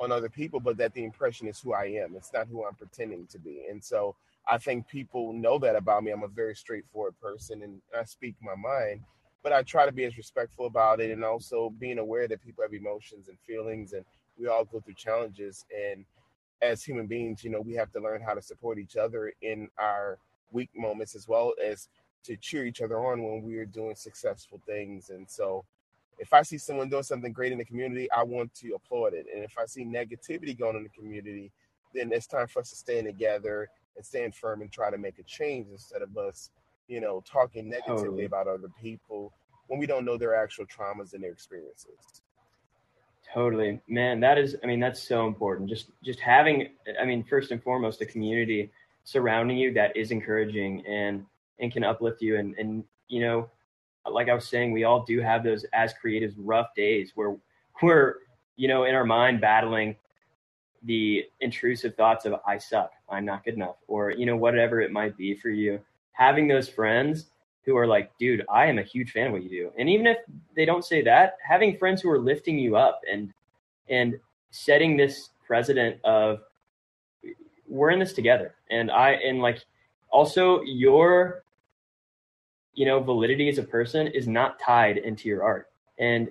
on 0.00 0.10
other 0.10 0.28
people, 0.28 0.60
but 0.60 0.76
that 0.76 0.92
the 0.94 1.04
impression 1.04 1.46
is 1.46 1.60
who 1.60 1.72
I 1.72 1.84
am. 1.84 2.14
It's 2.16 2.32
not 2.32 2.48
who 2.48 2.64
I'm 2.64 2.74
pretending 2.74 3.26
to 3.28 3.38
be. 3.38 3.66
And 3.70 3.82
so 3.82 4.16
I 4.48 4.58
think 4.58 4.88
people 4.88 5.32
know 5.32 5.58
that 5.58 5.76
about 5.76 6.04
me. 6.04 6.10
I'm 6.10 6.22
a 6.22 6.28
very 6.28 6.54
straightforward 6.54 7.14
person, 7.20 7.62
and 7.62 7.80
I 7.98 8.04
speak 8.04 8.34
my 8.42 8.54
mind. 8.56 9.00
But 9.42 9.52
I 9.52 9.62
try 9.62 9.86
to 9.86 9.92
be 9.92 10.04
as 10.04 10.16
respectful 10.16 10.66
about 10.66 11.00
it, 11.00 11.10
and 11.10 11.24
also 11.24 11.72
being 11.78 11.98
aware 11.98 12.26
that 12.28 12.44
people 12.44 12.64
have 12.64 12.74
emotions 12.74 13.28
and 13.28 13.38
feelings, 13.46 13.92
and 13.92 14.04
we 14.38 14.48
all 14.48 14.64
go 14.64 14.80
through 14.80 14.94
challenges. 14.94 15.64
And 15.74 16.04
as 16.62 16.82
human 16.82 17.06
beings, 17.06 17.44
you 17.44 17.50
know, 17.50 17.60
we 17.60 17.74
have 17.74 17.92
to 17.92 18.00
learn 18.00 18.22
how 18.22 18.34
to 18.34 18.42
support 18.42 18.78
each 18.78 18.96
other 18.96 19.32
in 19.42 19.68
our 19.78 20.18
weak 20.50 20.70
moments 20.74 21.14
as 21.14 21.28
well 21.28 21.52
as 21.62 21.88
to 22.24 22.36
cheer 22.36 22.64
each 22.64 22.80
other 22.80 22.98
on 22.98 23.22
when 23.22 23.42
we 23.42 23.56
are 23.58 23.66
doing 23.66 23.94
successful 23.94 24.60
things. 24.66 25.10
And 25.10 25.28
so 25.28 25.64
if 26.18 26.32
I 26.32 26.42
see 26.42 26.58
someone 26.58 26.88
doing 26.88 27.02
something 27.02 27.32
great 27.32 27.52
in 27.52 27.58
the 27.58 27.64
community, 27.64 28.10
I 28.10 28.22
want 28.22 28.54
to 28.56 28.74
applaud 28.74 29.14
it. 29.14 29.26
And 29.32 29.44
if 29.44 29.56
I 29.58 29.66
see 29.66 29.84
negativity 29.84 30.58
going 30.58 30.76
in 30.76 30.82
the 30.82 30.88
community, 30.88 31.50
then 31.94 32.10
it's 32.12 32.26
time 32.26 32.46
for 32.46 32.60
us 32.60 32.70
to 32.70 32.76
stand 32.76 33.06
together 33.06 33.68
and 33.96 34.04
stand 34.04 34.34
firm 34.34 34.62
and 34.62 34.70
try 34.72 34.90
to 34.90 34.98
make 34.98 35.18
a 35.18 35.22
change 35.22 35.68
instead 35.70 36.02
of 36.02 36.16
us, 36.16 36.50
you 36.88 37.00
know, 37.00 37.22
talking 37.30 37.68
negatively 37.68 38.04
totally. 38.04 38.24
about 38.24 38.48
other 38.48 38.68
people 38.80 39.32
when 39.68 39.78
we 39.78 39.86
don't 39.86 40.04
know 40.04 40.16
their 40.16 40.34
actual 40.34 40.66
traumas 40.66 41.14
and 41.14 41.22
their 41.22 41.32
experiences. 41.32 42.22
Totally. 43.32 43.80
Man, 43.88 44.20
that 44.20 44.38
is 44.38 44.56
I 44.62 44.66
mean, 44.66 44.80
that's 44.80 45.02
so 45.02 45.26
important. 45.26 45.68
Just 45.68 45.88
just 46.04 46.20
having 46.20 46.68
I 47.00 47.04
mean, 47.04 47.24
first 47.24 47.50
and 47.50 47.62
foremost, 47.62 48.00
a 48.00 48.06
community 48.06 48.70
surrounding 49.04 49.56
you 49.56 49.72
that 49.74 49.96
is 49.96 50.10
encouraging 50.10 50.84
and 50.86 51.24
and 51.58 51.72
can 51.72 51.84
uplift 51.84 52.22
you. 52.22 52.36
And 52.36 52.54
and 52.58 52.84
you 53.08 53.20
know, 53.20 53.48
like 54.10 54.28
I 54.28 54.34
was 54.34 54.46
saying, 54.46 54.72
we 54.72 54.84
all 54.84 55.04
do 55.04 55.20
have 55.20 55.42
those 55.42 55.64
as 55.72 55.94
creatives 56.02 56.34
rough 56.36 56.74
days 56.74 57.12
where 57.14 57.36
we're 57.82 58.16
you 58.56 58.68
know 58.68 58.84
in 58.84 58.94
our 58.94 59.04
mind 59.04 59.40
battling 59.40 59.96
the 60.84 61.24
intrusive 61.40 61.94
thoughts 61.94 62.26
of 62.26 62.34
I 62.46 62.58
suck, 62.58 62.92
I'm 63.08 63.24
not 63.24 63.44
good 63.44 63.54
enough, 63.54 63.76
or 63.88 64.10
you 64.10 64.26
know 64.26 64.36
whatever 64.36 64.80
it 64.80 64.92
might 64.92 65.16
be 65.16 65.34
for 65.34 65.48
you. 65.48 65.80
Having 66.12 66.48
those 66.48 66.68
friends 66.68 67.26
who 67.64 67.76
are 67.76 67.86
like, 67.86 68.16
dude, 68.18 68.44
I 68.50 68.66
am 68.66 68.78
a 68.78 68.82
huge 68.82 69.12
fan 69.12 69.28
of 69.28 69.32
what 69.32 69.42
you 69.42 69.48
do, 69.48 69.72
and 69.78 69.88
even 69.88 70.06
if 70.06 70.18
they 70.54 70.64
don't 70.64 70.84
say 70.84 71.02
that, 71.02 71.36
having 71.46 71.78
friends 71.78 72.02
who 72.02 72.10
are 72.10 72.18
lifting 72.18 72.58
you 72.58 72.76
up 72.76 73.00
and 73.10 73.32
and 73.88 74.18
setting 74.50 74.96
this 74.96 75.30
precedent 75.46 75.98
of 76.04 76.40
we're 77.66 77.90
in 77.90 77.98
this 77.98 78.12
together, 78.12 78.54
and 78.70 78.90
I 78.90 79.12
and 79.12 79.40
like 79.40 79.64
also 80.10 80.62
your 80.62 81.43
you 82.74 82.86
know, 82.86 83.00
validity 83.00 83.48
as 83.48 83.58
a 83.58 83.62
person 83.62 84.06
is 84.08 84.26
not 84.26 84.58
tied 84.58 84.98
into 84.98 85.28
your 85.28 85.42
art. 85.42 85.70
And 85.98 86.28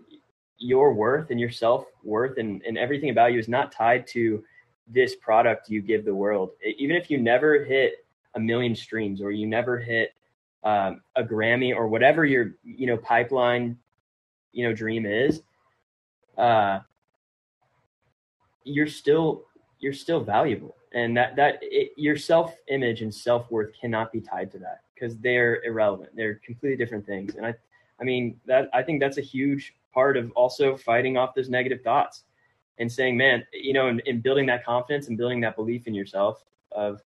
your 0.58 0.94
worth 0.94 1.30
and 1.30 1.40
your 1.40 1.52
self 1.52 1.86
worth 2.04 2.38
and, 2.38 2.62
and 2.64 2.78
everything 2.78 3.10
about 3.10 3.34
you 3.34 3.40
is 3.40 3.48
not 3.48 3.72
tied 3.72 4.08
to 4.08 4.44
this 4.88 5.16
product 5.16 5.70
you 5.70 5.82
give 5.82 6.06
the 6.06 6.14
world. 6.14 6.52
Even 6.78 6.96
if 6.96 7.10
you 7.10 7.18
never 7.18 7.64
hit 7.64 8.06
a 8.36 8.40
million 8.40 8.76
streams 8.76 9.22
or 9.22 9.32
you 9.32 9.48
never 9.48 9.78
hit 9.78 10.14
um, 10.64 11.02
a 11.16 11.24
Grammy 11.24 11.76
or 11.76 11.88
whatever 11.88 12.26
your, 12.26 12.56
you 12.64 12.88
know, 12.88 12.98
pipeline, 12.98 13.78
you 14.52 14.68
know, 14.68 14.74
dream 14.74 15.06
is, 15.06 15.42
uh, 16.38 16.80
you're 18.64 18.88
still, 18.88 19.44
you're 19.80 19.94
still 19.94 20.22
valuable. 20.22 20.76
And 20.94 21.18
that, 21.18 21.36
that 21.36 21.60
it, 21.62 21.92
your 21.98 22.18
self 22.18 22.56
image 22.70 23.02
and 23.02 23.14
self 23.14 23.50
worth 23.52 23.72
cannot 23.80 24.12
be 24.12 24.22
tied 24.22 24.52
to 24.52 24.60
that 24.60 24.82
because 25.04 25.18
they're 25.18 25.62
irrelevant. 25.64 26.12
They're 26.16 26.36
completely 26.46 26.78
different 26.78 27.06
things. 27.06 27.36
And 27.36 27.46
I, 27.46 27.54
I 28.00 28.06
mean 28.06 28.40
that 28.46 28.70
I 28.74 28.82
think 28.82 29.02
that's 29.02 29.18
a 29.18 29.22
huge 29.22 29.76
part 29.94 30.16
of 30.16 30.32
also 30.32 30.78
fighting 30.78 31.18
off 31.18 31.36
those 31.36 31.50
negative 31.50 31.82
thoughts 31.82 32.24
and 32.80 32.90
saying, 32.90 33.18
man, 33.18 33.46
you 33.52 33.74
know, 33.74 33.90
in 34.06 34.22
building 34.22 34.46
that 34.46 34.64
confidence 34.66 35.10
and 35.10 35.18
building 35.18 35.42
that 35.42 35.58
belief 35.58 35.88
in 35.88 35.94
yourself 35.94 36.46
of 36.72 37.02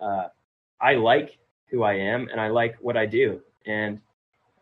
uh, 0.00 0.28
I 0.80 0.94
like 0.94 1.38
who 1.66 1.82
I 1.82 1.94
am 1.94 2.28
and 2.30 2.40
I 2.40 2.48
like 2.48 2.76
what 2.80 2.96
I 2.96 3.06
do. 3.06 3.40
And 3.66 4.00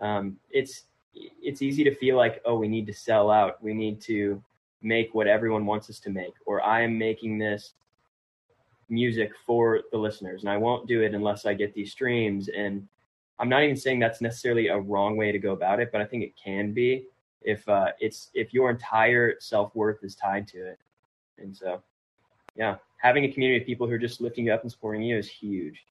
um, 0.00 0.38
it's 0.50 0.84
it's 1.14 1.60
easy 1.60 1.84
to 1.84 1.94
feel 1.94 2.16
like, 2.16 2.40
oh, 2.46 2.56
we 2.56 2.66
need 2.66 2.86
to 2.86 2.94
sell 2.94 3.30
out. 3.30 3.62
We 3.62 3.74
need 3.74 4.00
to 4.02 4.42
make 4.82 5.14
what 5.14 5.26
everyone 5.26 5.66
wants 5.66 5.90
us 5.90 6.00
to 6.00 6.10
make, 6.10 6.32
or 6.46 6.62
I 6.62 6.80
am 6.80 6.98
making 6.98 7.38
this 7.38 7.74
music 8.88 9.32
for 9.46 9.82
the 9.92 9.98
listeners, 9.98 10.42
and 10.42 10.50
I 10.50 10.56
won't 10.56 10.86
do 10.86 11.02
it 11.02 11.14
unless 11.14 11.46
I 11.46 11.54
get 11.54 11.74
these 11.74 11.92
streams. 11.92 12.48
And 12.48 12.86
I'm 13.38 13.48
not 13.48 13.62
even 13.62 13.76
saying 13.76 13.98
that's 13.98 14.20
necessarily 14.20 14.68
a 14.68 14.78
wrong 14.78 15.16
way 15.16 15.32
to 15.32 15.38
go 15.38 15.52
about 15.52 15.80
it, 15.80 15.90
but 15.92 16.00
I 16.00 16.04
think 16.04 16.22
it 16.22 16.34
can 16.42 16.72
be 16.72 17.06
if 17.42 17.68
uh, 17.68 17.88
it's 18.00 18.30
if 18.34 18.54
your 18.54 18.70
entire 18.70 19.34
self 19.40 19.74
worth 19.74 20.02
is 20.02 20.14
tied 20.14 20.48
to 20.48 20.66
it. 20.66 20.78
And 21.38 21.56
so, 21.56 21.82
yeah, 22.56 22.76
having 22.98 23.24
a 23.24 23.32
community 23.32 23.60
of 23.60 23.66
people 23.66 23.86
who 23.86 23.94
are 23.94 23.98
just 23.98 24.20
lifting 24.20 24.46
you 24.46 24.52
up 24.52 24.62
and 24.62 24.70
supporting 24.70 25.02
you 25.02 25.18
is 25.18 25.28
huge. 25.28 25.84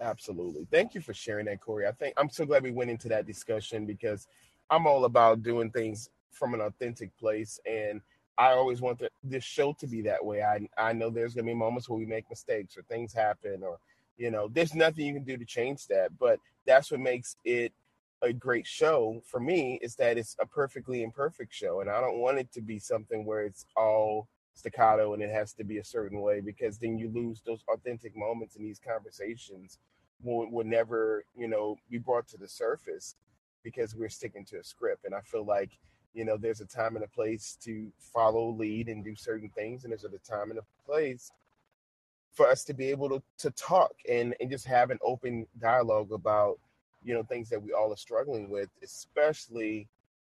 Absolutely. 0.00 0.66
Thank 0.70 0.94
you 0.94 1.00
for 1.00 1.14
sharing 1.14 1.46
that, 1.46 1.60
Corey. 1.60 1.86
I 1.86 1.92
think 1.92 2.14
I'm 2.16 2.28
so 2.28 2.44
glad 2.44 2.62
we 2.62 2.72
went 2.72 2.90
into 2.90 3.08
that 3.08 3.26
discussion 3.26 3.86
because 3.86 4.26
I'm 4.70 4.86
all 4.86 5.04
about 5.04 5.42
doing 5.42 5.70
things 5.70 6.10
from 6.30 6.52
an 6.52 6.60
authentic 6.60 7.16
place. 7.16 7.60
And 7.64 8.00
I 8.36 8.52
always 8.52 8.80
want 8.80 8.98
the, 8.98 9.10
this 9.22 9.44
show 9.44 9.74
to 9.74 9.86
be 9.86 10.02
that 10.02 10.24
way. 10.24 10.42
I, 10.42 10.68
I 10.76 10.92
know 10.92 11.10
there's 11.10 11.34
to 11.34 11.42
be 11.42 11.54
moments 11.54 11.88
where 11.88 11.98
we 11.98 12.06
make 12.06 12.28
mistakes 12.28 12.76
or 12.76 12.82
things 12.82 13.12
happen 13.12 13.62
or, 13.62 13.78
you 14.16 14.30
know, 14.30 14.48
there's 14.48 14.74
nothing 14.74 15.06
you 15.06 15.14
can 15.14 15.24
do 15.24 15.36
to 15.36 15.44
change 15.44 15.86
that. 15.88 16.10
But 16.18 16.40
that's 16.66 16.90
what 16.90 17.00
makes 17.00 17.36
it 17.44 17.72
a 18.22 18.32
great 18.32 18.66
show 18.66 19.22
for 19.26 19.38
me 19.38 19.78
is 19.82 19.94
that 19.96 20.18
it's 20.18 20.36
a 20.40 20.46
perfectly 20.46 21.02
imperfect 21.02 21.54
show. 21.54 21.80
And 21.80 21.90
I 21.90 22.00
don't 22.00 22.18
want 22.18 22.38
it 22.38 22.52
to 22.52 22.60
be 22.60 22.78
something 22.78 23.24
where 23.24 23.42
it's 23.42 23.66
all 23.76 24.28
staccato 24.54 25.14
and 25.14 25.22
it 25.22 25.30
has 25.30 25.52
to 25.52 25.64
be 25.64 25.78
a 25.78 25.84
certain 25.84 26.20
way 26.20 26.40
because 26.40 26.78
then 26.78 26.96
you 26.96 27.10
lose 27.12 27.42
those 27.44 27.62
authentic 27.68 28.16
moments 28.16 28.56
in 28.56 28.62
these 28.62 28.80
conversations 28.80 29.78
will, 30.22 30.48
will 30.50 30.64
never 30.64 31.24
you 31.36 31.48
know 31.48 31.76
be 31.90 31.98
brought 31.98 32.28
to 32.28 32.36
the 32.36 32.48
surface 32.48 33.16
because 33.64 33.94
we're 33.94 34.08
sticking 34.08 34.44
to 34.44 34.58
a 34.58 34.64
script 34.64 35.04
and 35.04 35.14
i 35.14 35.20
feel 35.20 35.44
like 35.44 35.72
you 36.14 36.24
know 36.24 36.36
there's 36.36 36.60
a 36.60 36.66
time 36.66 36.96
and 36.96 37.04
a 37.04 37.08
place 37.08 37.58
to 37.62 37.90
follow 37.98 38.50
lead 38.50 38.88
and 38.88 39.04
do 39.04 39.14
certain 39.14 39.50
things 39.50 39.84
and 39.84 39.90
there's 39.92 40.04
a 40.04 40.08
time 40.30 40.50
and 40.50 40.58
a 40.58 40.86
place 40.86 41.32
for 42.32 42.48
us 42.48 42.64
to 42.64 42.74
be 42.74 42.86
able 42.86 43.08
to, 43.08 43.22
to 43.38 43.50
talk 43.52 43.92
and, 44.10 44.34
and 44.40 44.50
just 44.50 44.66
have 44.66 44.90
an 44.90 44.98
open 45.02 45.46
dialogue 45.60 46.12
about 46.12 46.58
you 47.04 47.14
know 47.14 47.22
things 47.22 47.48
that 47.48 47.62
we 47.62 47.72
all 47.72 47.92
are 47.92 47.96
struggling 47.96 48.48
with 48.48 48.68
especially 48.82 49.88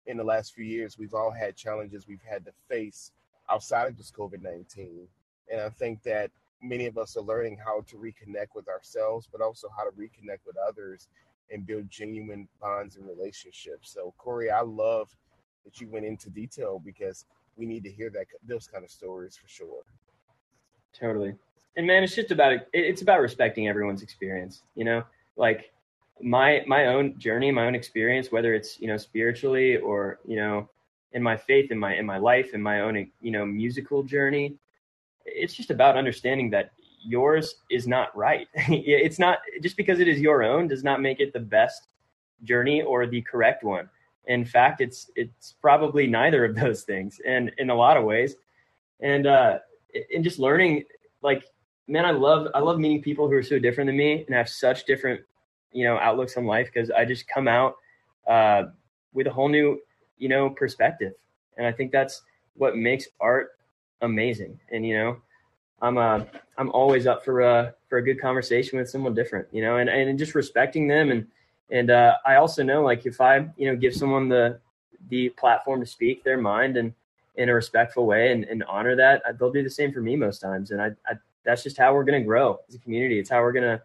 in 0.06 0.18
the 0.18 0.24
last 0.24 0.54
few 0.54 0.66
years 0.66 0.98
we've 0.98 1.14
all 1.14 1.32
had 1.32 1.56
challenges 1.56 2.08
we've 2.08 2.22
had 2.30 2.46
to 2.46 2.52
face 2.68 3.12
outside 3.50 3.88
of 3.88 3.98
just 3.98 4.16
COVID 4.16 4.42
19. 4.42 5.08
And 5.52 5.62
I 5.62 5.70
think 5.70 6.04
that 6.04 6.32
many 6.62 6.86
of 6.86 6.98
us 6.98 7.18
are 7.18 7.24
learning 7.24 7.58
how 7.64 7.82
to 7.88 7.96
reconnect 7.96 8.56
with 8.56 8.68
ourselves, 8.68 9.28
but 9.32 9.42
also 9.42 9.68
how 9.76 9.84
to 9.84 9.92
reconnect 9.92 10.46
with 10.46 10.56
others 10.58 11.08
and 11.52 11.66
build 11.66 11.90
genuine 11.90 12.48
bonds 12.62 12.96
and 12.96 13.08
relationships. 13.08 13.92
So, 13.92 14.14
Corey, 14.18 14.52
I 14.52 14.62
love 14.62 15.10
that 15.70 15.80
you 15.80 15.88
went 15.88 16.06
into 16.06 16.30
detail 16.32 16.82
because 16.84 17.26
we 17.56 17.66
need 17.66 17.84
to 17.84 17.92
hear 17.92 18.10
that 18.10 18.26
those 18.48 18.68
kind 18.68 18.84
of 18.84 18.90
stories 18.90 19.38
for 19.38 19.48
sure. 19.48 19.84
Totally. 21.00 21.36
And 21.78 21.86
man, 21.86 22.04
it's 22.04 22.16
just 22.16 22.32
about 22.32 22.58
it's 22.74 23.04
about 23.04 23.22
respecting 23.22 23.68
everyone's 23.68 24.02
experience. 24.02 24.64
You 24.76 24.86
know, 24.86 25.04
like 25.38 25.72
my 26.22 26.64
my 26.66 26.88
own 26.88 27.20
journey, 27.20 27.52
my 27.52 27.68
own 27.68 27.76
experience, 27.76 28.32
whether 28.32 28.56
it's 28.56 28.80
you 28.80 28.88
know 28.88 28.98
spiritually 28.98 29.78
or 29.78 30.20
you 30.26 30.38
know 30.38 30.68
in 31.14 31.22
my 31.22 31.38
faith, 31.38 31.72
in 31.72 31.78
my 31.78 31.96
in 31.96 32.06
my 32.06 32.18
life, 32.18 32.54
in 32.54 32.62
my 32.62 32.82
own 32.82 33.12
you 33.22 33.32
know 33.32 33.46
musical 33.46 34.02
journey. 34.02 34.56
It's 35.26 35.54
just 35.54 35.70
about 35.70 35.96
understanding 35.96 36.50
that 36.50 36.72
yours 37.04 37.56
is 37.70 37.88
not 37.88 38.16
right. 38.18 38.48
it's 38.56 39.20
not 39.20 39.38
just 39.62 39.78
because 39.78 40.00
it 40.00 40.08
is 40.08 40.20
your 40.20 40.42
own 40.42 40.68
does 40.68 40.84
not 40.84 41.00
make 41.02 41.20
it 41.20 41.32
the 41.32 41.40
best 41.40 41.90
journey 42.44 42.82
or 42.82 43.06
the 43.06 43.22
correct 43.22 43.64
one. 43.64 43.88
In 44.30 44.46
fact, 44.46 44.80
it's 44.80 45.12
it's 45.16 45.56
probably 45.62 46.08
neither 46.08 46.46
of 46.46 46.56
those 46.56 46.84
things, 46.84 47.20
and 47.26 47.52
in 47.58 47.70
a 47.70 47.76
lot 47.76 47.98
of 47.98 48.06
ways, 48.06 48.36
and 49.02 49.28
uh, 49.28 49.60
and 50.14 50.24
just 50.24 50.40
learning 50.40 50.86
like 51.22 51.44
man, 51.88 52.06
I 52.06 52.12
love 52.12 52.48
I 52.56 52.60
love 52.60 52.80
meeting 52.80 53.02
people 53.02 53.28
who 53.28 53.34
are 53.34 53.44
so 53.44 53.60
different 53.60 53.90
than 53.90 53.98
me 53.98 54.24
and 54.26 54.34
have 54.34 54.48
such 54.48 54.86
different 54.86 55.22
you 55.74 55.84
know 55.84 55.98
outlooks 55.98 56.38
on 56.38 56.46
life 56.46 56.70
because 56.74 56.90
I 56.90 57.04
just 57.04 57.28
come 57.28 57.48
out 57.48 57.76
uh, 58.28 58.64
with 59.14 59.28
a 59.28 59.32
whole 59.32 59.50
new 59.50 59.80
you 60.20 60.30
know, 60.30 60.50
perspective. 60.52 61.14
And 61.58 61.66
I 61.66 61.72
think 61.72 61.92
that's 61.92 62.22
what 62.56 62.76
makes 62.76 63.08
art 63.20 63.52
amazing. 64.02 64.60
And, 64.72 64.86
you 64.86 64.96
know, 64.96 65.18
I'm 65.82 65.98
uh 65.98 66.26
I'm 66.58 66.70
always 66.72 67.08
up 67.08 67.24
for 67.24 67.42
uh 67.42 67.72
for 67.88 67.98
a 67.98 68.04
good 68.04 68.22
conversation 68.22 68.78
with 68.78 68.90
someone 68.90 69.16
different, 69.16 69.48
you 69.52 69.62
know, 69.62 69.78
and, 69.78 69.90
and 69.90 70.20
just 70.20 70.36
respecting 70.36 70.88
them 70.88 71.10
and 71.10 71.26
and 71.72 71.92
uh 71.92 72.16
I 72.26 72.36
also 72.36 72.64
know 72.64 72.84
like 72.84 73.06
if 73.06 73.22
I, 73.22 73.48
you 73.58 73.70
know, 73.70 73.76
give 73.76 73.94
someone 73.94 74.30
the 74.30 74.60
the 75.10 75.30
platform 75.30 75.80
to 75.80 75.86
speak 75.86 76.24
their 76.24 76.38
mind 76.38 76.78
and 76.78 76.94
in 77.36 77.48
a 77.50 77.54
respectful 77.54 78.06
way 78.06 78.32
and, 78.34 78.44
and 78.46 78.64
honor 78.66 78.96
that, 78.98 79.22
uh, 79.28 79.32
they'll 79.32 79.52
do 79.52 79.64
the 79.64 79.70
same 79.70 79.94
for 79.94 80.02
me 80.02 80.16
most 80.16 80.40
times. 80.40 80.72
And 80.72 80.82
I, 80.82 80.88
I 81.08 81.14
that's 81.46 81.64
just 81.64 81.78
how 81.78 81.94
we're 81.94 82.04
gonna 82.04 82.22
grow 82.22 82.60
as 82.68 82.76
a 82.76 82.80
community. 82.80 83.20
It's 83.20 83.30
how 83.30 83.42
we're 83.42 83.54
gonna 83.54 83.82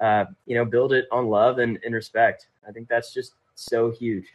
uh, 0.00 0.24
you 0.46 0.56
know, 0.56 0.64
build 0.64 0.92
it 0.92 1.06
on 1.12 1.26
love 1.26 1.58
and, 1.58 1.78
and 1.84 1.94
respect. 1.94 2.48
I 2.66 2.72
think 2.72 2.88
that's 2.88 3.12
just 3.12 3.34
so 3.54 3.90
huge. 3.90 4.26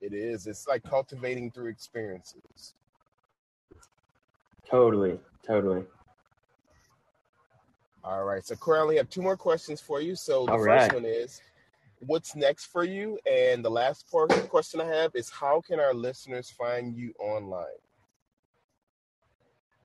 It 0.00 0.14
is. 0.14 0.46
It's 0.46 0.68
like 0.68 0.84
cultivating 0.84 1.50
through 1.50 1.70
experiences. 1.70 2.74
Totally. 4.68 5.18
Totally. 5.44 5.84
All 8.04 8.24
right. 8.24 8.44
So, 8.44 8.54
Corey, 8.54 8.78
I 8.78 8.82
only 8.82 8.96
have 8.96 9.10
two 9.10 9.22
more 9.22 9.36
questions 9.36 9.80
for 9.80 10.00
you. 10.00 10.14
So, 10.14 10.46
the 10.46 10.52
All 10.52 10.58
first 10.58 10.68
right. 10.68 10.94
one 10.94 11.04
is 11.04 11.40
what's 12.00 12.36
next 12.36 12.66
for 12.66 12.84
you? 12.84 13.18
And 13.30 13.64
the 13.64 13.70
last 13.70 14.10
part 14.10 14.30
question 14.48 14.80
I 14.80 14.86
have 14.86 15.12
is 15.14 15.30
how 15.30 15.60
can 15.60 15.80
our 15.80 15.94
listeners 15.94 16.50
find 16.50 16.96
you 16.96 17.14
online? 17.18 17.64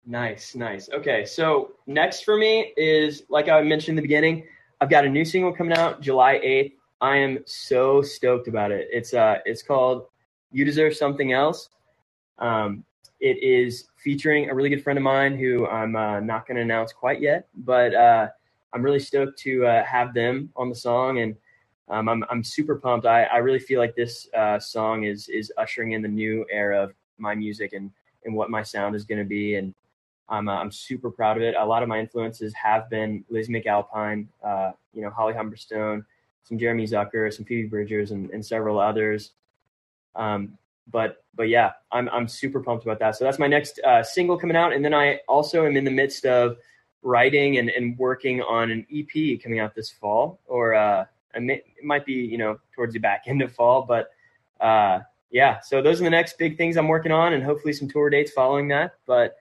Nice, 0.06 0.56
nice. 0.56 0.90
Okay, 0.90 1.26
so 1.26 1.74
next 1.86 2.24
for 2.24 2.38
me 2.38 2.74
is 2.76 3.24
like 3.30 3.50
I 3.50 3.62
mentioned 3.62 3.90
in 3.90 3.96
the 3.98 4.02
beginning, 4.02 4.46
I've 4.80 4.90
got 4.90 5.06
a 5.06 5.10
new 5.10 5.24
single 5.24 5.54
coming 5.54 5.78
out 5.78 6.02
July 6.02 6.40
8th. 6.44 6.74
I 7.02 7.18
am 7.18 7.40
so 7.46 8.02
stoked 8.02 8.48
about 8.48 8.72
it. 8.72 8.88
It's 8.92 9.14
uh 9.14 9.38
it's 9.46 9.62
called 9.62 10.08
You 10.52 10.66
Deserve 10.66 10.96
Something 10.96 11.34
Else. 11.34 11.70
Um, 12.40 12.84
it 13.20 13.42
is 13.44 13.86
featuring 13.98 14.50
a 14.50 14.56
really 14.56 14.70
good 14.70 14.84
friend 14.84 14.98
of 14.98 15.04
mine 15.04 15.38
who 15.38 15.68
I'm 15.68 15.96
uh, 15.96 16.20
not 16.20 16.48
going 16.48 16.56
to 16.56 16.64
announce 16.64 16.92
quite 16.92 17.22
yet, 17.22 17.48
but 17.56 17.94
uh, 17.94 18.28
I'm 18.74 18.82
really 18.82 19.00
stoked 19.00 19.38
to 19.40 19.66
uh, 19.66 19.84
have 19.86 20.16
them 20.16 20.50
on 20.56 20.70
the 20.70 20.76
song, 20.76 21.20
and 21.20 21.36
um, 21.92 22.08
I'm 22.08 22.24
I'm 22.30 22.44
super 22.44 22.78
pumped. 22.78 23.06
I, 23.06 23.24
I 23.24 23.38
really 23.38 23.60
feel 23.60 23.80
like 23.80 23.96
this 23.96 24.28
uh, 24.34 24.58
song 24.60 25.04
is 25.04 25.28
is 25.28 25.52
ushering 25.58 25.92
in 25.92 26.02
the 26.02 26.08
new 26.08 26.46
era 26.50 26.82
of 26.82 26.94
my 27.18 27.36
music 27.36 27.74
and 27.74 27.92
and 28.24 28.34
what 28.34 28.50
my 28.50 28.64
sound 28.64 28.96
is 28.96 29.04
going 29.04 29.20
to 29.20 29.26
be, 29.26 29.56
and 29.56 29.76
I'm 30.30 30.48
uh, 30.48 30.56
I'm 30.56 30.72
super 30.72 31.12
proud 31.12 31.36
of 31.36 31.44
it. 31.44 31.54
A 31.60 31.66
lot 31.66 31.84
of 31.84 31.90
my 31.90 32.00
influences 32.00 32.54
have 32.54 32.90
been 32.90 33.26
Liz 33.30 33.50
McAlpine, 33.50 34.28
uh, 34.42 34.72
you 34.94 35.02
know, 35.02 35.10
Holly 35.10 35.34
Humberstone, 35.34 36.06
some 36.44 36.58
Jeremy 36.58 36.86
Zucker, 36.88 37.32
some 37.32 37.44
Phoebe 37.44 37.68
Bridgers, 37.68 38.12
and, 38.12 38.30
and 38.30 38.44
several 38.44 38.80
others. 38.80 39.32
Um, 40.16 40.58
but 40.90 41.26
but 41.36 41.50
yeah, 41.50 41.74
I'm 41.92 42.08
I'm 42.08 42.30
super 42.30 42.62
pumped 42.62 42.86
about 42.86 43.00
that. 43.00 43.18
So 43.18 43.26
that's 43.26 43.38
my 43.38 43.48
next 43.48 43.82
uh, 43.86 44.02
single 44.02 44.38
coming 44.38 44.56
out, 44.56 44.72
and 44.72 44.84
then 44.84 44.94
I 44.94 45.20
also 45.28 45.66
am 45.66 45.76
in 45.76 45.84
the 45.84 45.92
midst 45.92 46.26
of 46.26 46.58
writing 47.04 47.58
and, 47.58 47.70
and 47.70 47.98
working 47.98 48.42
on 48.44 48.72
an 48.72 48.88
EP 48.94 49.42
coming 49.44 49.60
out 49.60 49.76
this 49.76 49.90
fall, 49.90 50.40
or 50.46 50.74
uh, 51.36 51.42
it 51.42 51.66
might 51.84 52.06
be 52.06 52.14
you 52.14 52.38
know 52.38 52.60
towards 52.76 52.94
the 52.94 53.00
back 53.00 53.24
end 53.28 53.42
of 53.42 53.54
fall, 53.54 53.84
but 53.84 54.10
uh, 54.60 55.00
yeah. 55.32 55.60
So 55.60 55.82
those 55.82 56.02
are 56.02 56.04
the 56.04 56.10
next 56.10 56.38
big 56.38 56.58
things 56.58 56.78
I'm 56.78 56.88
working 56.88 57.12
on, 57.12 57.34
and 57.34 57.44
hopefully 57.44 57.74
some 57.74 57.88
tour 57.88 58.10
dates 58.10 58.32
following 58.32 58.68
that. 58.70 58.96
But 59.06 59.36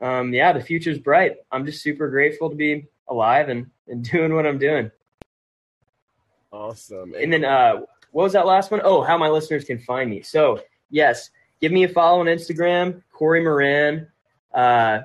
um, 0.00 0.32
yeah, 0.32 0.52
the 0.52 0.60
future's 0.60 0.98
bright. 0.98 1.36
I'm 1.50 1.66
just 1.66 1.82
super 1.82 2.08
grateful 2.08 2.50
to 2.50 2.56
be 2.56 2.86
alive 3.08 3.48
and, 3.48 3.66
and 3.88 4.04
doing 4.10 4.34
what 4.34 4.46
I'm 4.46 4.58
doing. 4.58 4.90
Awesome. 6.52 7.14
And 7.14 7.32
then 7.32 7.44
uh, 7.44 7.80
what 8.12 8.24
was 8.24 8.32
that 8.32 8.46
last 8.46 8.70
one? 8.70 8.80
Oh, 8.82 9.02
how 9.02 9.18
my 9.18 9.28
listeners 9.28 9.64
can 9.64 9.78
find 9.78 10.08
me. 10.08 10.22
So 10.22 10.60
yes, 10.90 11.30
give 11.60 11.72
me 11.72 11.84
a 11.84 11.88
follow 11.88 12.20
on 12.20 12.26
Instagram, 12.26 13.02
Corey 13.12 13.42
Moran. 13.42 14.08
Uh, 14.54 15.00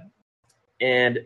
and 0.79 1.19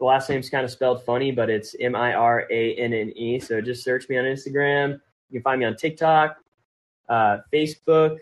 the 0.00 0.04
last 0.06 0.28
name's 0.28 0.50
kind 0.50 0.64
of 0.64 0.70
spelled 0.72 1.04
funny, 1.04 1.30
but 1.30 1.48
it's 1.48 1.76
M 1.78 1.94
I 1.94 2.14
R 2.14 2.46
A 2.50 2.74
N 2.74 2.92
N 2.92 3.12
E. 3.14 3.38
So 3.38 3.60
just 3.60 3.84
search 3.84 4.08
me 4.08 4.18
on 4.18 4.24
Instagram. 4.24 5.00
You 5.30 5.38
can 5.38 5.42
find 5.42 5.60
me 5.60 5.66
on 5.66 5.76
TikTok, 5.76 6.38
uh, 7.08 7.38
Facebook, 7.52 8.18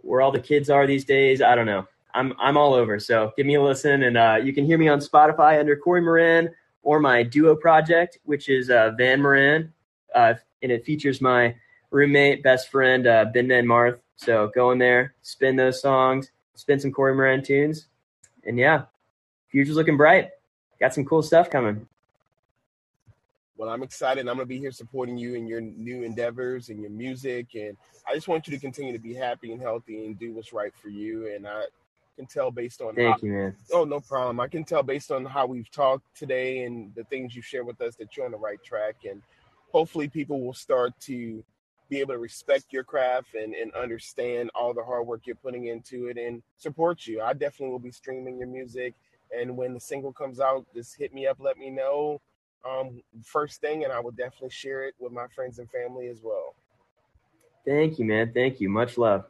where 0.00 0.22
all 0.22 0.32
the 0.32 0.40
kids 0.40 0.70
are 0.70 0.86
these 0.86 1.04
days. 1.04 1.42
I 1.42 1.54
don't 1.54 1.66
know. 1.66 1.86
I'm 2.14 2.32
I'm 2.38 2.56
all 2.56 2.72
over. 2.72 2.98
So 2.98 3.32
give 3.36 3.44
me 3.44 3.56
a 3.56 3.62
listen, 3.62 4.04
and 4.04 4.16
uh, 4.16 4.38
you 4.42 4.54
can 4.54 4.64
hear 4.64 4.78
me 4.78 4.88
on 4.88 5.00
Spotify 5.00 5.60
under 5.60 5.76
Corey 5.76 6.00
Moran 6.00 6.48
or 6.82 7.00
my 7.00 7.22
duo 7.22 7.54
project, 7.54 8.18
which 8.24 8.48
is 8.48 8.70
uh, 8.70 8.92
Van 8.96 9.20
Moran 9.20 9.72
uh, 10.14 10.34
and 10.62 10.72
it 10.72 10.84
features 10.84 11.20
my 11.20 11.54
roommate, 11.90 12.42
best 12.42 12.70
friend, 12.70 13.06
uh, 13.06 13.26
Ben 13.32 13.50
and 13.50 13.68
Marth. 13.68 13.98
So 14.16 14.50
go 14.54 14.70
in 14.70 14.78
there, 14.78 15.14
spin 15.22 15.56
those 15.56 15.80
songs, 15.80 16.30
spin 16.54 16.78
some 16.78 16.92
Corey 16.92 17.14
Moran 17.14 17.42
tunes, 17.42 17.88
and 18.44 18.58
yeah, 18.58 18.84
future's 19.48 19.76
looking 19.76 19.96
bright. 19.96 20.30
Got 20.82 20.94
some 20.94 21.04
cool 21.04 21.22
stuff 21.22 21.48
coming. 21.48 21.86
Well, 23.56 23.68
I'm 23.70 23.84
excited. 23.84 24.22
I'm 24.22 24.34
going 24.34 24.38
to 24.38 24.46
be 24.46 24.58
here 24.58 24.72
supporting 24.72 25.16
you 25.16 25.36
in 25.36 25.46
your 25.46 25.60
new 25.60 26.02
endeavors 26.02 26.70
and 26.70 26.80
your 26.80 26.90
music. 26.90 27.54
And 27.54 27.76
I 28.08 28.16
just 28.16 28.26
want 28.26 28.48
you 28.48 28.52
to 28.52 28.58
continue 28.58 28.92
to 28.92 28.98
be 28.98 29.14
happy 29.14 29.52
and 29.52 29.62
healthy 29.62 30.04
and 30.04 30.18
do 30.18 30.34
what's 30.34 30.52
right 30.52 30.72
for 30.82 30.88
you. 30.88 31.32
And 31.32 31.46
I 31.46 31.66
can 32.16 32.26
tell 32.26 32.50
based 32.50 32.80
on 32.80 32.96
Thank 32.96 33.14
how, 33.14 33.18
you, 33.22 33.32
man. 33.32 33.56
Oh, 33.72 33.84
no 33.84 34.00
problem. 34.00 34.40
I 34.40 34.48
can 34.48 34.64
tell 34.64 34.82
based 34.82 35.12
on 35.12 35.24
how 35.24 35.46
we've 35.46 35.70
talked 35.70 36.16
today 36.16 36.64
and 36.64 36.92
the 36.96 37.04
things 37.04 37.36
you've 37.36 37.44
shared 37.44 37.66
with 37.66 37.80
us 37.80 37.94
that 38.00 38.16
you're 38.16 38.26
on 38.26 38.32
the 38.32 38.38
right 38.38 38.58
track. 38.64 38.96
And 39.08 39.22
hopefully, 39.70 40.08
people 40.08 40.40
will 40.44 40.52
start 40.52 40.98
to 41.02 41.44
be 41.88 42.00
able 42.00 42.14
to 42.14 42.18
respect 42.18 42.72
your 42.72 42.82
craft 42.82 43.36
and, 43.36 43.54
and 43.54 43.72
understand 43.74 44.50
all 44.56 44.74
the 44.74 44.82
hard 44.82 45.06
work 45.06 45.20
you're 45.26 45.36
putting 45.36 45.66
into 45.66 46.08
it 46.08 46.18
and 46.18 46.42
support 46.56 47.06
you. 47.06 47.22
I 47.22 47.34
definitely 47.34 47.70
will 47.70 47.78
be 47.78 47.92
streaming 47.92 48.38
your 48.38 48.48
music. 48.48 48.94
And 49.38 49.56
when 49.56 49.74
the 49.74 49.80
single 49.80 50.12
comes 50.12 50.40
out, 50.40 50.66
just 50.74 50.96
hit 50.96 51.14
me 51.14 51.26
up, 51.26 51.38
let 51.40 51.56
me 51.56 51.70
know 51.70 52.20
um, 52.68 53.02
first 53.24 53.60
thing, 53.60 53.84
and 53.84 53.92
I 53.92 54.00
will 54.00 54.12
definitely 54.12 54.50
share 54.50 54.84
it 54.84 54.94
with 54.98 55.12
my 55.12 55.26
friends 55.34 55.58
and 55.58 55.68
family 55.70 56.08
as 56.08 56.20
well. 56.22 56.54
Thank 57.66 57.98
you, 57.98 58.04
man. 58.04 58.32
Thank 58.32 58.60
you. 58.60 58.68
Much 58.68 58.98
love. 58.98 59.24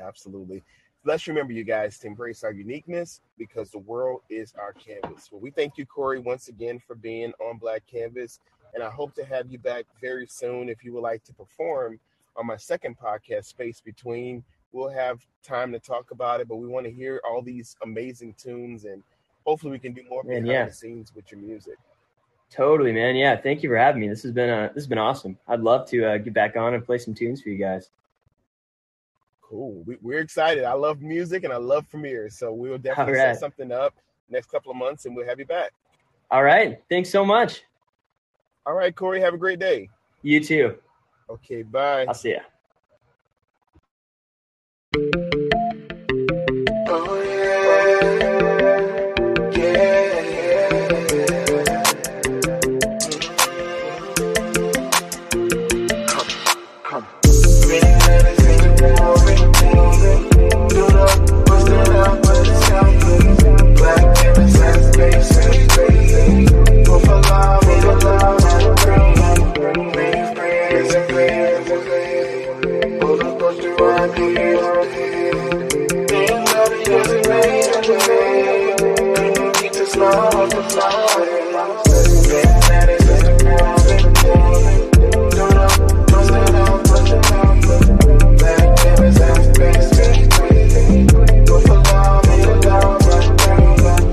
Absolutely. 0.00 0.62
Let's 1.04 1.26
remember, 1.28 1.52
you 1.52 1.64
guys, 1.64 1.98
to 1.98 2.08
embrace 2.08 2.42
our 2.42 2.52
uniqueness 2.52 3.20
because 3.38 3.70
the 3.70 3.78
world 3.78 4.22
is 4.28 4.52
our 4.58 4.72
canvas. 4.72 5.28
Well, 5.30 5.40
we 5.40 5.50
thank 5.50 5.78
you, 5.78 5.86
Corey, 5.86 6.18
once 6.18 6.48
again 6.48 6.80
for 6.84 6.96
being 6.96 7.32
on 7.40 7.58
Black 7.58 7.84
Canvas, 7.86 8.40
and 8.74 8.82
I 8.82 8.90
hope 8.90 9.14
to 9.14 9.24
have 9.24 9.50
you 9.50 9.58
back 9.58 9.86
very 10.00 10.26
soon 10.26 10.68
if 10.68 10.82
you 10.82 10.92
would 10.94 11.02
like 11.02 11.22
to 11.24 11.32
perform 11.32 12.00
on 12.36 12.46
my 12.46 12.56
second 12.56 12.96
podcast, 12.98 13.46
Space 13.46 13.80
Between. 13.80 14.42
We'll 14.76 14.90
have 14.90 15.26
time 15.42 15.72
to 15.72 15.78
talk 15.78 16.10
about 16.10 16.40
it, 16.42 16.48
but 16.48 16.56
we 16.56 16.68
want 16.68 16.84
to 16.84 16.92
hear 16.92 17.18
all 17.26 17.40
these 17.40 17.76
amazing 17.82 18.34
tunes, 18.34 18.84
and 18.84 19.02
hopefully, 19.46 19.72
we 19.72 19.78
can 19.78 19.94
do 19.94 20.02
more 20.06 20.22
behind 20.22 20.46
yeah. 20.46 20.66
the 20.66 20.72
scenes 20.72 21.12
with 21.14 21.32
your 21.32 21.40
music. 21.40 21.78
Totally, 22.50 22.92
man. 22.92 23.16
Yeah, 23.16 23.36
thank 23.36 23.62
you 23.62 23.70
for 23.70 23.76
having 23.78 24.02
me. 24.02 24.08
This 24.08 24.22
has 24.22 24.32
been 24.32 24.50
uh, 24.50 24.68
this 24.68 24.82
has 24.82 24.86
been 24.86 24.98
awesome. 24.98 25.38
I'd 25.48 25.60
love 25.60 25.88
to 25.88 26.04
uh, 26.04 26.18
get 26.18 26.34
back 26.34 26.56
on 26.56 26.74
and 26.74 26.84
play 26.84 26.98
some 26.98 27.14
tunes 27.14 27.40
for 27.40 27.48
you 27.48 27.56
guys. 27.56 27.88
Cool. 29.40 29.82
We, 30.02 30.14
are 30.14 30.18
excited. 30.18 30.64
I 30.64 30.74
love 30.74 31.00
music 31.00 31.44
and 31.44 31.52
I 31.52 31.56
love 31.56 31.88
premieres, 31.88 32.36
so 32.36 32.52
we'll 32.52 32.76
definitely 32.76 33.14
right. 33.14 33.34
set 33.34 33.40
something 33.40 33.72
up 33.72 33.94
next 34.28 34.50
couple 34.50 34.72
of 34.72 34.76
months, 34.76 35.06
and 35.06 35.16
we'll 35.16 35.26
have 35.26 35.38
you 35.38 35.46
back. 35.46 35.72
All 36.30 36.42
right. 36.42 36.82
Thanks 36.90 37.08
so 37.08 37.24
much. 37.24 37.62
All 38.66 38.74
right, 38.74 38.94
Corey. 38.94 39.22
Have 39.22 39.32
a 39.32 39.38
great 39.38 39.58
day. 39.58 39.88
You 40.20 40.44
too. 40.44 40.76
Okay. 41.30 41.62
Bye. 41.62 42.04
I'll 42.06 42.14
see 42.14 42.30
you. 42.30 42.40